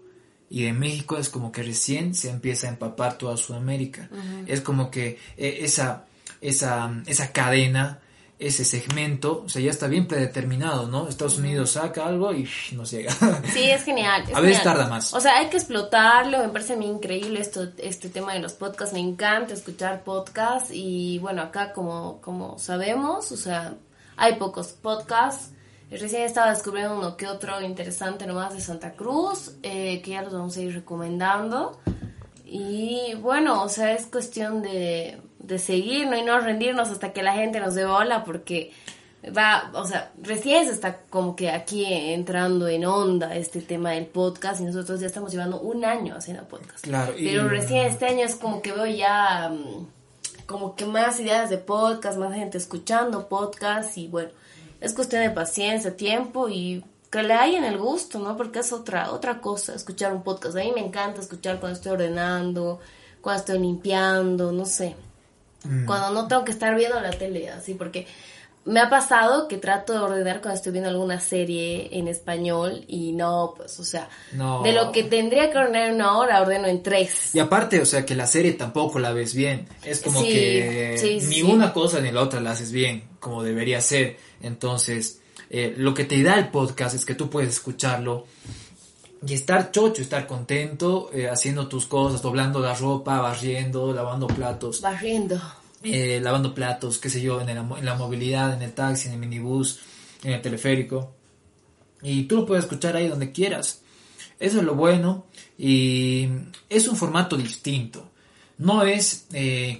Y 0.49 0.63
de 0.63 0.73
México 0.73 1.17
es 1.17 1.29
como 1.29 1.51
que 1.51 1.65
recién 1.65 2.15
se 2.15 2.31
empieza 2.31 2.69
a 2.69 2.71
empapar 2.71 3.19
toda 3.19 3.37
Sudamérica. 3.37 4.09
Es 4.47 4.61
como 4.61 4.93
que 4.93 5.19
eh, 5.37 5.59
esa, 5.63 6.05
esa, 6.41 7.03
esa 7.07 7.33
cadena 7.33 8.01
ese 8.39 8.67
segmento, 8.67 9.45
o 9.47 9.49
sea, 9.49 9.63
ya 9.63 9.71
está 9.71 9.87
bien 9.87 10.07
predeterminado, 10.07 10.89
¿no? 10.89 11.09
Estados 11.09 11.39
Unidos 11.39 11.71
saca 11.71 12.07
algo 12.07 12.35
y 12.35 12.49
nos 12.73 12.91
llega. 12.91 13.11
Sí, 13.53 13.71
es 13.71 13.85
genial. 13.85 14.25
a 14.35 14.41
veces 14.41 14.63
tarda 14.63 14.89
más. 14.89 15.15
O 15.15 15.21
sea, 15.21 15.39
hay 15.39 15.47
que 15.47 15.57
explotarlo, 15.57 16.39
me 16.41 16.49
parece 16.49 16.75
a 16.75 16.77
mí 16.77 16.87
increíble 16.87 17.41
esto, 17.41 17.69
este 17.79 18.11
tema 18.11 18.35
de 18.35 18.41
los 18.41 18.53
podcasts, 18.53 18.93
me 18.93 19.01
encanta 19.01 19.55
escuchar 19.55 20.05
podcasts 20.05 20.71
y 20.73 21.19
bueno, 21.21 21.43
acá 21.43 21.73
como, 21.73 22.21
como 22.21 22.59
sabemos, 22.59 23.33
o 23.33 23.37
sea, 23.37 23.75
hay 24.17 24.35
pocos 24.35 24.69
podcasts. 24.69 25.53
Recién 25.91 26.23
estaba 26.23 26.51
descubriendo 26.51 26.99
uno 26.99 27.17
que 27.17 27.29
otro 27.29 27.63
interesante 27.63 28.27
nomás 28.27 28.53
de 28.53 28.61
Santa 28.61 28.93
Cruz, 28.93 29.53
eh, 29.63 30.03
que 30.03 30.11
ya 30.11 30.23
los 30.23 30.33
vamos 30.33 30.57
a 30.57 30.61
ir 30.61 30.75
recomendando. 30.75 31.79
Y 32.45 33.15
bueno, 33.21 33.63
o 33.63 33.69
sea, 33.69 33.93
es 33.93 34.07
cuestión 34.07 34.63
de, 34.63 35.21
de 35.39 35.59
seguir, 35.59 36.07
¿no? 36.09 36.17
Y 36.17 36.23
no 36.23 36.39
rendirnos 36.41 36.89
hasta 36.89 37.13
que 37.13 37.23
la 37.23 37.35
gente 37.35 37.61
nos 37.61 37.75
dé 37.75 37.85
bola, 37.85 38.25
porque 38.25 38.73
va, 39.37 39.71
o 39.75 39.85
sea, 39.85 40.13
recién 40.23 40.67
se 40.67 40.73
está 40.73 40.99
como 41.11 41.37
que 41.37 41.51
aquí 41.51 41.85
entrando 41.85 42.69
en 42.69 42.85
onda 42.85 43.35
este 43.37 43.61
tema 43.61 43.93
del 43.93 44.07
podcast 44.07 44.61
y 44.61 44.65
nosotros 44.65 45.01
ya 45.01 45.07
estamos 45.07 45.33
llevando 45.33 45.61
un 45.61 45.85
año 45.85 46.15
haciendo 46.17 46.45
podcast. 46.45 46.85
Claro. 46.85 47.15
Pero 47.17 47.49
recién 47.49 47.87
este 47.87 48.07
año 48.07 48.25
es 48.25 48.37
como 48.37 48.63
que 48.63 48.73
veo 48.73 48.87
ya 48.87 49.51
mm, 49.51 49.87
como 50.47 50.77
que 50.77 50.87
más 50.87 51.19
ideas 51.21 51.51
de 51.51 51.59
podcast, 51.59 52.19
más 52.19 52.35
gente 52.35 52.59
escuchando 52.59 53.29
podcast 53.29 53.97
y 53.97 54.09
bueno, 54.09 54.31
es 54.81 54.95
cuestión 54.95 55.23
de 55.23 55.31
paciencia, 55.31 55.97
tiempo 55.97 56.49
y 56.49 56.85
que 57.11 57.23
le 57.23 57.35
hayan 57.35 57.65
el 57.65 57.79
gusto, 57.79 58.19
¿no? 58.19 58.37
Porque 58.37 58.61
es 58.61 58.73
otra, 58.73 59.13
otra 59.13 59.41
cosa 59.41 59.75
escuchar 59.75 60.13
un 60.13 60.23
podcast. 60.23 60.57
A 60.57 60.61
mí 60.61 60.73
me 60.75 60.85
encanta 60.85 61.21
escuchar 61.21 61.59
cuando 61.59 61.77
estoy 61.77 61.93
ordenando, 61.93 62.81
cuando 63.21 63.41
estoy 63.41 63.59
limpiando, 63.59 64.53
no 64.53 64.67
sé. 64.67 64.95
Mm. 65.67 65.87
Cuando 65.87 66.11
no 66.11 66.29
tengo 66.29 66.45
que 66.45 66.53
estar 66.53 66.75
viendo 66.75 67.01
la 67.01 67.11
tele, 67.11 67.51
así, 67.51 67.75
porque 67.75 68.07
me 68.67 68.81
ha 68.81 68.91
pasado 68.91 69.47
que 69.47 69.59
trato 69.59 69.93
de 69.93 70.01
ordenar 70.01 70.41
cuando 70.41 70.57
estoy 70.57 70.73
viendo 70.73 70.91
alguna 70.91 71.21
serie 71.21 71.89
en 71.93 72.09
español 72.09 72.85
y 72.89 73.13
no, 73.13 73.55
pues, 73.57 73.79
o 73.79 73.85
sea, 73.85 74.09
de 74.33 74.73
lo 74.73 74.91
que 74.91 75.05
tendría 75.05 75.51
que 75.53 75.59
ordenar 75.59 75.89
en 75.89 75.95
una 75.95 76.19
hora, 76.19 76.43
ordeno 76.43 76.67
en 76.67 76.83
tres. 76.83 77.33
Y 77.35 77.39
aparte, 77.39 77.81
o 77.81 77.87
sea, 77.87 78.05
que 78.05 78.17
la 78.17 78.27
serie 78.27 78.53
tampoco 78.55 78.99
la 78.99 79.13
ves 79.13 79.35
bien. 79.35 79.69
Es 79.85 80.01
como 80.01 80.21
que 80.21 81.23
ni 81.29 81.43
una 81.43 81.73
cosa 81.73 82.01
ni 82.01 82.11
la 82.11 82.23
otra 82.23 82.41
la 82.41 82.51
haces 82.53 82.73
bien, 82.73 83.05
como 83.21 83.45
debería 83.45 83.81
ser. 83.81 84.17
Entonces, 84.43 85.21
eh, 85.49 85.75
lo 85.77 85.95
que 85.95 86.05
te 86.05 86.21
da 86.25 86.35
el 86.35 86.49
podcast 86.49 86.97
es 86.97 87.05
que 87.05 87.15
tú 87.15 87.31
puedes 87.31 87.51
escucharlo 87.51 88.27
y 89.27 89.35
estar 89.35 89.71
chocho, 89.71 90.03
estar 90.03 90.27
contento, 90.27 91.11
eh, 91.13 91.29
haciendo 91.29 91.69
tus 91.69 91.87
cosas, 91.87 92.23
doblando 92.23 92.61
la 92.61 92.75
ropa, 92.75 93.21
barriendo, 93.21 93.93
lavando 93.93 94.27
platos. 94.27 94.81
Barriendo. 94.81 95.41
Eh, 95.83 96.21
lavando 96.21 96.55
platos, 96.55 96.99
qué 96.99 97.09
sé 97.09 97.21
yo, 97.21 97.41
en, 97.41 97.49
en, 97.49 97.85
la 97.85 97.95
movilidad, 97.95 98.55
en 98.55 98.63
el 98.63 98.73
taxi, 98.73 99.09
en 99.09 99.15
el 99.15 99.21
minibús, 99.21 99.81
en 100.25 100.33
el 100.33 100.43
teleférico. 100.43 101.13
Y 102.03 102.25
tú 102.25 102.37
lo 102.37 102.47
puedes 102.47 102.65
escuchar 102.65 102.97
ahí 102.97 103.09
donde 103.09 103.33
quieras. 103.33 103.83
Eso 104.39 104.59
es 104.59 104.65
lo 104.65 104.75
bueno 104.75 105.27
y 105.57 106.29
es 106.69 106.89
un 106.89 106.97
formato 106.97 107.37
distinto. 107.37 108.11
No 108.59 108.83
es 108.83 109.27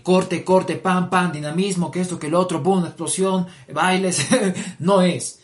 corte, 0.03 0.45
corte, 0.45 0.77
pam, 0.77 1.11
pam, 1.11 1.33
dinamismo, 1.33 1.91
que 1.91 2.01
esto, 2.01 2.19
que 2.19 2.27
el 2.27 2.35
otro, 2.35 2.61
boom, 2.61 2.87
explosión, 2.87 3.47
bailes. 3.73 4.27
no 4.79 5.03
es. 5.03 5.41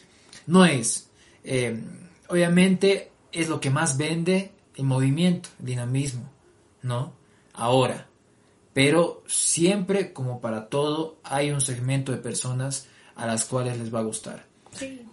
No 0.47 0.64
es. 0.64 1.09
Eh, 1.45 1.78
obviamente 2.28 3.12
es 3.33 3.49
lo 3.49 3.61
que 3.61 3.70
más 3.70 3.97
vende 3.97 4.53
el 4.76 4.85
movimiento, 4.85 5.49
el 5.61 5.66
dinamismo, 5.66 6.30
¿no? 6.83 7.12
Ahora, 7.55 8.07
pero 8.72 9.22
siempre, 9.26 10.12
como 10.12 10.41
para 10.41 10.68
todo, 10.68 11.18
hay 11.24 11.51
un 11.51 11.61
segmento 11.61 12.12
de 12.12 12.18
personas 12.18 12.87
a 13.16 13.26
las 13.26 13.45
cuales 13.45 13.78
les 13.78 13.95
va 13.95 14.01
a 14.01 14.05
gustar. 14.05 14.47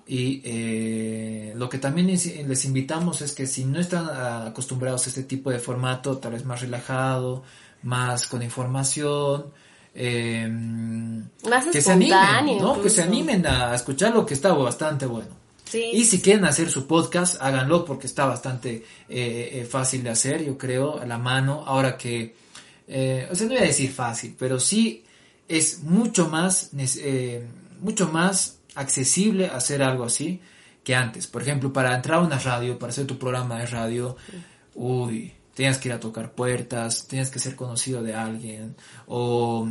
Y 0.08 0.42
eh, 0.46 1.54
lo 1.56 1.70
que 1.70 1.78
también 1.78 2.08
les 2.08 2.66
invitamos 2.66 3.22
es 3.22 3.34
que 3.34 3.46
si 3.46 3.66
no 3.66 3.80
están 3.80 4.08
acostumbrados 4.48 5.06
a 5.06 5.10
este 5.10 5.24
tipo 5.24 5.52
de 5.52 5.60
formato, 5.60 6.18
tal 6.18 6.32
vez 6.32 6.46
más 6.46 6.62
relajado, 6.62 7.44
más 7.84 8.26
con 8.26 8.42
información, 8.42 9.52
eh, 9.94 10.48
más 10.50 11.66
que 11.66 11.82
se 11.82 11.92
animen, 11.92 12.58
¿no? 12.60 12.82
Que 12.82 12.90
se 12.90 13.04
animen 13.04 13.46
a 13.46 13.76
escuchar 13.76 14.14
lo 14.14 14.26
que 14.26 14.34
está 14.34 14.54
bastante 14.54 15.06
bueno. 15.06 15.39
Y 15.74 16.06
si 16.06 16.22
quieren 16.22 16.46
hacer 16.46 16.70
su 16.70 16.88
podcast, 16.88 17.42
háganlo 17.42 17.86
porque 17.86 18.08
está 18.08 18.26
bastante 18.26 18.84
eh, 19.08 19.50
eh, 19.54 19.68
fácil 19.70 20.04
de 20.04 20.10
hacer, 20.10 20.44
yo 20.44 20.58
creo, 20.58 21.00
a 21.00 21.06
la 21.06 21.18
mano. 21.18 21.64
Ahora 21.66 21.98
que, 21.98 22.36
eh, 22.88 23.28
o 23.32 23.36
sea, 23.36 23.48
no 23.48 23.54
voy 23.54 23.64
a 23.64 23.68
decir 23.68 23.92
fácil, 23.92 24.36
pero 24.38 24.60
sí 24.60 25.04
es 25.48 25.84
mucho 25.84 26.28
más, 26.30 26.72
mucho 27.80 28.08
más 28.10 28.60
accesible 28.76 29.48
hacer 29.48 29.84
algo 29.84 30.06
así 30.06 30.42
que 30.84 30.96
antes. 30.96 31.28
Por 31.28 31.42
ejemplo, 31.42 31.72
para 31.72 31.96
entrar 31.96 32.20
a 32.20 32.22
una 32.22 32.40
radio, 32.40 32.80
para 32.80 32.92
hacer 32.92 33.06
tu 33.06 33.18
programa 33.18 33.60
de 33.60 33.66
radio, 33.68 34.16
uy, 34.76 35.34
tenías 35.54 35.78
que 35.78 35.90
ir 35.90 35.94
a 35.94 36.00
tocar 36.00 36.32
puertas, 36.34 37.08
tenías 37.08 37.30
que 37.30 37.40
ser 37.40 37.56
conocido 37.56 38.02
de 38.02 38.16
alguien, 38.16 38.76
o 39.08 39.68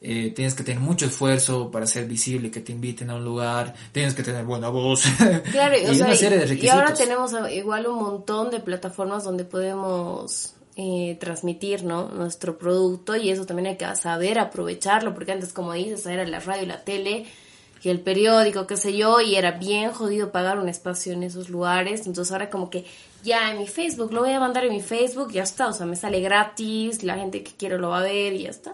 eh, 0.00 0.32
tienes 0.34 0.54
que 0.54 0.62
tener 0.62 0.80
mucho 0.80 1.06
esfuerzo 1.06 1.70
para 1.70 1.86
ser 1.86 2.06
visible, 2.06 2.50
que 2.50 2.60
te 2.60 2.72
inviten 2.72 3.10
a 3.10 3.16
un 3.16 3.24
lugar, 3.24 3.74
tienes 3.92 4.14
que 4.14 4.22
tener 4.22 4.44
buena 4.44 4.68
voz. 4.68 5.04
Claro, 5.52 5.74
y 5.82 5.86
o 5.86 5.94
sea, 5.94 6.06
una 6.06 6.14
serie 6.16 6.38
de 6.38 6.44
y- 6.44 6.48
requisitos. 6.48 6.64
y 6.64 6.68
ahora 6.68 6.94
tenemos 6.94 7.34
a- 7.34 7.50
igual 7.52 7.86
un 7.86 7.96
montón 8.02 8.50
de 8.50 8.60
plataformas 8.60 9.24
donde 9.24 9.44
podemos 9.44 10.54
eh, 10.76 11.16
transmitir 11.20 11.82
¿no? 11.84 12.08
nuestro 12.10 12.56
producto 12.58 13.16
y 13.16 13.30
eso 13.30 13.44
también 13.46 13.66
hay 13.68 13.76
que 13.76 13.96
saber 13.96 14.38
aprovecharlo 14.38 15.12
porque 15.14 15.32
antes 15.32 15.52
como 15.52 15.72
dices 15.72 16.06
era 16.06 16.24
la 16.24 16.38
radio 16.38 16.62
y 16.62 16.66
la 16.66 16.84
tele 16.84 17.26
y 17.82 17.88
el 17.88 17.98
periódico 18.00 18.66
qué 18.68 18.76
sé 18.76 18.96
yo 18.96 19.20
y 19.20 19.34
era 19.34 19.52
bien 19.52 19.90
jodido 19.92 20.30
pagar 20.30 20.58
un 20.60 20.68
espacio 20.68 21.12
en 21.12 21.24
esos 21.24 21.48
lugares 21.48 22.06
entonces 22.06 22.30
ahora 22.32 22.48
como 22.50 22.70
que 22.70 22.84
ya 23.24 23.50
en 23.50 23.58
mi 23.58 23.66
Facebook 23.66 24.12
lo 24.12 24.20
voy 24.20 24.30
a 24.32 24.38
mandar 24.40 24.64
en 24.66 24.72
mi 24.72 24.80
Facebook 24.80 25.32
ya 25.32 25.42
está 25.42 25.66
o 25.68 25.72
sea 25.72 25.86
me 25.86 25.96
sale 25.96 26.20
gratis 26.20 27.02
la 27.02 27.16
gente 27.16 27.42
que 27.42 27.50
quiero 27.56 27.78
lo 27.78 27.88
va 27.90 27.98
a 27.98 28.02
ver 28.04 28.34
y 28.34 28.44
ya 28.44 28.50
está 28.50 28.72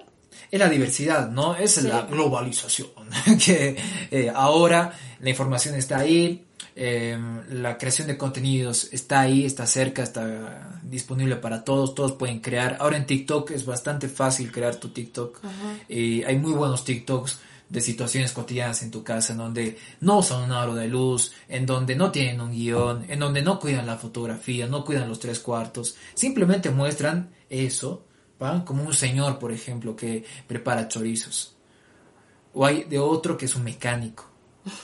Es 0.51 0.59
la 0.61 0.69
diversidad, 0.69 1.31
¿no? 1.31 1.57
Es 1.57 1.73
Sí. 1.75 1.83
la 1.89 2.03
globalización. 2.03 2.89
que 3.45 3.77
eh, 4.11 4.33
ahora 4.35 4.93
la 5.21 5.31
información 5.31 5.75
está 5.75 5.99
ahí, 5.99 6.45
eh, 6.77 7.17
la 7.51 7.79
creación 7.79 8.09
de 8.09 8.17
contenidos 8.17 8.89
está 8.93 9.21
ahí, 9.21 9.45
está 9.45 9.67
cerca, 9.67 10.03
está 10.03 10.81
disponible 10.83 11.37
para 11.37 11.65
todos, 11.65 11.95
todos 11.95 12.13
pueden 12.13 12.41
crear. 12.41 12.77
Ahora 12.81 12.97
en 12.97 13.07
TikTok 13.07 13.51
es 13.53 13.65
bastante 13.65 14.09
fácil 14.09 14.51
crear 14.51 14.77
tu 14.77 14.89
TikTok. 14.89 15.41
Y 15.89 16.23
hay 16.25 16.37
muy 16.37 16.53
buenos 16.53 16.85
TikToks 16.85 17.39
de 17.69 17.81
situaciones 17.81 18.33
cotidianas 18.33 18.83
en 18.83 18.91
tu 18.91 19.03
casa, 19.03 19.33
en 19.33 19.39
donde 19.39 19.79
no 20.01 20.19
usan 20.19 20.43
un 20.45 20.53
aro 20.53 20.75
de 20.75 20.87
luz, 20.87 21.33
en 21.49 21.65
donde 21.65 21.97
no 21.97 22.11
tienen 22.13 22.41
un 22.41 22.53
guion, 22.53 23.05
en 23.09 23.19
donde 23.19 23.43
no 23.43 23.59
cuidan 23.59 23.87
la 23.87 23.97
fotografía, 23.97 24.67
no 24.67 24.85
cuidan 24.85 25.09
los 25.09 25.19
tres 25.19 25.41
cuartos, 25.41 25.97
simplemente 26.15 26.71
muestran 26.71 27.31
eso, 27.49 28.05
¿va? 28.45 28.65
como 28.65 28.83
un 28.85 28.93
señor, 28.93 29.39
por 29.39 29.51
ejemplo, 29.53 29.97
que 29.97 30.25
prepara 30.47 30.87
chorizos. 30.89 31.55
O 32.53 32.65
hay 32.65 32.85
de 32.85 32.99
otro 32.99 33.37
que 33.37 33.47
es 33.47 33.57
un 33.57 33.65
mecánico, 33.65 34.27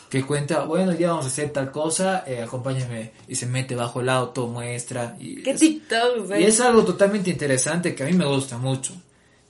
que 0.09 0.25
cuenta, 0.27 0.65
bueno, 0.65 0.93
ya 0.93 1.09
vamos 1.11 1.27
a 1.27 1.29
hacer 1.29 1.51
tal 1.51 1.71
cosa, 1.71 2.25
eh, 2.27 2.43
acompáñame, 2.43 3.13
y 3.29 3.35
se 3.37 3.47
mete 3.47 3.75
bajo 3.77 4.01
el 4.01 4.09
auto, 4.09 4.47
muestra. 4.49 5.17
Y 5.21 5.43
qué 5.43 5.51
es- 5.53 5.61
TikTok 5.61 6.31
y 6.39 6.45
es 6.45 6.61
algo 6.61 6.85
totalmente 6.85 7.31
interesante 7.31 7.95
que 7.95 8.03
a 8.03 8.07
mí 8.07 8.13
me 8.15 8.27
gusta 8.27 8.59
mucho. 8.59 8.93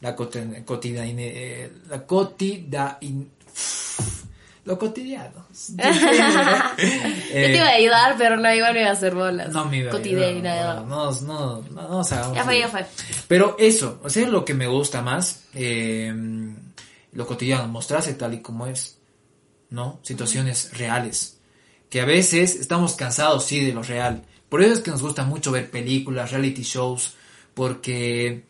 La 0.02 0.14
cotidiana, 0.16 1.06
eh, 1.08 1.70
la 1.88 2.06
cotidian, 2.06 2.96
lo 4.70 4.78
cotidiano. 4.78 5.46
yo 5.72 5.76
te 7.28 7.56
iba 7.56 7.66
a 7.66 7.74
ayudar 7.74 8.14
pero 8.16 8.36
no 8.36 8.54
igual 8.54 8.72
me 8.72 8.82
iba 8.82 8.90
a 8.90 8.92
hacer 8.92 9.14
bolas 9.14 9.48
Eh, 9.48 9.52
no 9.52 9.64
me 9.64 9.78
iba 9.78 9.90
a 9.90 9.92
cotidiana 9.92 10.52
ayudar, 10.52 10.82
no, 10.86 11.10
no, 11.10 11.20
no, 11.22 11.62
no, 11.70 11.88
no, 11.88 11.98
o 11.98 12.04
sea, 12.04 12.32
ya 12.32 12.44
fue 12.44 12.60
ya 12.60 12.68
fue 12.68 12.86
Pero 13.26 13.56
eso, 13.58 14.00
o 14.04 14.08
sea, 14.08 14.22
es 14.22 14.28
lo 14.28 14.44
que 14.44 14.54
me 14.54 14.68
gusta 14.68 15.02
más, 15.02 15.46
eh, 15.54 16.14
lo 17.12 17.26
cotidiano, 17.26 17.66
mostrarse 17.66 18.14
tal 18.14 18.34
y 18.34 18.40
como 18.40 18.68
es, 18.68 18.98
¿no? 19.70 19.98
Situaciones 20.02 20.78
reales, 20.78 21.38
que 21.88 22.00
a 22.00 22.04
veces 22.04 22.54
estamos 22.54 22.94
cansados, 22.94 23.44
sí, 23.44 23.64
de 23.64 23.72
lo 23.72 23.82
real. 23.82 24.22
Por 24.48 24.62
eso 24.62 24.74
es 24.74 24.80
que 24.80 24.92
nos 24.92 25.02
gusta 25.02 25.24
mucho 25.24 25.50
ver 25.50 25.70
películas, 25.70 26.30
reality 26.30 26.62
shows, 26.62 27.14
porque 27.54 28.44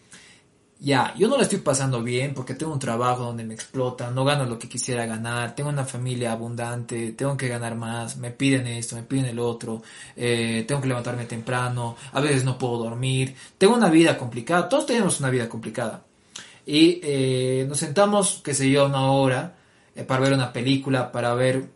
ya, 0.81 1.15
yo 1.19 1.29
no 1.29 1.37
la 1.37 1.43
estoy 1.43 1.59
pasando 1.59 2.03
bien 2.03 2.33
porque 2.35 2.55
tengo 2.55 2.73
un 2.73 2.79
trabajo 2.79 3.25
donde 3.25 3.45
me 3.45 3.53
explotan, 3.55 4.15
no 4.15 4.25
gano 4.25 4.47
lo 4.47 4.59
que 4.59 4.69
quisiera 4.69 5.05
ganar, 5.05 5.55
tengo 5.55 5.69
una 5.69 5.85
familia 5.85 6.33
abundante, 6.33 7.13
tengo 7.13 7.37
que 7.37 7.49
ganar 7.49 7.75
más, 7.77 8.17
me 8.17 8.31
piden 8.31 8.67
esto, 8.67 8.97
me 8.97 9.03
piden 9.03 9.27
el 9.27 9.39
otro, 9.39 9.83
eh, 10.17 10.65
tengo 10.67 10.81
que 10.81 10.89
levantarme 10.89 11.27
temprano, 11.27 11.97
a 12.13 12.21
veces 12.21 12.45
no 12.45 12.57
puedo 12.57 12.79
dormir, 12.79 13.37
tengo 13.59 13.75
una 13.75 13.91
vida 13.91 14.17
complicada, 14.17 14.69
todos 14.69 14.87
tenemos 14.87 15.21
una 15.21 15.29
vida 15.31 15.49
complicada. 15.49 16.03
Y 16.67 17.01
eh, 17.03 17.67
nos 17.69 17.79
sentamos, 17.79 18.41
qué 18.45 18.55
sé 18.55 18.71
yo, 18.71 18.87
una 18.87 19.11
hora 19.13 19.57
eh, 19.95 20.05
para 20.05 20.21
ver 20.21 20.33
una 20.33 20.53
película, 20.53 21.13
para 21.13 21.35
ver 21.35 21.69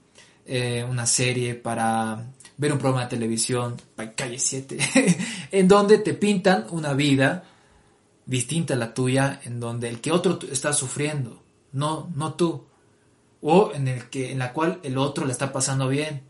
eh, 0.47 0.87
una 0.89 1.05
serie, 1.07 1.55
para 1.55 2.25
ver 2.57 2.73
un 2.73 2.79
programa 2.79 3.05
de 3.05 3.11
televisión, 3.11 3.77
pa- 3.97 4.13
calle 4.13 4.39
7, 4.39 4.79
en 5.51 5.69
donde 5.69 5.99
te 5.99 6.15
pintan 6.15 6.67
una 6.71 6.93
vida 6.95 7.45
distinta 8.27 8.75
a 8.75 8.77
la 8.77 8.95
tuya, 8.95 9.41
en 9.45 9.61
donde 9.61 9.89
el 9.89 10.01
que 10.01 10.13
otro 10.13 10.39
está 10.51 10.73
sufriendo, 10.73 11.43
no, 11.73 12.11
no 12.15 12.35
tú, 12.35 12.67
o 13.41 13.73
en 13.75 13.89
el 13.89 14.09
que, 14.09 14.33
en 14.33 14.39
la 14.39 14.53
cual 14.53 14.81
el 14.83 14.97
otro 14.99 15.27
le 15.27 15.33
está 15.33 15.53
pasando 15.53 15.89
bien, 15.89 16.23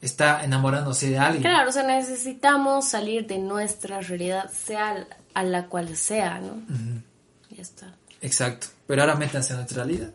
está 0.00 0.44
enamorándose 0.44 1.10
de 1.10 1.18
alguien. 1.18 1.42
Claro, 1.42 1.70
o 1.70 1.72
sea, 1.72 1.84
necesitamos 1.84 2.86
salir 2.86 3.26
de 3.26 3.38
nuestra 3.38 4.00
realidad, 4.00 4.50
sea 4.50 5.06
a 5.34 5.42
la 5.42 5.66
cual 5.66 5.96
sea, 5.96 6.40
¿no? 6.40 6.62
Ya 7.50 7.62
está. 7.62 7.94
Exacto. 8.20 8.68
Pero 8.86 9.02
ahora 9.02 9.14
métanse 9.14 9.52
en 9.52 9.60
nuestra 9.60 9.84
realidad. 9.84 10.12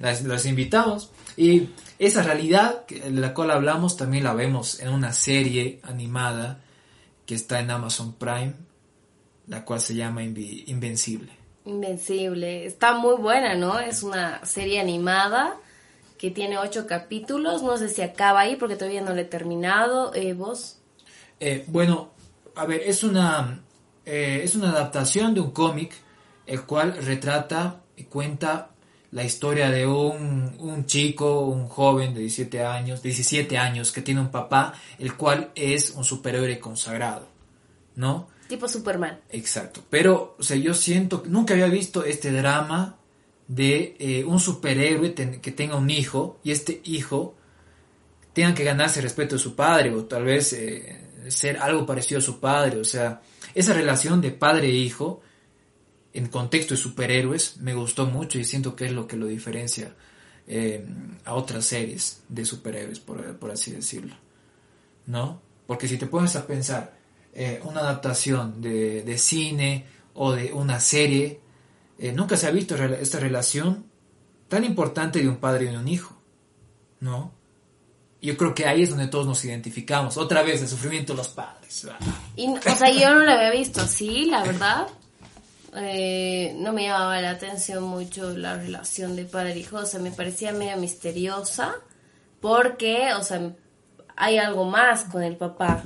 Los 0.24 0.46
invitamos. 0.46 1.10
Y 1.36 1.70
esa 1.98 2.22
realidad 2.22 2.86
de 2.86 3.10
la 3.10 3.34
cual 3.34 3.50
hablamos 3.50 3.96
también 3.96 4.24
la 4.24 4.34
vemos 4.34 4.80
en 4.80 4.88
una 4.90 5.12
serie 5.12 5.80
animada 5.82 6.60
que 7.24 7.34
está 7.34 7.60
en 7.60 7.70
Amazon 7.70 8.14
Prime, 8.14 8.54
la 9.48 9.64
cual 9.64 9.80
se 9.80 9.94
llama 9.94 10.22
Invi- 10.22 10.64
Invencible. 10.66 11.32
Invencible. 11.64 12.64
Está 12.66 12.94
muy 12.96 13.16
buena, 13.16 13.54
¿no? 13.54 13.78
Es 13.78 14.02
una 14.02 14.44
serie 14.44 14.80
animada 14.80 15.56
que 16.18 16.30
tiene 16.30 16.58
ocho 16.58 16.86
capítulos. 16.86 17.62
No 17.62 17.76
sé 17.76 17.88
si 17.88 18.02
acaba 18.02 18.40
ahí 18.40 18.56
porque 18.56 18.76
todavía 18.76 19.02
no 19.02 19.14
la 19.14 19.22
he 19.22 19.24
terminado. 19.26 20.14
Eh, 20.14 20.32
¿Vos? 20.32 20.78
Eh, 21.40 21.64
bueno, 21.68 22.10
a 22.54 22.64
ver, 22.66 22.82
es 22.82 23.04
una, 23.04 23.60
eh, 24.04 24.40
es 24.42 24.54
una 24.54 24.70
adaptación 24.70 25.34
de 25.34 25.40
un 25.40 25.50
cómic, 25.50 25.92
el 26.46 26.62
cual 26.64 26.96
retrata 27.04 27.82
y 27.96 28.04
cuenta 28.04 28.70
la 29.12 29.24
historia 29.24 29.70
de 29.70 29.86
un, 29.86 30.54
un 30.58 30.86
chico, 30.86 31.40
un 31.42 31.68
joven 31.68 32.14
de 32.14 32.20
17 32.20 32.64
años, 32.64 33.02
17 33.02 33.56
años, 33.58 33.92
que 33.92 34.02
tiene 34.02 34.20
un 34.20 34.30
papá, 34.30 34.74
el 34.98 35.16
cual 35.16 35.50
es 35.54 35.90
un 35.90 36.04
superhéroe 36.04 36.58
consagrado, 36.58 37.26
¿no? 37.94 38.28
Tipo 38.48 38.68
Superman. 38.68 39.20
Exacto. 39.30 39.82
Pero, 39.90 40.36
o 40.38 40.42
sea, 40.42 40.56
yo 40.56 40.74
siento, 40.74 41.22
nunca 41.26 41.54
había 41.54 41.66
visto 41.66 42.04
este 42.04 42.30
drama 42.30 42.96
de 43.48 43.96
eh, 43.98 44.24
un 44.24 44.40
superhéroe 44.40 45.14
que 45.14 45.52
tenga 45.52 45.76
un 45.76 45.90
hijo 45.90 46.38
y 46.42 46.50
este 46.50 46.80
hijo 46.84 47.36
tenga 48.32 48.54
que 48.54 48.64
ganarse 48.64 49.00
el 49.00 49.04
respeto 49.04 49.36
de 49.36 49.40
su 49.40 49.54
padre 49.54 49.94
o 49.94 50.04
tal 50.04 50.24
vez 50.24 50.52
eh, 50.52 51.00
ser 51.28 51.58
algo 51.58 51.86
parecido 51.86 52.18
a 52.18 52.22
su 52.22 52.38
padre. 52.38 52.78
O 52.78 52.84
sea, 52.84 53.22
esa 53.54 53.72
relación 53.72 54.20
de 54.20 54.30
padre 54.30 54.68
e 54.68 54.74
hijo 54.74 55.22
en 56.12 56.26
contexto 56.26 56.74
de 56.74 56.80
superhéroes 56.80 57.58
me 57.58 57.74
gustó 57.74 58.06
mucho 58.06 58.38
y 58.38 58.44
siento 58.44 58.76
que 58.76 58.86
es 58.86 58.92
lo 58.92 59.06
que 59.06 59.16
lo 59.16 59.26
diferencia 59.26 59.94
eh, 60.46 60.84
a 61.24 61.34
otras 61.34 61.64
series 61.64 62.22
de 62.28 62.44
superhéroes, 62.44 63.00
por, 63.00 63.36
por 63.38 63.50
así 63.50 63.72
decirlo. 63.72 64.14
¿No? 65.06 65.40
Porque 65.66 65.88
si 65.88 65.98
te 65.98 66.06
pones 66.06 66.36
a 66.36 66.46
pensar, 66.46 66.95
eh, 67.38 67.60
una 67.64 67.80
adaptación 67.80 68.62
de, 68.62 69.02
de 69.02 69.18
cine 69.18 69.84
o 70.14 70.32
de 70.32 70.52
una 70.54 70.80
serie, 70.80 71.40
eh, 71.98 72.12
nunca 72.12 72.36
se 72.36 72.46
ha 72.46 72.50
visto 72.50 72.74
esta 72.74 73.20
relación 73.20 73.84
tan 74.48 74.64
importante 74.64 75.20
de 75.20 75.28
un 75.28 75.36
padre 75.36 75.66
y 75.66 75.68
de 75.68 75.76
un 75.76 75.86
hijo, 75.86 76.16
¿no? 77.00 77.32
Yo 78.22 78.36
creo 78.38 78.54
que 78.54 78.66
ahí 78.66 78.82
es 78.82 78.90
donde 78.90 79.08
todos 79.08 79.26
nos 79.26 79.44
identificamos. 79.44 80.16
Otra 80.16 80.42
vez, 80.42 80.62
el 80.62 80.68
sufrimiento 80.68 81.12
de 81.12 81.18
los 81.18 81.28
padres. 81.28 81.84
O 81.84 82.76
sea, 82.76 82.90
yo 82.90 83.14
no 83.14 83.20
la 83.20 83.34
había 83.34 83.50
visto 83.50 83.82
así, 83.82 84.24
la 84.24 84.42
verdad. 84.42 84.86
Eh, 85.76 86.56
no 86.58 86.72
me 86.72 86.84
llamaba 86.84 87.20
la 87.20 87.30
atención 87.30 87.84
mucho 87.84 88.30
la 88.36 88.56
relación 88.56 89.14
de 89.14 89.26
padre 89.26 89.58
hijo. 89.58 89.76
O 89.76 89.86
sea, 89.86 90.00
me 90.00 90.10
parecía 90.10 90.52
medio 90.52 90.78
misteriosa. 90.78 91.74
Porque, 92.40 93.12
o 93.12 93.22
sea, 93.22 93.52
hay 94.16 94.38
algo 94.38 94.64
más 94.64 95.04
con 95.04 95.22
el 95.22 95.36
papá. 95.36 95.84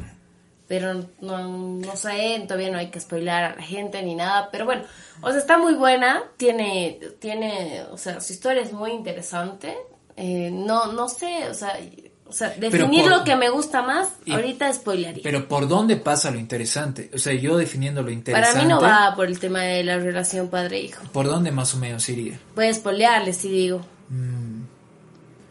Pero 0.70 1.04
no, 1.20 1.48
no 1.48 1.96
sé, 1.96 2.44
todavía 2.46 2.70
no 2.70 2.78
hay 2.78 2.90
que 2.92 3.00
spoilar 3.00 3.42
a 3.42 3.56
la 3.56 3.62
gente 3.62 4.00
ni 4.04 4.14
nada. 4.14 4.50
Pero 4.52 4.66
bueno, 4.66 4.84
o 5.20 5.28
sea, 5.30 5.40
está 5.40 5.58
muy 5.58 5.74
buena. 5.74 6.22
Tiene, 6.36 7.00
tiene, 7.18 7.82
o 7.90 7.98
sea, 7.98 8.20
su 8.20 8.32
historia 8.32 8.62
es 8.62 8.72
muy 8.72 8.92
interesante. 8.92 9.76
Eh, 10.16 10.48
no, 10.52 10.92
no 10.92 11.08
sé, 11.08 11.48
o 11.50 11.54
sea, 11.54 11.76
o 12.24 12.32
sea 12.32 12.50
definir 12.50 13.02
por- 13.02 13.10
lo 13.10 13.24
que 13.24 13.34
me 13.34 13.50
gusta 13.50 13.82
más, 13.82 14.10
Y- 14.24 14.30
ahorita 14.32 14.72
spoilaría. 14.72 15.24
Pero 15.24 15.48
¿por 15.48 15.66
dónde 15.66 15.96
pasa 15.96 16.30
lo 16.30 16.38
interesante? 16.38 17.10
O 17.12 17.18
sea, 17.18 17.32
yo 17.34 17.56
definiendo 17.56 18.04
lo 18.04 18.12
interesante. 18.12 18.52
Para 18.52 18.62
mí 18.64 18.68
no 18.72 18.80
va 18.80 19.12
por 19.16 19.26
el 19.26 19.40
tema 19.40 19.62
de 19.62 19.82
la 19.82 19.98
relación 19.98 20.50
padre-hijo. 20.50 21.02
¿Por 21.12 21.26
dónde 21.26 21.50
más 21.50 21.74
o 21.74 21.78
menos 21.78 22.08
iría? 22.08 22.38
Puedes 22.54 22.78
polearle, 22.78 23.32
si 23.32 23.48
digo. 23.50 23.80
Mm. 24.08 24.62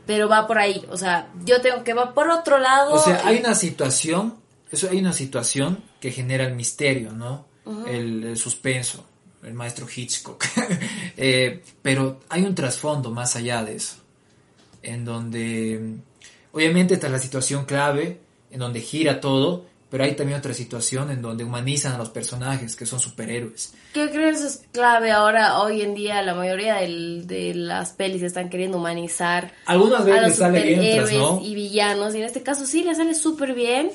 Pero 0.05 0.30
va 0.30 0.47
por 0.47 0.59
ahí. 0.59 0.86
O 0.89 0.95
sea, 0.95 1.28
yo 1.43 1.59
tengo 1.59 1.84
que 1.84 1.93
va 1.93 2.13
por 2.13 2.30
otro 2.30 2.57
lado. 2.57 2.93
O 2.93 2.99
sea, 2.99 3.22
hay 3.26 3.36
y- 3.36 3.39
una 3.41 3.53
situación, 3.53 4.36
eso 4.72 4.89
hay 4.89 4.99
una 4.99 5.13
situación 5.13 5.84
que 5.99 6.11
genera 6.11 6.45
el 6.45 6.55
misterio, 6.55 7.11
¿no? 7.11 7.45
el, 7.88 8.24
el 8.24 8.38
suspenso, 8.38 9.05
el 9.43 9.53
maestro 9.53 9.88
Hitchcock. 9.93 10.43
Eh, 11.22 11.63
pero 11.82 12.22
hay 12.30 12.43
un 12.43 12.55
trasfondo 12.55 13.11
más 13.11 13.36
allá 13.36 13.61
de 13.65 13.76
eso, 13.76 13.97
en 14.82 15.03
donde, 15.03 15.97
obviamente, 16.53 16.93
esta 16.93 17.07
es 17.07 17.11
la 17.11 17.20
situación 17.20 17.65
clave, 17.65 18.22
en 18.49 18.59
donde 18.59 18.80
gira 18.80 19.20
todo, 19.20 19.65
pero 19.89 20.05
hay 20.05 20.15
también 20.15 20.39
otra 20.39 20.53
situación 20.53 21.11
en 21.11 21.22
donde 21.22 21.43
humanizan 21.43 21.93
a 21.93 21.97
los 21.97 22.09
personajes 22.09 22.78
que 22.78 22.86
son 22.86 23.01
superhéroes. 23.01 23.74
¿Qué 23.93 24.09
crees 24.11 24.39
es 24.39 24.61
clave 24.72 25.11
ahora, 25.11 25.59
hoy 25.59 25.82
en 25.82 25.93
día? 25.93 26.22
La 26.22 26.36
mayoría 26.36 26.76
del, 26.76 27.28
de 27.28 27.53
las 27.53 27.91
pelis 27.91 28.22
están 28.22 28.49
queriendo 28.49 28.78
humanizar 28.78 29.51
Algunas 29.65 30.01
a 30.01 30.03
veces 30.05 30.22
los 30.22 30.30
les 30.30 30.38
sale 30.38 31.17
¿no? 31.17 31.41
y 31.43 31.53
villanos, 31.53 32.15
y 32.15 32.20
en 32.20 32.24
este 32.24 32.43
caso 32.43 32.65
sí 32.65 32.84
le 32.84 32.95
sale 32.95 33.13
súper 33.13 33.53
bien. 33.53 33.91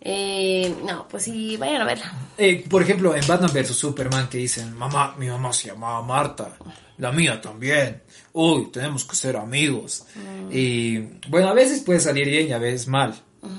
Eh, 0.00 0.74
no, 0.84 1.08
pues 1.08 1.24
sí, 1.24 1.56
vayan 1.56 1.82
a 1.82 1.84
verla. 1.84 2.12
Eh, 2.38 2.64
por 2.68 2.82
ejemplo, 2.82 3.14
en 3.14 3.26
Batman 3.26 3.50
vs 3.52 3.74
Superman 3.74 4.28
que 4.28 4.38
dicen, 4.38 4.76
mamá, 4.76 5.14
mi 5.18 5.28
mamá 5.28 5.52
se 5.52 5.68
llamaba 5.68 6.02
Marta, 6.02 6.56
la 6.98 7.12
mía 7.12 7.40
también. 7.40 8.02
Uy, 8.32 8.70
tenemos 8.70 9.04
que 9.04 9.16
ser 9.16 9.36
amigos. 9.36 10.04
Mm. 10.14 10.48
Y 10.52 10.98
bueno, 11.28 11.48
a 11.48 11.54
veces 11.54 11.80
puede 11.80 12.00
salir 12.00 12.28
bien 12.28 12.48
y 12.48 12.52
a 12.52 12.58
veces 12.58 12.86
mal. 12.86 13.14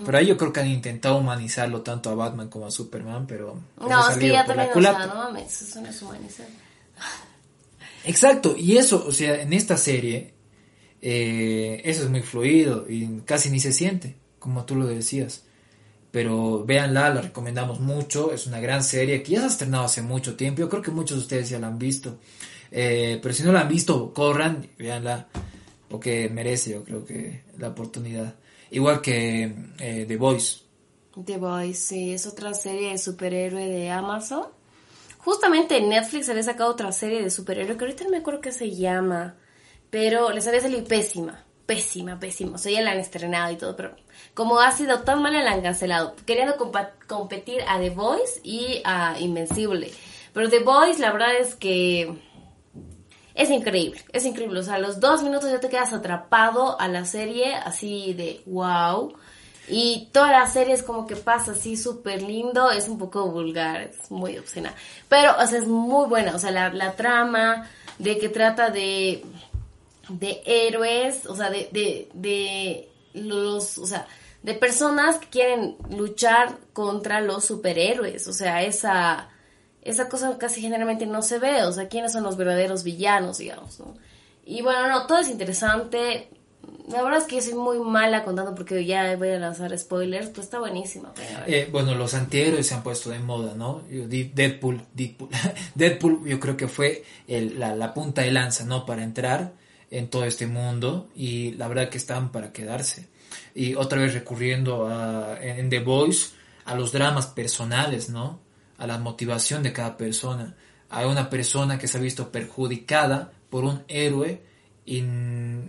Pero 0.06 0.18
ahí 0.18 0.26
yo 0.26 0.38
creo 0.38 0.52
que 0.52 0.60
han 0.60 0.68
intentado 0.68 1.18
humanizarlo 1.18 1.82
tanto 1.82 2.10
a 2.10 2.16
Batman 2.16 2.50
como 2.50 2.66
a 2.66 2.72
Superman, 2.72 3.26
pero 3.26 3.58
No, 3.80 4.10
es 4.10 4.18
que 4.18 4.30
ya 4.30 4.46
también, 4.46 4.70
o 4.74 4.82
sea, 4.82 5.06
no 5.08 5.16
mames, 5.16 5.62
eso 5.62 5.82
no 5.82 5.88
es 5.88 6.02
humanizar. 6.02 6.48
Exacto, 8.04 8.56
y 8.58 8.78
eso, 8.78 9.06
o 9.08 9.12
sea, 9.12 9.42
en 9.42 9.54
esta 9.54 9.78
serie, 9.78 10.34
eh, 11.02 11.82
eso 11.86 12.04
es 12.04 12.10
muy 12.10 12.22
fluido 12.22 12.86
y 12.90 13.22
casi 13.26 13.50
ni 13.50 13.60
se 13.60 13.72
siente, 13.72 14.18
como 14.40 14.66
tú 14.66 14.76
lo 14.76 14.88
decías. 14.88 15.44
Pero 16.18 16.66
véanla, 16.66 17.14
la 17.14 17.22
recomendamos 17.22 17.80
mucho, 17.80 18.34
es 18.34 18.48
una 18.48 18.60
gran 18.60 18.84
serie 18.84 19.22
que 19.22 19.34
ya 19.34 19.42
se 19.42 19.46
ha 19.46 19.50
estrenado 19.50 19.84
hace 19.84 20.02
mucho 20.02 20.36
tiempo, 20.36 20.62
yo 20.62 20.68
creo 20.68 20.82
que 20.82 20.90
muchos 20.90 21.16
de 21.18 21.22
ustedes 21.22 21.48
ya 21.48 21.60
la 21.60 21.68
han 21.68 21.78
visto. 21.78 22.18
Eh, 22.72 23.20
pero 23.22 23.36
si 23.36 23.44
no 23.44 23.52
la 23.52 23.62
han 23.62 23.68
visto, 23.68 24.12
corran, 24.16 24.68
véanla, 24.80 25.28
porque 25.88 26.28
merece, 26.30 26.72
yo 26.72 26.84
creo 26.84 27.06
que 27.06 27.44
la 27.60 27.68
oportunidad. 27.68 28.34
Igual 28.72 29.00
que 29.00 29.44
eh, 29.78 30.06
The 30.08 30.18
Voice. 30.18 30.62
The 31.24 31.38
Boys, 31.38 31.78
sí, 31.78 32.14
es 32.14 32.26
otra 32.26 32.52
serie 32.56 32.94
de 32.94 32.98
superhéroe 32.98 33.68
de 33.68 33.92
Amazon. 33.92 34.46
Justamente 35.20 35.78
en 35.78 35.90
Netflix 35.90 36.30
había 36.30 36.42
sacado 36.42 36.72
otra 36.72 36.92
serie 36.94 37.22
de 37.22 37.30
superhéroe 37.30 37.78
que 37.78 37.86
ahorita 37.86 38.06
no 38.06 38.10
me 38.10 38.18
acuerdo 38.18 38.42
qué 38.42 38.52
se 38.52 38.72
llama, 38.72 39.36
pero 39.92 40.32
les 40.32 40.48
había 40.48 40.62
salido 40.62 40.84
pésima, 40.84 41.46
pésima, 41.68 42.20
pésima. 42.20 42.56
O 42.56 42.58
sea, 42.58 42.72
ya 42.72 42.82
la 42.82 42.94
han 42.94 43.00
estrenado 43.00 43.54
y 43.54 43.58
todo, 43.58 43.76
pero 43.76 43.96
como 44.34 44.60
ha 44.60 44.72
sido 44.72 45.00
tan 45.02 45.22
mala 45.22 45.42
la 45.42 45.52
han 45.52 45.62
cancelado, 45.62 46.16
queriendo 46.26 46.56
competir 47.08 47.62
a 47.68 47.80
The 47.80 47.90
Voice 47.90 48.40
y 48.44 48.82
a 48.84 49.20
Invencible. 49.20 49.92
Pero 50.34 50.50
The 50.50 50.60
Voice, 50.60 51.00
la 51.00 51.12
verdad 51.12 51.36
es 51.36 51.56
que 51.56 52.16
es 53.38 53.52
increíble, 53.52 54.04
es 54.14 54.26
increíble. 54.26 54.60
O 54.60 54.64
sea, 54.64 54.76
a 54.76 54.80
los 54.80 55.00
dos 55.00 55.22
minutos 55.22 55.52
ya 55.52 55.60
te 55.60 55.70
quedas 55.70 55.94
atrapado 55.94 56.80
a 56.80 56.88
la 56.88 57.06
serie, 57.06 57.54
así 57.56 58.14
de 58.14 58.42
wow. 58.48 59.14
Y 59.70 60.10
toda 60.12 60.32
la 60.32 60.48
serie 60.48 60.74
es 60.74 60.82
como 60.82 61.06
que 61.06 61.16
pasa 61.16 61.52
así 61.52 61.78
súper 61.78 62.22
lindo, 62.22 62.72
es 62.72 62.88
un 62.88 62.98
poco 62.98 63.30
vulgar, 63.30 63.82
es 63.82 64.10
muy 64.10 64.38
obscena. 64.38 64.74
Pero, 65.10 65.34
o 65.38 65.46
sea, 65.46 65.60
es 65.60 65.68
muy 65.68 66.08
buena. 66.08 66.36
O 66.36 66.40
sea, 66.40 66.52
la, 66.52 66.70
la 66.70 66.94
trama 66.96 67.70
de 68.00 68.18
que 68.18 68.30
trata 68.30 68.70
de, 68.70 69.24
de 70.10 70.42
héroes, 70.46 71.26
o 71.28 71.36
sea, 71.36 71.50
de, 71.50 72.10
de 72.14 72.90
los, 73.18 73.78
o 73.78 73.86
sea, 73.86 74.08
de 74.44 74.54
personas 74.54 75.18
que 75.18 75.28
quieren 75.28 75.76
luchar 75.90 76.58
contra 76.74 77.22
los 77.22 77.46
superhéroes. 77.46 78.28
O 78.28 78.34
sea, 78.34 78.64
esa, 78.64 79.30
esa 79.82 80.08
cosa 80.10 80.38
casi 80.38 80.62
generalmente 80.62 81.06
no 81.06 81.22
se 81.22 81.40
ve. 81.40 81.64
O 81.64 81.72
sea, 81.72 81.88
quiénes 81.90 82.12
son 82.14 82.24
los 82.24 82.38
verdaderos 82.38 82.84
villanos, 82.84 83.40
digamos, 83.40 83.80
¿no? 83.80 83.96
Y 84.46 84.62
bueno, 84.62 84.88
no, 84.88 85.08
todo 85.08 85.20
es 85.20 85.28
interesante. 85.30 86.30
La 86.90 87.02
verdad 87.02 87.20
es 87.20 87.26
que 87.26 87.36
yo 87.38 87.42
soy 87.42 87.54
muy 87.56 87.80
mala 87.80 88.24
contando 88.24 88.56
porque 88.56 88.86
ya 88.86 89.14
voy 89.18 89.30
a 89.30 89.40
lanzar 89.40 89.78
spoilers, 89.78 90.30
pues 90.30 90.46
está 90.46 90.60
buenísima. 90.60 91.14
Eh, 91.46 91.68
bueno, 91.72 91.96
los 91.96 92.14
antihéroes 92.14 92.68
se 92.68 92.74
han 92.76 92.84
puesto 92.84 93.10
de 93.10 93.20
moda, 93.20 93.54
¿no? 93.56 93.82
Deadpool, 93.90 94.82
Deadpool, 94.94 95.30
Deadpool 95.76 96.26
yo 96.26 96.40
creo 96.40 96.56
que 96.56 96.68
fue 96.70 97.04
el- 97.28 97.60
la, 97.60 97.76
la 97.76 97.94
punta 97.94 98.22
de 98.22 98.32
lanza, 98.32 98.64
¿no? 98.66 98.86
Para 98.86 99.04
entrar 99.04 99.52
en 99.92 100.10
todo 100.10 100.26
este 100.26 100.48
mundo 100.48 101.08
y 101.16 101.52
la 101.54 101.68
verdad 101.68 101.90
que 101.90 101.98
están 101.98 102.32
para 102.32 102.52
quedarse. 102.52 103.08
Y 103.56 103.76
otra 103.76 104.00
vez 104.02 104.14
recurriendo 104.14 104.88
a, 104.88 105.38
en, 105.42 105.70
The 105.70 105.80
Voice 105.80 106.30
a 106.66 106.76
los 106.76 106.92
dramas 106.92 107.28
personales, 107.28 108.10
¿no? 108.10 108.40
A 108.78 108.86
la 108.88 108.98
motivación 108.98 109.64
de 109.64 109.74
cada 109.74 109.98
persona. 109.98 110.56
Hay 110.90 111.06
una 111.06 111.30
persona 111.30 111.78
que 111.78 111.88
se 111.88 111.98
ha 111.98 112.02
visto 112.02 112.32
perjudicada 112.32 113.32
por 113.50 113.64
un 113.66 113.84
héroe 113.88 114.42
y, 114.86 115.02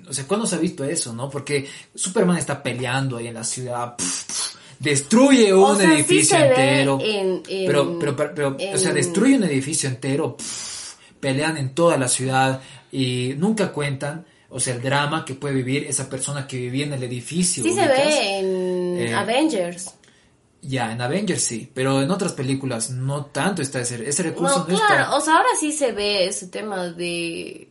o 0.09 0.13
sea, 0.13 0.27
¿cuándo 0.27 0.47
se 0.47 0.55
ha 0.57 0.59
visto 0.59 0.85
eso, 0.85 1.13
no? 1.13 1.29
Porque 1.29 1.67
Superman 1.95 2.37
está 2.37 2.63
peleando 2.63 3.17
ahí 3.17 3.27
en 3.27 3.35
la 3.35 3.43
ciudad, 3.45 3.97
pf, 3.97 4.25
pf, 4.27 4.59
destruye 4.79 5.53
un 5.53 5.65
O 5.65 5.75
sea, 5.77 5.87
sí 5.89 5.93
edificio 5.95 6.37
entero, 6.39 6.99
en- 7.03 7.43
en- 7.49 7.67
pero, 7.67 7.99
pero, 7.99 8.15
pero, 8.17 8.35
pero, 8.57 8.57
o 8.75 8.79
sea, 8.79 8.93
destruye 8.93 9.37
un 9.37 9.43
edificio 9.45 9.89
entero, 9.89 10.37
pf, 10.37 10.78
pelean 11.21 11.57
en 11.57 11.75
toda 11.75 11.97
la 11.97 12.09
ciudad 12.09 12.61
y 12.93 13.35
nunca 13.37 13.73
cuentan, 13.73 14.27
o 14.49 14.61
sea, 14.61 14.75
el 14.75 14.83
drama 14.83 15.25
que 15.25 15.35
puede 15.35 15.55
vivir 15.55 15.85
esa 15.85 16.09
persona 16.09 16.47
que 16.47 16.57
vivía 16.57 16.87
en 16.87 16.93
el 16.95 17.03
edificio. 17.03 17.63
Sí 17.63 17.73
se 17.75 17.87
ve 17.87 18.39
en 18.39 18.99
Eh, 18.99 19.15
Avengers. 19.15 19.95
Ya, 20.61 20.91
en 20.93 21.01
Avengers 21.01 21.43
sí, 21.43 21.71
pero 21.73 22.03
en 22.03 22.11
otras 22.11 22.33
películas 22.33 22.91
no 22.91 23.27
tanto 23.27 23.63
está 23.63 23.81
ese, 23.81 24.09
ese 24.09 24.23
recurso. 24.25 24.67
No, 24.67 24.73
No, 24.73 24.79
claro, 24.79 25.03
está. 25.05 25.15
o 25.17 25.21
sea, 25.21 25.37
ahora 25.37 25.49
sí 25.61 25.71
se 25.73 25.93
ve 25.93 26.27
ese 26.27 26.49
tema 26.49 26.89
de 26.89 27.69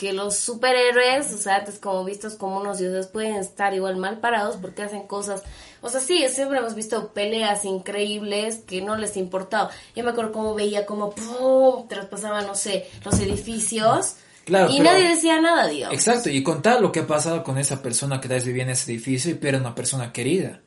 que 0.00 0.14
los 0.14 0.36
superhéroes, 0.38 1.30
o 1.34 1.36
sea, 1.36 1.56
antes 1.56 1.78
como 1.78 2.02
vistos 2.06 2.34
como 2.36 2.58
unos 2.58 2.78
dioses, 2.78 3.06
pueden 3.06 3.34
estar 3.36 3.74
igual 3.74 3.96
mal 3.96 4.18
parados 4.18 4.56
porque 4.56 4.80
hacen 4.82 5.06
cosas, 5.06 5.42
o 5.82 5.90
sea, 5.90 6.00
sí, 6.00 6.24
siempre 6.30 6.56
hemos 6.56 6.74
visto 6.74 7.12
peleas 7.12 7.66
increíbles 7.66 8.62
que 8.66 8.80
no 8.80 8.96
les 8.96 9.18
importaba. 9.18 9.68
Yo 9.94 10.02
me 10.02 10.12
acuerdo 10.12 10.32
cómo 10.32 10.54
veía 10.54 10.86
como 10.86 11.10
¡pum! 11.10 11.86
traspasaban, 11.86 12.46
no 12.46 12.54
sé, 12.54 12.88
los 13.04 13.20
edificios 13.20 14.14
Claro, 14.46 14.70
y 14.72 14.78
pero- 14.78 14.90
nadie 14.90 15.08
decía 15.08 15.38
nada, 15.38 15.66
digamos. 15.68 15.94
Exacto, 15.94 16.30
y 16.30 16.42
contar 16.42 16.80
lo 16.80 16.90
que 16.92 17.00
ha 17.00 17.06
pasado 17.06 17.44
con 17.44 17.58
esa 17.58 17.82
persona 17.82 18.22
que 18.22 18.28
tal 18.28 18.36
vez 18.38 18.46
vivía 18.46 18.62
en 18.62 18.70
ese 18.70 18.90
edificio 18.90 19.30
y 19.30 19.34
pierde 19.34 19.60
una 19.60 19.74
persona 19.74 20.14
querida. 20.14 20.60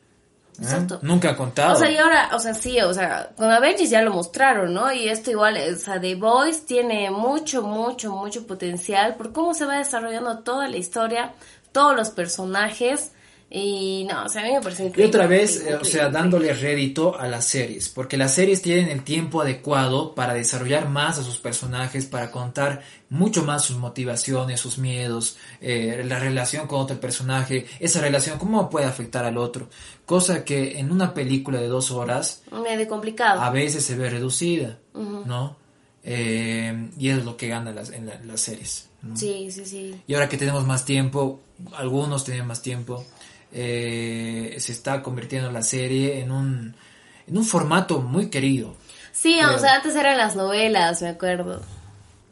¿Eh? 0.59 0.63
Exacto. 0.63 0.99
Nunca 1.01 1.31
ha 1.31 1.37
contado. 1.37 1.73
O 1.73 1.75
sea, 1.75 1.89
y 1.89 1.97
ahora, 1.97 2.29
o 2.33 2.39
sea, 2.39 2.53
sí, 2.53 2.79
o 2.81 2.93
sea, 2.93 3.31
con 3.35 3.51
Avengers 3.51 3.89
ya 3.89 4.01
lo 4.01 4.13
mostraron, 4.13 4.73
¿no? 4.73 4.91
Y 4.91 5.07
esto 5.07 5.31
igual, 5.31 5.57
o 5.57 5.77
sea, 5.77 5.99
The 5.99 6.15
Voice 6.15 6.61
tiene 6.65 7.11
mucho, 7.11 7.63
mucho, 7.63 8.11
mucho 8.11 8.45
potencial 8.45 9.15
por 9.15 9.31
cómo 9.33 9.53
se 9.53 9.65
va 9.65 9.77
desarrollando 9.77 10.39
toda 10.39 10.67
la 10.67 10.77
historia, 10.77 11.33
todos 11.71 11.95
los 11.95 12.09
personajes. 12.09 13.11
Y 13.55 14.03
no, 14.09 14.25
o 14.25 14.29
sea, 14.29 14.41
a 14.41 14.45
mí 14.45 14.51
me 14.51 14.61
parece 14.61 14.85
Y 14.85 14.87
increíble. 14.87 15.09
otra 15.15 15.27
vez, 15.27 15.51
increíble, 15.57 15.75
eh, 15.77 15.79
o 15.79 15.85
sea, 15.85 16.09
dándole 16.09 16.53
rédito 16.53 17.15
a 17.19 17.27
las 17.27 17.45
series, 17.45 17.87
porque 17.87 18.17
las 18.17 18.33
series 18.33 18.63
tienen 18.63 18.89
el 18.89 19.03
tiempo 19.03 19.41
adecuado 19.41 20.15
para 20.15 20.33
desarrollar 20.33 20.89
más 20.89 21.19
a 21.19 21.23
sus 21.23 21.37
personajes, 21.37 22.07
para 22.07 22.31
contar 22.31 22.81
mucho 23.09 23.43
más 23.43 23.63
sus 23.63 23.77
motivaciones, 23.77 24.59
sus 24.59 24.79
miedos, 24.79 25.37
eh, 25.61 26.01
la 26.03 26.17
relación 26.17 26.65
con 26.65 26.79
otro 26.81 26.99
personaje, 26.99 27.67
esa 27.79 28.01
relación, 28.01 28.39
cómo 28.39 28.71
puede 28.71 28.87
afectar 28.87 29.23
al 29.23 29.37
otro, 29.37 29.69
cosa 30.07 30.43
que 30.43 30.79
en 30.79 30.91
una 30.91 31.13
película 31.13 31.59
de 31.61 31.67
dos 31.67 31.91
horas 31.91 32.41
Medio 32.51 32.87
complicado. 32.87 33.39
a 33.39 33.51
veces 33.51 33.85
se 33.85 33.95
ve 33.95 34.09
reducida, 34.09 34.79
¿no? 34.95 35.57
Eh, 36.03 36.89
y 36.97 37.09
es 37.09 37.23
lo 37.23 37.37
que 37.37 37.49
gana 37.49 37.71
las, 37.71 37.91
en 37.91 38.07
la- 38.07 38.19
las 38.25 38.41
series. 38.41 38.89
¿no? 39.03 39.15
Sí, 39.15 39.49
sí, 39.51 39.65
sí. 39.65 39.95
Y 40.07 40.13
ahora 40.15 40.27
que 40.27 40.37
tenemos 40.37 40.65
más 40.65 40.85
tiempo, 40.85 41.39
algunos 41.75 42.23
tienen 42.25 42.47
más 42.47 42.61
tiempo, 42.61 43.05
eh, 43.53 44.55
se 44.59 44.71
está 44.71 45.01
convirtiendo 45.01 45.51
la 45.51 45.61
serie 45.61 46.19
en 46.19 46.31
un, 46.31 46.75
en 47.27 47.37
un 47.37 47.45
formato 47.45 48.01
muy 48.01 48.29
querido. 48.29 48.75
Sí, 49.11 49.37
Creo. 49.39 49.55
o 49.55 49.59
sea, 49.59 49.75
antes 49.75 49.95
eran 49.95 50.17
las 50.17 50.35
novelas, 50.35 51.01
me 51.01 51.09
acuerdo. 51.09 51.61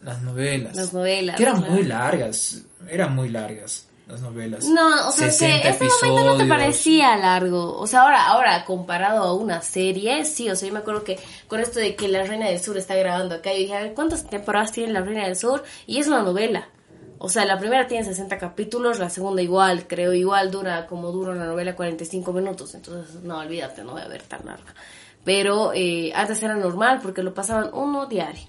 Las 0.01 0.21
novelas. 0.21 0.75
Las 0.75 0.93
novelas, 0.93 1.35
Que 1.37 1.43
eran 1.43 1.57
claro. 1.57 1.73
muy 1.73 1.83
largas, 1.83 2.63
eran 2.89 3.15
muy 3.15 3.29
largas 3.29 3.85
las 4.11 4.21
novelas. 4.21 4.65
No, 4.65 5.07
o 5.07 5.11
sea, 5.11 5.27
que 5.27 5.33
60 5.33 5.69
ese 5.69 6.07
momento 6.07 6.31
no 6.31 6.37
te 6.37 6.45
parecía 6.45 7.15
largo. 7.17 7.77
O 7.77 7.87
sea, 7.87 8.01
ahora, 8.01 8.27
ahora 8.27 8.65
comparado 8.65 9.23
a 9.23 9.33
una 9.33 9.61
serie, 9.61 10.25
sí, 10.25 10.49
o 10.49 10.55
sea, 10.55 10.67
yo 10.67 10.73
me 10.73 10.79
acuerdo 10.79 11.03
que 11.03 11.19
con 11.47 11.59
esto 11.59 11.79
de 11.79 11.95
que 11.95 12.07
La 12.07 12.23
Reina 12.23 12.47
del 12.47 12.59
Sur 12.59 12.77
está 12.77 12.95
grabando 12.95 13.35
acá, 13.35 13.51
yo 13.51 13.59
dije, 13.59 13.75
a 13.75 13.81
ver, 13.81 13.93
¿cuántas 13.93 14.29
temporadas 14.29 14.71
tiene 14.71 14.93
La 14.93 15.01
Reina 15.01 15.25
del 15.25 15.35
Sur? 15.35 15.63
Y 15.87 15.99
es 15.99 16.07
una 16.07 16.21
novela. 16.23 16.67
O 17.23 17.29
sea, 17.29 17.45
la 17.45 17.59
primera 17.59 17.85
tiene 17.87 18.03
60 18.03 18.37
capítulos, 18.39 18.97
la 18.97 19.09
segunda 19.11 19.41
igual, 19.43 19.85
creo, 19.87 20.11
igual 20.13 20.49
dura 20.49 20.87
como 20.87 21.11
dura 21.11 21.33
una 21.33 21.45
novela 21.45 21.75
45 21.75 22.33
minutos. 22.33 22.73
Entonces, 22.73 23.21
no, 23.21 23.37
olvídate, 23.37 23.83
no 23.83 23.91
voy 23.91 24.01
a 24.01 24.07
ver 24.07 24.23
tan 24.23 24.43
larga. 24.45 24.73
Pero 25.23 25.71
eh, 25.73 26.11
antes 26.15 26.41
era 26.41 26.55
normal 26.55 26.99
porque 27.03 27.21
lo 27.21 27.33
pasaban 27.35 27.69
uno 27.73 28.07
diario. 28.07 28.41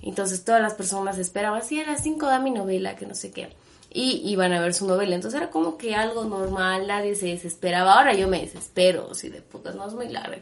Entonces 0.00 0.44
todas 0.44 0.62
las 0.62 0.74
personas 0.74 1.18
esperaban, 1.18 1.62
sí, 1.64 1.80
a 1.80 1.86
las 1.86 2.02
5 2.02 2.26
da 2.26 2.38
mi 2.38 2.50
novela, 2.52 2.94
que 2.94 3.04
no 3.06 3.14
sé 3.16 3.32
qué. 3.32 3.50
Y 3.92 4.22
iban 4.30 4.52
a 4.52 4.60
ver 4.60 4.74
su 4.74 4.86
novela. 4.86 5.14
Entonces 5.16 5.40
era 5.40 5.50
como 5.50 5.76
que 5.76 5.96
algo 5.96 6.24
normal, 6.24 6.86
nadie 6.86 7.16
se 7.16 7.26
desesperaba. 7.26 7.94
Ahora 7.98 8.14
yo 8.14 8.28
me 8.28 8.40
desespero, 8.40 9.12
si 9.14 9.28
de 9.28 9.42
putas 9.42 9.74
no 9.74 9.88
es 9.88 9.94
muy 9.94 10.08
larga. 10.08 10.38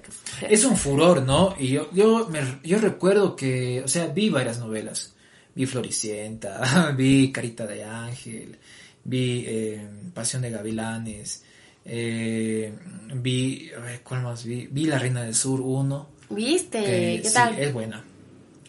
Es 0.50 0.64
un 0.64 0.76
furor, 0.76 1.22
¿no? 1.22 1.54
Y 1.58 1.68
yo, 1.68 1.88
yo, 1.92 2.26
me- 2.28 2.58
yo 2.64 2.78
recuerdo 2.80 3.34
que, 3.34 3.82
o 3.82 3.88
sea, 3.88 4.08
vi 4.08 4.28
varias 4.28 4.58
novelas. 4.58 5.14
Vi 5.56 5.66
Floricienta, 5.66 6.92
vi 6.96 7.32
Carita 7.32 7.66
de 7.66 7.82
Ángel, 7.82 8.56
vi 9.04 9.44
eh, 9.46 9.88
Pasión 10.14 10.42
de 10.42 10.50
Gavilanes, 10.50 11.42
Eh, 11.88 12.72
vi, 13.14 13.70
a 13.76 13.80
ver, 13.80 14.00
¿cuál 14.02 14.22
más 14.22 14.44
vi? 14.44 14.66
Vi 14.70 14.86
La 14.86 14.98
Reina 14.98 15.22
del 15.22 15.34
Sur 15.36 15.60
1. 15.60 16.08
¿Viste? 16.30 16.80
que 16.82 17.20
¿Qué 17.22 17.28
sí, 17.28 17.34
tal? 17.34 17.56
es 17.58 17.72
buena. 17.72 18.04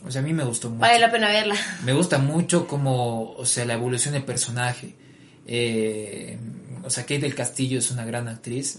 O 0.05 0.11
sea, 0.11 0.21
a 0.21 0.23
mí 0.23 0.33
me 0.33 0.43
gustó 0.43 0.69
mucho. 0.69 0.81
Vale 0.81 0.99
la 0.99 1.09
pena 1.11 1.27
verla. 1.29 1.55
Me 1.83 1.93
gusta 1.93 2.19
mucho 2.19 2.67
como, 2.67 3.31
o 3.31 3.43
sea, 3.45 3.65
la 3.65 3.73
evolución 3.73 4.13
del 4.13 4.23
personaje. 4.23 4.93
Eh, 5.47 6.37
o 6.83 6.89
sea, 6.91 7.03
Kate 7.03 7.19
del 7.19 7.33
Castillo 7.35 7.79
es 7.79 7.89
una 7.89 8.05
gran 8.05 8.27
actriz 8.27 8.77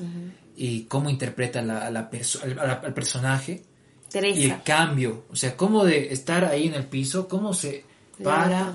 y 0.57 0.83
cómo 0.83 1.11
interpreta 1.11 1.61
la, 1.63 1.91
la 1.91 2.09
perso- 2.11 2.41
al, 2.43 2.59
al- 2.59 2.95
personaje 2.95 3.63
y 4.09 4.11
Teresa. 4.13 4.41
el 4.55 4.63
cambio, 4.63 5.25
o 5.31 5.37
sea, 5.37 5.57
cómo 5.57 5.85
de 5.85 6.13
estar 6.13 6.45
ahí 6.45 6.69
en 6.69 6.75
el 6.75 6.85
piso, 6.87 7.27
cómo 7.29 7.53
se 7.55 7.85
para, 8.23 8.73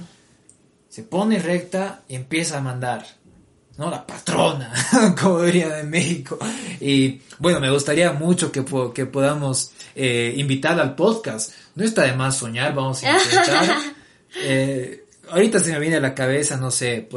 se 0.90 1.04
pone 1.04 1.40
recta 1.40 2.02
y 2.08 2.16
empieza 2.16 2.58
a 2.58 2.62
mandar, 2.62 3.06
¿no? 3.78 3.90
La 3.90 4.06
patrona, 4.06 4.74
como 5.22 5.42
dirían 5.42 5.72
en 5.80 5.90
México. 5.90 6.38
Y 6.80 7.22
bueno, 7.40 7.60
me 7.60 7.72
gustaría 7.72 8.12
mucho 8.14 8.52
que, 8.52 8.62
po- 8.64 8.94
que 8.94 9.06
podamos 9.06 9.72
eh, 9.96 10.34
invitarla 10.38 10.84
al 10.84 10.96
podcast. 10.96 11.54
No 11.76 11.84
está 11.84 12.04
de 12.04 12.14
más 12.14 12.38
soñar, 12.38 12.74
vamos 12.76 13.04
a 13.04 13.12
intentar. 13.18 13.76
Eh, 14.36 15.06
ahorita 15.30 15.60
se 15.60 15.72
me 15.74 15.80
viene 15.80 15.98
a 15.98 16.00
la 16.00 16.16
cabeza, 16.16 16.58
no 16.58 16.72
sé, 16.72 17.08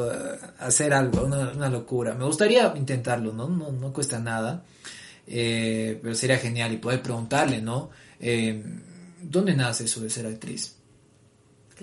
hacer 0.58 0.92
algo, 0.92 1.24
una, 1.24 1.48
una 1.52 1.70
locura. 1.70 2.12
Me 2.12 2.26
gustaría 2.26 2.74
intentarlo, 2.76 3.32
¿no? 3.32 3.48
No, 3.48 3.72
no 3.72 3.90
cuesta 3.90 4.18
nada. 4.18 4.62
Eh, 5.26 5.98
pero 6.02 6.14
sería 6.14 6.36
genial 6.36 6.74
y 6.74 6.76
poder 6.76 7.00
preguntarle, 7.00 7.62
¿no? 7.62 7.88
Eh, 8.20 8.62
¿Dónde 9.22 9.54
nace 9.54 9.84
eso 9.84 10.00
de 10.02 10.10
ser 10.10 10.26
actriz? 10.26 10.75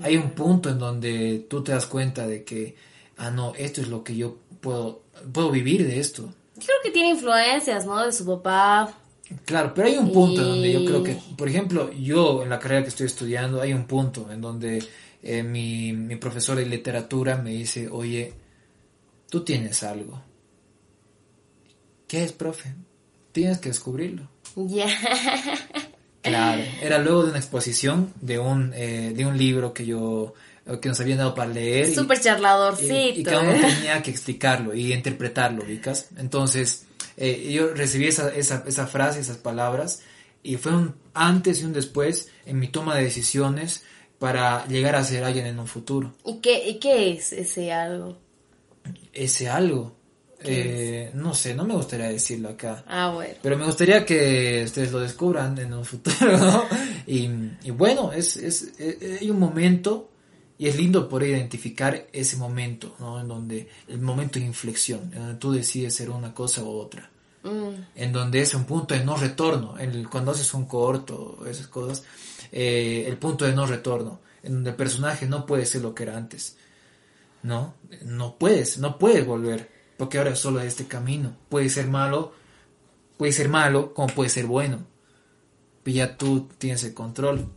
Hay 0.02 0.18
un 0.18 0.32
punto 0.32 0.70
en 0.70 0.80
donde 0.80 1.46
tú 1.50 1.64
te 1.64 1.72
das 1.72 1.86
cuenta 1.86 2.28
de 2.28 2.44
que, 2.44 2.76
ah, 3.18 3.30
no, 3.30 3.54
esto 3.56 3.82
es 3.82 3.88
lo 3.90 4.04
que 4.04 4.16
yo 4.16 4.38
puedo, 4.60 5.04
puedo 5.32 5.52
vivir 5.52 5.86
de 5.86 6.00
esto. 6.00 6.34
Yo 6.56 6.66
creo 6.66 6.78
que 6.84 6.92
tiene 6.92 7.10
influencias, 7.10 7.86
¿no? 7.86 8.04
De 8.04 8.12
su 8.12 8.26
papá. 8.26 8.98
Claro, 9.46 9.74
pero 9.74 9.88
hay 9.88 9.98
un 9.98 10.12
punto 10.12 10.42
en 10.42 10.48
donde 10.48 10.72
yo 10.72 10.86
creo 10.86 11.04
que, 11.04 11.18
por 11.38 11.48
ejemplo, 11.48 11.92
yo 11.92 12.44
en 12.44 12.50
la 12.50 12.60
carrera 12.60 12.84
que 12.84 12.90
estoy 12.90 13.08
estudiando, 13.08 13.62
hay 13.62 13.74
un 13.74 13.86
punto 13.86 14.32
en 14.32 14.42
donde 14.42 14.84
eh, 15.22 15.44
mi, 15.44 15.94
mi 15.94 16.16
profesor 16.18 16.58
de 16.58 16.66
literatura 16.66 17.38
me 17.38 17.52
dice, 17.52 17.88
oye, 17.90 18.34
tú 19.30 19.44
tienes 19.44 19.84
algo. 19.84 20.22
¿Qué 22.08 22.24
es, 22.24 22.32
profe? 22.32 22.76
Tienes 23.32 23.60
que 23.60 23.70
descubrirlo. 23.70 24.30
Ya. 24.56 24.86
Claro, 26.24 26.64
era 26.82 26.98
luego 27.00 27.24
de 27.24 27.30
una 27.30 27.40
exposición 27.40 28.12
de 28.22 28.40
un, 28.40 28.74
eh, 28.76 29.14
de 29.16 29.26
un 29.26 29.38
libro 29.38 29.74
que 29.74 29.86
yo, 29.86 30.34
eh, 30.66 30.80
que 30.82 30.90
nos 30.90 31.00
habían 31.00 31.20
dado 31.20 31.36
para 31.36 31.52
leer. 31.52 31.90
y- 31.90 31.94
Súper 31.96 32.18
y, 32.18 32.22
charladorcito. 32.22 33.20
y 33.20 33.24
cada 33.24 33.42
uno 33.42 33.52
¿eh? 33.52 33.62
tenía 33.62 34.02
que 34.02 34.10
explicarlo 34.12 34.74
y 34.74 34.94
interpretarlo, 34.94 35.64
¿ubicas? 35.64 36.08
Entonces, 36.18 36.86
eh, 37.18 37.52
yo 37.54 37.74
recibí 37.74 38.08
esa, 38.08 38.34
esa, 38.34 38.64
esa 38.66 38.88
frase, 38.88 39.20
esas 39.20 39.38
palabras, 39.38 40.02
y 40.42 40.58
fue 40.58 40.74
un 40.76 40.96
antes 41.14 41.62
y 41.62 41.66
un 41.66 41.74
después 41.74 42.30
en 42.46 42.60
mi 42.60 42.68
toma 42.68 42.96
de 42.96 43.04
decisiones 43.04 43.84
para 44.20 44.66
llegar 44.68 44.96
a 44.96 45.04
ser 45.04 45.24
alguien 45.24 45.46
en 45.46 45.60
un 45.60 45.68
futuro. 45.68 46.14
¿Y 46.26 46.40
qué, 46.40 46.70
¿Y 46.70 46.80
qué 46.80 47.12
es 47.12 47.34
ese 47.34 47.72
algo? 47.74 48.18
Ese 49.14 49.50
algo, 49.50 49.96
¿Qué 49.96 50.03
eh, 50.46 51.12
no 51.14 51.34
sé, 51.34 51.54
no 51.56 51.66
me 51.66 51.74
gustaría 51.76 52.08
decirlo 52.10 52.50
acá. 52.50 52.84
Ah, 52.88 53.12
bueno. 53.14 53.36
Pero 53.42 53.58
me 53.58 53.66
gustaría 53.66 54.06
que 54.06 54.64
ustedes 54.66 54.92
lo 54.92 55.00
descubran 55.00 55.58
en 55.58 55.74
un 55.74 55.86
futuro, 55.86 56.16
¿no? 56.38 56.64
Y, 57.08 57.30
y 57.64 57.72
bueno, 57.72 58.12
es, 58.12 58.38
es, 58.38 58.74
eh, 58.80 59.20
hay 59.22 59.30
un 59.30 59.40
momento 59.40 60.10
y 60.58 60.68
es 60.68 60.78
lindo 60.78 61.10
poder 61.10 61.30
identificar 61.30 62.08
ese 62.14 62.38
momento, 62.38 62.96
¿no? 63.00 63.20
En 63.20 63.28
donde 63.28 63.68
el 63.88 64.00
momento 64.02 64.40
de 64.40 64.46
inflexión, 64.46 65.02
en 65.14 65.20
donde 65.20 65.36
tú 65.36 65.52
decides 65.52 65.96
ser 65.96 66.10
una 66.10 66.34
cosa 66.34 66.64
u 66.64 66.70
otra, 66.70 67.10
Mm. 67.44 67.74
en 67.96 68.14
donde 68.14 68.40
es 68.42 68.54
un 68.54 68.64
punto 68.64 68.94
de 68.94 69.04
no 69.04 69.18
retorno, 69.18 69.78
en 69.78 69.90
el- 69.92 70.10
cuando 70.10 70.32
haces 70.32 70.54
un 70.54 70.64
corto, 70.66 71.44
esas 71.46 71.68
cosas, 71.68 72.04
eh, 72.54 73.04
el 73.06 73.18
punto 73.18 73.44
de 73.44 73.52
no 73.52 73.66
retorno, 73.66 74.22
en 74.44 74.54
donde 74.54 74.70
el 74.70 74.76
personaje 74.78 75.26
no 75.26 75.46
puede 75.46 75.66
ser 75.66 75.82
lo 75.82 75.94
que 75.94 76.04
era 76.04 76.16
antes, 76.16 76.56
¿no? 77.42 77.74
No 78.06 78.38
puedes, 78.38 78.78
no 78.78 78.98
puedes 78.98 79.26
volver, 79.26 79.70
porque 80.04 80.18
ahora 80.18 80.36
solo 80.36 80.60
hay 80.60 80.68
este 80.68 80.86
camino, 80.86 81.34
puede 81.48 81.70
ser 81.70 81.88
malo, 81.88 82.34
puede 83.16 83.32
ser 83.32 83.48
malo 83.48 83.94
como 83.94 84.10
puede 84.10 84.30
ser 84.30 84.46
bueno. 84.48 84.80
Pero 85.82 85.96
ya 85.96 86.18
tú 86.18 86.50
tienes 86.58 86.84
el 86.84 86.94
control. 86.94 87.48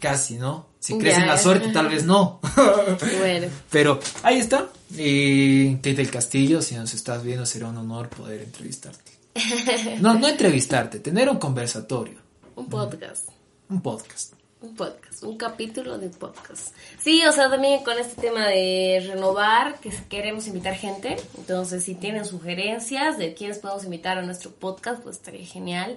Casi, 0.00 0.34
¿no? 0.34 0.66
Si 0.80 0.98
crees 0.98 1.16
en 1.16 1.28
la 1.28 1.38
suerte, 1.38 1.68
tal 1.68 1.90
vez 1.90 2.02
no. 2.04 2.40
Bueno. 3.20 3.46
Pero 3.70 4.00
ahí 4.24 4.38
está. 4.38 4.68
Y 4.96 5.76
Kate 5.76 5.94
del 5.94 6.10
Castillo, 6.10 6.60
si 6.60 6.74
nos 6.74 6.92
estás 6.92 7.22
viendo, 7.22 7.46
será 7.46 7.68
un 7.68 7.76
honor 7.76 8.08
poder 8.08 8.42
entrevistarte. 8.42 9.12
No, 10.00 10.14
no 10.14 10.26
entrevistarte, 10.26 10.98
tener 10.98 11.30
un 11.30 11.38
conversatorio, 11.38 12.18
Un 12.56 12.68
podcast. 12.68 13.28
un 13.68 13.80
podcast. 13.80 14.32
Un 14.60 14.74
podcast, 14.74 15.22
un 15.22 15.36
capítulo 15.38 15.98
de 15.98 16.08
podcast. 16.08 16.74
Sí, 16.98 17.22
o 17.24 17.30
sea, 17.32 17.48
también 17.48 17.84
con 17.84 17.96
este 17.96 18.20
tema 18.20 18.46
de 18.48 19.04
renovar, 19.08 19.78
que 19.78 19.90
queremos 20.08 20.48
invitar 20.48 20.74
gente. 20.74 21.16
Entonces, 21.36 21.84
si 21.84 21.94
tienen 21.94 22.24
sugerencias 22.24 23.18
de 23.18 23.34
quiénes 23.34 23.58
podemos 23.58 23.84
invitar 23.84 24.18
a 24.18 24.22
nuestro 24.22 24.50
podcast, 24.50 25.00
pues 25.02 25.16
estaría 25.16 25.46
genial. 25.46 25.96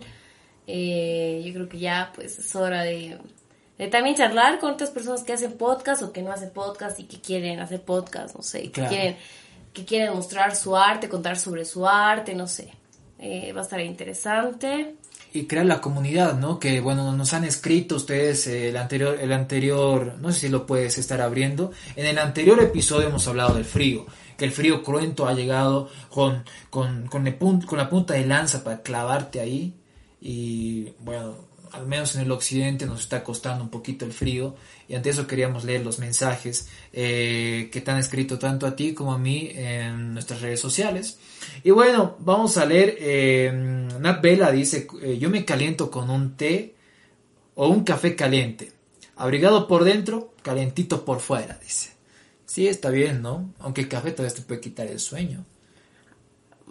Eh, 0.68 1.41
yo 1.43 1.53
creo 1.53 1.70
que 1.70 1.80
ya, 1.80 2.12
pues, 2.14 2.38
es 2.38 2.55
hora 2.55 2.84
de, 2.84 3.18
de 3.80 3.88
también 3.88 4.16
charlar 4.16 4.59
con 4.59 4.74
otras 4.74 4.91
personas 4.91 5.24
que 5.24 5.34
hacen 5.34 5.53
podcast 5.53 6.03
o 6.03 6.12
que 6.14 6.22
no 6.22 6.32
hacen 6.32 6.51
podcast 6.51 6.99
y 6.99 7.05
que 7.05 7.20
quieren 7.20 7.59
hacer 7.62 7.82
podcast, 7.82 8.36
no 8.36 8.43
sé, 8.43 8.62
que 8.64 8.72
Claro. 8.72 8.89
quieren 8.89 9.18
que 9.74 9.86
quieren 9.86 10.14
mostrar 10.14 10.53
su 10.55 10.76
arte, 10.76 11.07
contar 11.07 11.38
sobre 11.39 11.64
su 11.66 11.88
arte, 11.88 12.36
no 12.36 12.45
sé. 12.45 12.74
Eh, 13.18 13.53
va 13.53 13.62
a 13.62 13.64
estar 13.64 13.80
interesante. 13.80 14.95
Y 15.34 15.45
crear 15.45 15.65
la 15.65 15.79
comunidad, 15.79 16.38
¿no? 16.38 16.59
Que 16.59 16.82
bueno, 16.82 17.11
nos 17.13 17.34
han 17.34 17.45
escrito 17.45 17.95
ustedes 17.95 18.47
eh, 18.47 18.69
el 18.69 18.77
anterior, 18.77 19.17
el 19.19 19.32
anterior, 19.32 20.15
no 20.19 20.32
sé 20.32 20.41
si 20.41 20.49
lo 20.49 20.65
puedes 20.65 20.97
estar 20.97 21.21
abriendo. 21.21 21.71
En 21.95 22.05
el 22.05 22.17
anterior 22.17 22.61
episodio 22.61 23.07
hemos 23.07 23.27
hablado 23.27 23.53
del 23.53 23.65
frío, 23.65 24.05
que 24.38 24.45
el 24.45 24.51
frío 24.51 24.84
cruento 24.84 25.27
ha 25.27 25.34
llegado 25.34 25.89
con, 26.09 26.43
con, 26.69 27.07
con, 27.07 27.23
la 27.23 27.89
punta 27.89 28.13
de 28.13 28.25
lanza 28.25 28.63
para 28.63 28.82
clavarte 28.82 29.39
ahí. 29.39 29.73
Y 30.19 30.89
bueno, 30.99 31.36
al 31.72 31.88
menos 31.88 32.15
en 32.15 32.22
el 32.22 32.32
occidente 32.32 32.86
nos 32.86 33.01
está 33.01 33.24
costando 33.24 33.63
un 33.63 33.69
poquito 33.69 34.05
el 34.05 34.13
frío. 34.13 34.55
Y 34.88 34.95
ante 34.95 35.09
eso 35.09 35.28
queríamos 35.28 35.63
leer 35.63 35.84
los 35.84 35.99
mensajes 35.99 36.67
eh, 36.91 37.69
que 37.72 37.82
te 37.82 37.91
han 37.91 37.97
escrito 37.97 38.38
tanto 38.38 38.65
a 38.65 38.76
ti 38.76 38.93
como 38.93 39.13
a 39.13 39.17
mí 39.17 39.49
en 39.53 40.13
nuestras 40.13 40.41
redes 40.41 40.59
sociales. 40.59 41.19
Y 41.63 41.72
bueno, 41.72 42.17
vamos 42.19 42.57
a 42.57 42.65
leer. 42.65 42.97
Eh, 42.99 43.51
Nat 43.99 44.22
Vela 44.22 44.51
dice: 44.51 44.88
eh, 45.01 45.17
Yo 45.17 45.30
me 45.30 45.45
caliento 45.45 45.89
con 45.89 46.09
un 46.09 46.36
té 46.36 46.76
o 47.55 47.67
un 47.67 47.84
café 47.84 48.15
caliente. 48.15 48.72
Abrigado 49.15 49.67
por 49.67 49.84
dentro, 49.84 50.34
calentito 50.41 51.05
por 51.05 51.19
fuera, 51.19 51.59
dice. 51.61 51.91
Sí, 52.45 52.67
está 52.67 52.89
bien, 52.89 53.22
¿no? 53.22 53.53
Aunque 53.59 53.82
el 53.82 53.88
café 53.88 54.11
todavía 54.11 54.36
te 54.36 54.41
puede 54.41 54.59
quitar 54.59 54.88
el 54.88 54.99
sueño. 54.99 55.45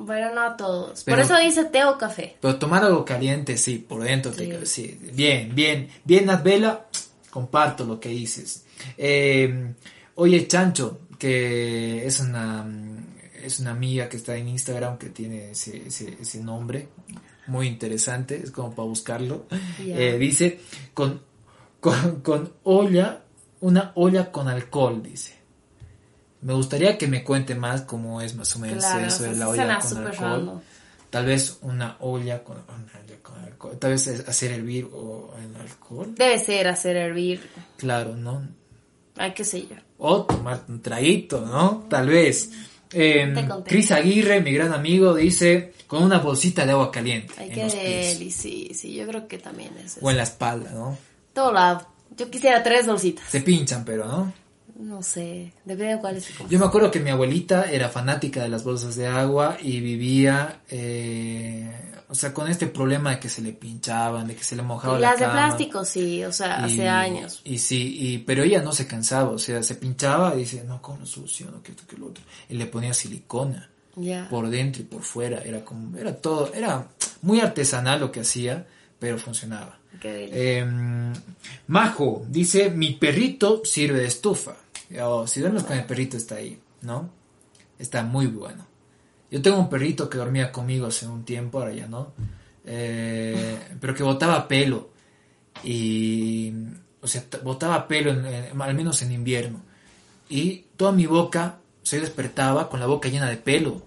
Bueno, 0.04 0.34
no 0.34 0.40
a 0.42 0.56
todos. 0.56 1.02
Pero- 1.04 1.16
Por 1.16 1.24
eso 1.24 1.38
dice 1.38 1.64
té 1.64 1.84
o 1.84 1.96
café. 1.98 2.36
Pero 2.40 2.56
tomar 2.58 2.84
algo 2.84 3.04
caliente, 3.04 3.56
sí, 3.56 3.78
por 3.78 4.02
dentro, 4.02 4.32
te- 4.32 4.64
Sí. 4.66 4.98
sí. 4.98 5.10
Bien, 5.12 5.54
bien, 5.54 5.88
bien, 6.04 6.26
Nat 6.26 6.42
Vela, 6.42 6.86
comparto 7.30 7.84
lo 7.84 7.98
que 8.00 8.08
dices. 8.10 8.64
Eh, 8.96 9.74
oye, 10.16 10.46
Chancho, 10.48 11.00
que 11.18 12.06
es 12.06 12.20
una, 12.20 12.66
es 13.42 13.60
una 13.60 13.70
amiga 13.72 14.08
que 14.08 14.16
está 14.16 14.36
en 14.36 14.48
Instagram 14.48 14.96
que 14.98 15.10
tiene 15.10 15.50
ese, 15.52 15.86
ese, 15.86 16.16
ese 16.20 16.40
nombre, 16.42 16.88
muy 17.46 17.66
interesante, 17.66 18.40
es 18.42 18.50
como 18.50 18.74
para 18.74 18.86
buscarlo. 18.88 19.46
Eh, 19.80 20.16
dice, 20.18 20.60
con, 20.94 21.20
con, 21.80 22.20
con 22.22 22.52
olla, 22.64 23.22
una 23.60 23.92
olla 23.96 24.30
con 24.32 24.48
alcohol, 24.48 25.02
dice. 25.02 25.34
Me 26.42 26.54
gustaría 26.54 26.96
que 26.96 27.06
me 27.06 27.22
cuente 27.22 27.54
más 27.54 27.82
cómo 27.82 28.20
es 28.20 28.34
más 28.34 28.54
o 28.56 28.58
menos 28.60 28.84
Claro, 28.84 29.06
eso 29.06 29.24
de 29.24 29.36
la 29.36 29.48
olla 29.48 29.78
con 29.78 30.06
alcohol. 30.06 30.62
Tal 31.10 31.26
vez 31.26 31.58
una 31.62 31.96
olla 32.00 32.42
con, 32.44 32.56
una 32.56 33.16
con 33.22 33.38
alcohol. 33.44 33.78
Tal 33.78 33.90
vez 33.90 34.06
hacer 34.26 34.52
hervir 34.52 34.88
o 34.92 35.34
el 35.38 35.60
alcohol. 35.60 36.14
Debe 36.14 36.38
ser 36.38 36.68
hacer 36.68 36.96
hervir. 36.96 37.48
Claro, 37.76 38.16
¿no? 38.16 38.46
Ay, 39.16 39.32
qué 39.34 39.44
sé 39.44 39.62
yo. 39.62 39.76
O 39.98 40.22
tomar 40.22 40.64
un 40.68 40.80
traguito, 40.80 41.40
¿no? 41.44 41.84
Tal 41.90 42.08
vez. 42.08 42.50
Eh. 42.92 43.34
Cris 43.66 43.92
Aguirre, 43.92 44.40
mi 44.40 44.52
gran 44.52 44.72
amigo, 44.72 45.14
dice 45.14 45.74
con 45.86 46.02
una 46.04 46.18
bolsita 46.18 46.64
de 46.64 46.72
agua 46.72 46.90
caliente 46.90 47.34
Ay, 47.36 47.48
en 47.48 47.54
qué 47.54 47.62
los 47.64 47.74
pies. 47.74 48.18
deli, 48.18 48.30
sí, 48.30 48.70
sí, 48.74 48.94
yo 48.94 49.06
creo 49.08 49.26
que 49.26 49.38
también 49.38 49.76
es 49.78 49.96
eso. 49.96 50.00
o 50.02 50.10
en 50.10 50.16
la 50.16 50.22
espalda, 50.22 50.70
¿no? 50.70 50.96
Todo 51.32 51.52
lado. 51.52 51.86
Yo 52.16 52.30
quisiera 52.30 52.62
tres 52.62 52.86
bolsitas. 52.86 53.28
Se 53.28 53.40
pinchan, 53.40 53.84
pero, 53.84 54.06
¿no? 54.06 54.32
No 54.80 55.02
sé, 55.02 55.52
depende 55.64 55.94
de 55.94 56.00
cuál 56.00 56.16
es 56.16 56.26
Yo 56.48 56.58
me 56.58 56.64
acuerdo 56.64 56.90
que 56.90 57.00
mi 57.00 57.10
abuelita 57.10 57.70
era 57.70 57.88
fanática 57.88 58.42
de 58.42 58.48
las 58.48 58.64
bolsas 58.64 58.96
de 58.96 59.06
agua 59.06 59.58
y 59.60 59.80
vivía, 59.80 60.60
eh, 60.70 61.70
o 62.08 62.14
sea, 62.14 62.32
con 62.32 62.48
este 62.50 62.66
problema 62.66 63.10
de 63.10 63.20
que 63.20 63.28
se 63.28 63.42
le 63.42 63.52
pinchaban, 63.52 64.26
de 64.26 64.34
que 64.34 64.42
se 64.42 64.56
le 64.56 64.62
mojaba 64.62 64.98
la 64.98 65.10
Las 65.10 65.20
de 65.20 65.26
plástico, 65.26 65.84
sí, 65.84 66.24
o 66.24 66.32
sea, 66.32 66.64
hace 66.64 66.84
Y- 66.84 66.88
años. 66.88 67.40
Y 67.44 67.58
sí, 67.58 67.96
y, 68.00 68.18
pero 68.18 68.42
ella 68.42 68.62
no 68.62 68.72
se 68.72 68.86
cansaba, 68.86 69.30
o 69.30 69.38
sea, 69.38 69.62
se 69.62 69.74
pinchaba 69.74 70.34
y 70.34 70.40
dice, 70.40 70.64
no, 70.64 70.80
con 70.80 70.98
lo 71.00 71.06
sucio, 71.06 71.50
no, 71.50 71.62
que 71.62 71.72
esto, 71.72 71.84
que 71.86 71.96
lo 71.96 72.06
otro. 72.06 72.24
Y 72.48 72.54
le 72.54 72.66
ponía 72.66 72.94
silicona. 72.94 73.68
Por 74.30 74.48
dentro 74.48 74.80
y 74.82 74.86
por 74.86 75.02
fuera. 75.02 75.42
Era 75.42 75.62
como, 75.64 75.96
era 75.98 76.14
todo, 76.16 76.52
era 76.54 76.86
muy 77.22 77.40
artesanal 77.40 78.00
lo 78.00 78.10
que 78.10 78.20
hacía, 78.20 78.66
pero 78.98 79.18
funcionaba. 79.18 79.78
Eh, 80.02 80.64
Majo 81.66 82.24
dice, 82.28 82.70
mi 82.70 82.92
perrito 82.92 83.62
sirve 83.64 83.98
de 84.00 84.06
estufa. 84.06 84.56
Si 85.26 85.40
duermes 85.40 85.62
con 85.64 85.76
el 85.78 85.84
perrito 85.84 86.16
está 86.16 86.36
ahí, 86.36 86.58
¿no? 86.82 87.10
Está 87.78 88.02
muy 88.02 88.26
bueno. 88.26 88.66
Yo 89.30 89.40
tengo 89.40 89.58
un 89.58 89.68
perrito 89.68 90.10
que 90.10 90.18
dormía 90.18 90.50
conmigo 90.50 90.86
hace 90.86 91.06
un 91.06 91.24
tiempo, 91.24 91.60
ahora 91.60 91.72
ya 91.72 91.86
no. 91.86 92.12
Eh, 92.64 93.58
pero 93.80 93.94
que 93.94 94.02
botaba 94.02 94.48
pelo. 94.48 94.90
Y, 95.62 96.52
o 97.00 97.06
sea, 97.06 97.24
botaba 97.42 97.86
pelo, 97.86 98.10
al 98.10 98.74
menos 98.74 99.00
en 99.02 99.12
invierno. 99.12 99.62
Y 100.28 100.64
toda 100.76 100.92
mi 100.92 101.06
boca, 101.06 101.58
se 101.82 102.00
despertaba 102.00 102.68
con 102.68 102.80
la 102.80 102.86
boca 102.86 103.08
llena 103.08 103.28
de 103.28 103.36
pelo. 103.36 103.82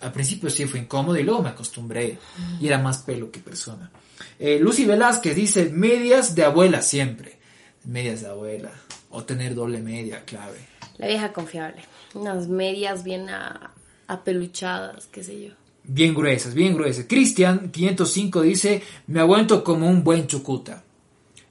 Al 0.00 0.12
principio 0.12 0.48
sí 0.48 0.64
fue 0.64 0.80
incómodo 0.80 1.18
y 1.18 1.22
luego 1.22 1.42
me 1.42 1.50
acostumbré. 1.50 2.18
Y 2.60 2.66
era 2.66 2.78
más 2.78 2.98
pelo 2.98 3.30
que 3.30 3.40
persona. 3.40 3.90
Eh, 4.38 4.58
Lucy 4.60 4.84
Velázquez 4.86 5.34
dice, 5.34 5.70
medias 5.70 6.34
de 6.34 6.44
abuela 6.44 6.82
siempre. 6.82 7.38
Medias 7.84 8.22
de 8.22 8.28
abuela. 8.28 8.70
O 9.10 9.24
tener 9.24 9.54
doble 9.54 9.78
media, 9.80 10.24
clave. 10.24 10.58
La 10.98 11.06
vieja 11.06 11.32
confiable. 11.32 11.82
Unas 12.14 12.48
medias 12.48 13.04
bien 13.04 13.28
a- 13.30 13.72
apeluchadas, 14.06 15.06
qué 15.06 15.22
sé 15.24 15.40
yo. 15.48 15.54
Bien 15.84 16.14
gruesas, 16.14 16.54
bien 16.54 16.74
gruesas. 16.74 17.06
Cristian 17.08 17.70
505 17.70 18.42
dice, 18.42 18.82
me 19.06 19.20
aguanto 19.20 19.64
como 19.64 19.88
un 19.88 20.04
buen 20.04 20.26
chucuta. 20.26 20.82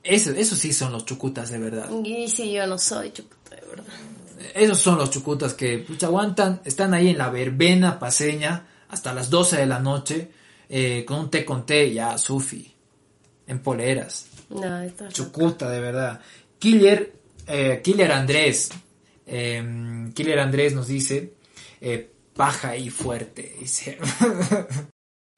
Eso, 0.03 0.31
esos 0.31 0.59
sí 0.59 0.71
son 0.73 0.91
los 0.91 1.05
chucutas 1.05 1.49
de 1.49 1.57
verdad. 1.57 1.89
Y 2.03 2.15
dice 2.17 2.51
yo 2.51 2.65
no 2.67 2.77
soy 2.77 3.11
chuputa, 3.11 3.55
de 3.55 3.67
verdad. 3.67 3.93
Esos 4.53 4.79
son 4.79 4.97
los 4.97 5.09
chucutas 5.09 5.53
que 5.55 5.79
pucha, 5.79 6.07
aguantan, 6.07 6.61
están 6.63 6.93
ahí 6.93 7.09
en 7.09 7.17
la 7.17 7.29
verbena 7.29 7.97
paseña 7.99 8.67
hasta 8.89 9.13
las 9.13 9.29
12 9.29 9.57
de 9.57 9.65
la 9.65 9.79
noche 9.79 10.31
eh, 10.69 11.03
con 11.05 11.19
un 11.21 11.29
té 11.31 11.43
con 11.43 11.65
té, 11.65 11.91
ya, 11.93 12.17
sufi, 12.17 12.71
en 13.47 13.59
poleras. 13.59 14.27
No, 14.49 14.61
Chucuta, 15.09 15.69
de 15.69 15.81
verdad. 15.81 16.21
Killer, 16.59 17.13
eh, 17.47 17.81
Killer 17.83 18.11
Andrés, 18.11 18.69
eh, 19.25 20.09
Killer 20.13 20.39
Andrés 20.39 20.73
nos 20.73 20.87
dice, 20.87 21.33
eh, 21.81 22.11
paja 22.33 22.75
y 22.77 22.89
fuerte. 22.89 23.55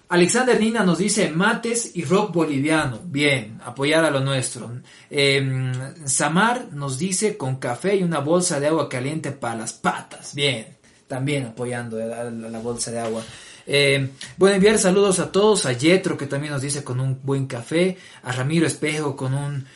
Alexander 0.09 0.59
Nina 0.59 0.83
nos 0.83 0.97
dice 0.97 1.29
mates 1.29 1.91
y 1.95 2.03
rock 2.03 2.33
boliviano. 2.33 2.99
Bien, 3.03 3.59
apoyar 3.63 4.03
a 4.03 4.11
lo 4.11 4.21
nuestro. 4.21 4.71
Eh, 5.09 5.71
Samar 6.05 6.69
nos 6.73 6.97
dice 6.97 7.37
con 7.37 7.57
café 7.57 7.95
y 7.95 8.03
una 8.03 8.19
bolsa 8.19 8.59
de 8.59 8.67
agua 8.67 8.89
caliente 8.89 9.31
para 9.31 9.55
las 9.55 9.73
patas. 9.73 10.33
Bien, 10.33 10.77
también 11.07 11.45
apoyando 11.45 11.97
la, 11.99 12.59
bolsa 12.59 12.91
de 12.91 12.99
agua. 12.99 13.23
Eh, 13.67 14.09
bueno, 14.37 14.55
enviar 14.55 14.79
saludos 14.79 15.19
a 15.19 15.31
todos, 15.31 15.67
a 15.67 15.73
Yetro 15.73 16.17
que 16.17 16.25
también 16.25 16.53
nos 16.53 16.63
dice 16.63 16.83
con 16.83 16.99
un 16.99 17.19
buen 17.21 17.45
café, 17.45 17.97
a 18.23 18.31
Ramiro 18.31 18.65
Espejo 18.65 19.15
con 19.15 19.35
un, 19.35 19.67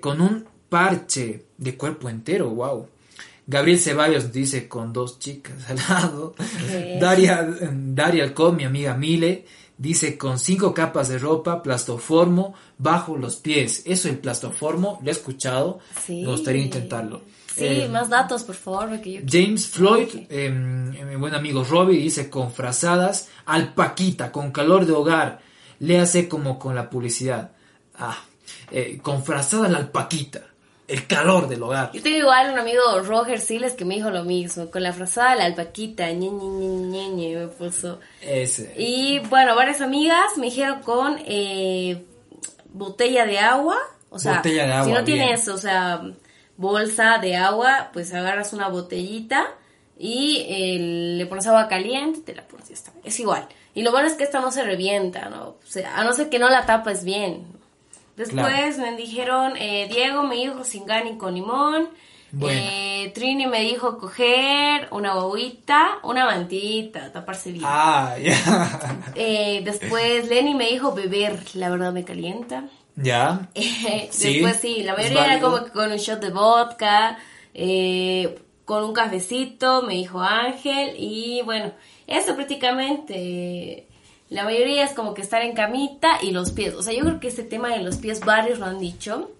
con 0.00 0.20
un 0.20 0.44
parche 0.68 1.44
de 1.56 1.76
cuerpo 1.76 2.08
entero, 2.08 2.50
wow. 2.50 2.88
Gabriel 3.46 3.78
Ceballos 3.78 4.30
dice 4.32 4.68
con 4.68 4.92
dos 4.92 5.18
chicas 5.18 5.68
al 5.70 5.76
lado. 5.76 6.34
Daria, 7.00 7.48
Daria 7.72 8.24
Alcón, 8.24 8.56
mi 8.56 8.64
amiga 8.64 8.94
Mile, 8.94 9.46
dice 9.78 10.18
con 10.18 10.38
cinco 10.38 10.74
capas 10.74 11.08
de 11.08 11.18
ropa, 11.18 11.62
plastoformo 11.62 12.54
bajo 12.76 13.16
los 13.16 13.36
pies. 13.36 13.82
Eso 13.86 14.08
el 14.08 14.18
plastoformo, 14.18 14.98
lo 15.02 15.08
he 15.08 15.12
escuchado, 15.12 15.78
Sí. 16.04 16.22
me 16.22 16.30
gustaría 16.30 16.62
intentarlo. 16.62 17.22
Sí, 17.56 17.64
Eh, 17.64 17.88
más 17.88 18.08
datos, 18.08 18.44
por 18.44 18.54
favor, 18.54 19.00
yo... 19.02 19.20
James 19.26 19.66
Floyd, 19.66 20.08
eh, 20.28 20.50
mi 20.50 21.16
buen 21.16 21.34
amigo 21.34 21.64
Robbie, 21.64 21.98
dice 21.98 22.28
con 22.30 22.52
frazadas, 22.52 23.30
alpaquita, 23.46 24.30
con 24.30 24.52
calor 24.52 24.84
de 24.84 24.92
hogar, 24.92 25.40
le 25.80 25.98
hace 25.98 26.28
como 26.28 26.58
con 26.58 26.74
la 26.74 26.88
publicidad. 26.90 27.52
Ah, 27.96 28.18
eh, 28.70 28.98
con 29.02 29.24
frazada 29.24 29.68
la 29.68 29.78
alpaquita, 29.78 30.42
el 30.88 31.06
calor 31.06 31.48
del 31.48 31.62
hogar. 31.62 31.92
Yo 31.92 32.02
tengo 32.02 32.16
igual 32.16 32.50
un 32.50 32.58
amigo, 32.58 32.80
Roger 33.04 33.40
Siles, 33.40 33.74
que 33.74 33.84
me 33.84 33.96
dijo 33.96 34.10
lo 34.10 34.24
mismo, 34.24 34.70
con 34.70 34.82
la 34.82 34.92
frazada 34.94 35.36
la 35.36 35.44
alpaquita, 35.44 36.10
ñe, 36.12 36.30
ñe, 36.30 37.08
ñe, 37.10 37.36
me 37.36 37.48
puso. 37.48 38.00
Ese. 38.22 38.74
Y 38.76 39.18
bueno, 39.28 39.54
varias 39.54 39.82
amigas 39.82 40.36
me 40.38 40.46
dijeron 40.46 40.80
con 40.80 41.18
eh, 41.26 42.04
botella 42.72 43.26
de 43.26 43.38
agua, 43.38 43.76
o 44.08 44.18
sea, 44.18 44.36
Botella 44.36 44.78
de 44.78 44.84
si 44.84 44.92
no 44.92 45.04
tienes, 45.04 45.46
o 45.48 45.58
sea, 45.58 46.02
bolsa 46.56 47.18
de 47.18 47.36
agua, 47.36 47.90
pues 47.92 48.14
agarras 48.14 48.54
una 48.54 48.68
botellita 48.68 49.46
y 49.98 50.46
eh, 50.48 50.78
le 51.18 51.26
pones 51.26 51.46
agua 51.46 51.68
caliente, 51.68 52.20
te 52.20 52.34
la 52.34 52.46
pones 52.48 52.66
y 52.66 52.68
ya 52.70 52.74
está. 52.74 52.92
Es 53.04 53.20
igual. 53.20 53.46
Y 53.74 53.82
lo 53.82 53.92
bueno 53.92 54.08
es 54.08 54.14
que 54.14 54.24
esta 54.24 54.40
no 54.40 54.50
se 54.50 54.62
revienta, 54.62 55.28
¿no? 55.28 55.48
O 55.48 55.66
sea, 55.66 55.98
a 55.98 56.04
no 56.04 56.14
ser 56.14 56.30
que 56.30 56.38
no 56.38 56.48
la 56.48 56.64
tapes 56.64 57.04
bien. 57.04 57.57
Después 58.18 58.76
me 58.78 58.96
dijeron, 58.96 59.54
eh, 59.56 59.88
Diego 59.90 60.22
me 60.24 60.34
dijo 60.36 60.64
singani 60.64 61.16
con 61.16 61.34
limón. 61.34 61.88
Bueno. 62.30 62.60
Eh, 62.62 63.10
Trini 63.14 63.46
me 63.46 63.60
dijo 63.62 63.96
coger 63.96 64.88
una 64.90 65.14
bobita, 65.14 65.98
una 66.02 66.26
mantita, 66.26 67.10
taparse 67.10 67.52
bien. 67.52 67.64
Ah, 67.66 68.16
ya. 68.22 68.34
Eh, 69.14 69.62
después 69.64 70.28
Lenny 70.28 70.54
me 70.54 70.68
dijo 70.68 70.92
beber, 70.92 71.38
la 71.54 71.70
verdad 71.70 71.92
me 71.92 72.04
calienta. 72.04 72.64
ya. 72.96 73.48
Eh, 73.54 74.08
Sí, 74.12 74.34
después 74.34 74.56
sí, 74.60 74.82
la 74.82 74.94
mayoría 74.94 75.24
era 75.24 75.40
como 75.40 75.64
que 75.64 75.70
con 75.70 75.90
un 75.90 75.96
shot 75.96 76.20
de 76.20 76.30
vodka, 76.30 77.16
eh, 77.54 78.38
con 78.66 78.84
un 78.84 78.92
cafecito, 78.92 79.80
me 79.82 79.94
dijo 79.94 80.20
Ángel, 80.20 80.94
y 80.98 81.40
bueno, 81.46 81.72
eso 82.06 82.34
prácticamente, 82.36 83.87
la 84.30 84.44
mayoría 84.44 84.84
es 84.84 84.92
como 84.92 85.14
que 85.14 85.22
estar 85.22 85.42
en 85.42 85.54
camita 85.54 86.18
y 86.22 86.30
los 86.32 86.52
pies, 86.52 86.74
o 86.74 86.82
sea, 86.82 86.92
yo 86.92 87.00
creo 87.00 87.20
que 87.20 87.28
este 87.28 87.42
tema 87.44 87.70
de 87.70 87.82
los 87.82 87.96
pies 87.96 88.20
varios 88.20 88.58
lo 88.58 88.66
han 88.66 88.78
dicho, 88.78 89.30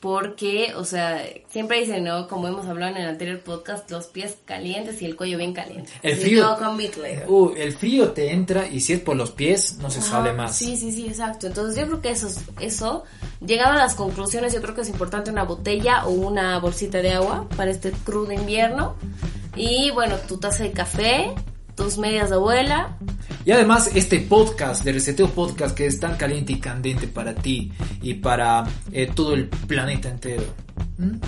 porque, 0.00 0.74
o 0.76 0.84
sea, 0.84 1.24
siempre 1.48 1.80
dicen, 1.80 2.04
¿no? 2.04 2.28
Como 2.28 2.46
hemos 2.46 2.66
hablado 2.66 2.94
en 2.94 3.02
el 3.02 3.08
anterior 3.08 3.40
podcast, 3.40 3.90
los 3.90 4.06
pies 4.06 4.36
calientes 4.44 5.00
y 5.00 5.06
el 5.06 5.16
cuello 5.16 5.38
bien 5.38 5.54
caliente. 5.54 5.90
El 6.02 6.12
frío. 6.16 6.44
Uh, 7.26 7.52
el 7.56 7.72
frío 7.72 8.12
te 8.12 8.30
entra 8.30 8.68
y 8.68 8.80
si 8.80 8.92
es 8.92 9.00
por 9.00 9.16
los 9.16 9.30
pies, 9.30 9.78
no 9.78 9.90
se 9.90 10.02
sale 10.02 10.32
más. 10.34 10.54
Sí, 10.56 10.76
sí, 10.76 10.92
sí, 10.92 11.06
exacto. 11.08 11.46
Entonces 11.46 11.80
yo 11.80 11.86
creo 11.86 12.02
que 12.02 12.10
eso, 12.10 12.28
es- 12.28 12.42
eso, 12.60 13.04
llegado 13.44 13.72
a 13.72 13.76
las 13.78 13.94
conclusiones, 13.94 14.52
yo 14.52 14.60
creo 14.60 14.74
que 14.74 14.82
es 14.82 14.88
importante 14.90 15.30
una 15.30 15.44
botella 15.44 16.04
o 16.06 16.10
una 16.10 16.58
bolsita 16.58 16.98
de 16.98 17.12
agua 17.12 17.48
para 17.56 17.70
este 17.70 17.90
crudo 17.90 18.32
invierno. 18.32 18.94
Y 19.56 19.90
bueno, 19.92 20.16
tu 20.28 20.36
taza 20.36 20.62
de 20.64 20.72
café, 20.72 21.32
tus 21.76 21.98
medias 21.98 22.30
de 22.30 22.36
abuela. 22.36 22.96
Y 23.44 23.52
además 23.52 23.90
este 23.94 24.20
podcast 24.20 24.82
de 24.82 24.92
Reseteo 24.92 25.28
Podcast 25.28 25.76
que 25.76 25.86
es 25.86 26.00
tan 26.00 26.16
caliente 26.16 26.54
y 26.54 26.58
candente 26.58 27.06
para 27.06 27.34
ti 27.34 27.72
y 28.02 28.14
para 28.14 28.64
eh, 28.90 29.10
todo 29.14 29.34
el 29.34 29.46
planeta 29.46 30.08
entero. 30.08 30.44
¿Mm? 30.98 31.18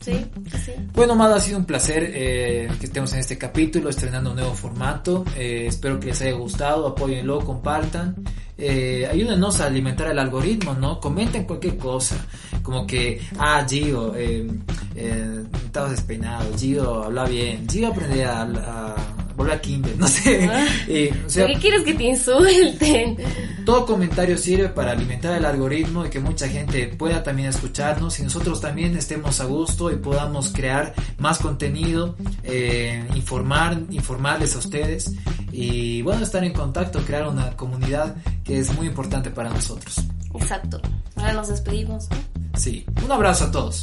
Sí, 0.00 0.26
sí. 0.64 0.72
Bueno, 0.94 1.12
Amado, 1.12 1.34
ha 1.34 1.40
sido 1.40 1.58
un 1.58 1.66
placer 1.66 2.10
eh, 2.14 2.70
que 2.78 2.86
estemos 2.86 3.12
en 3.12 3.18
este 3.18 3.36
capítulo, 3.36 3.90
estrenando 3.90 4.30
un 4.30 4.36
nuevo 4.36 4.54
formato. 4.54 5.26
Eh, 5.36 5.66
espero 5.66 6.00
que 6.00 6.06
les 6.06 6.22
haya 6.22 6.32
gustado, 6.32 6.86
apóyenlo, 6.86 7.40
compartan. 7.44 8.16
Eh, 8.60 9.08
ayúdenos 9.10 9.60
a 9.60 9.66
alimentar 9.66 10.10
el 10.10 10.18
algoritmo, 10.18 10.74
¿no? 10.74 11.00
Comenten 11.00 11.44
cualquier 11.44 11.78
cosa. 11.78 12.16
Como 12.62 12.86
que, 12.86 13.20
ah, 13.38 13.64
Gio, 13.68 14.14
eh, 14.14 14.46
eh, 14.94 15.44
estabas 15.64 15.92
despeinado, 15.92 16.56
Gio 16.56 17.04
habla 17.04 17.24
bien, 17.24 17.66
Gio 17.68 17.88
aprende 17.88 18.24
a, 18.24 18.42
a 18.42 18.94
volver 19.40 19.54
a 19.54 19.60
Kinder, 19.60 19.96
no 19.96 20.06
sé. 20.06 20.48
Eh, 20.88 21.12
o 21.26 21.30
sea, 21.30 21.46
¿Por 21.46 21.54
qué 21.54 21.60
quieres 21.60 21.82
que 21.82 21.94
te 21.94 22.04
insulten? 22.04 23.16
todo 23.64 23.86
comentario 23.86 24.36
sirve 24.36 24.68
para 24.68 24.92
alimentar 24.92 25.36
el 25.36 25.44
algoritmo 25.44 26.04
y 26.04 26.10
que 26.10 26.18
mucha 26.18 26.48
gente 26.48 26.88
pueda 26.88 27.22
también 27.22 27.48
escucharnos 27.48 28.18
y 28.18 28.24
nosotros 28.24 28.60
también 28.60 28.96
estemos 28.96 29.40
a 29.40 29.44
gusto 29.44 29.90
y 29.90 29.96
podamos 29.96 30.50
crear 30.52 30.94
más 31.18 31.38
contenido, 31.38 32.16
eh, 32.42 33.06
informar, 33.14 33.78
informarles 33.90 34.56
a 34.56 34.58
ustedes 34.58 35.12
y 35.52 36.02
bueno, 36.02 36.22
estar 36.22 36.42
en 36.44 36.52
contacto, 36.52 37.00
crear 37.00 37.28
una 37.28 37.56
comunidad 37.56 38.16
que 38.50 38.58
es 38.58 38.74
muy 38.74 38.88
importante 38.88 39.30
para 39.30 39.48
nosotros. 39.48 40.00
Exacto. 40.34 40.80
Ahora 41.14 41.34
nos 41.34 41.46
despedimos. 41.46 42.08
Sí, 42.54 42.84
un 43.04 43.12
abrazo 43.12 43.44
a 43.44 43.52
todos. 43.52 43.80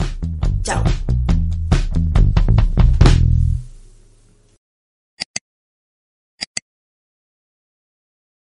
Chao. 0.62 0.84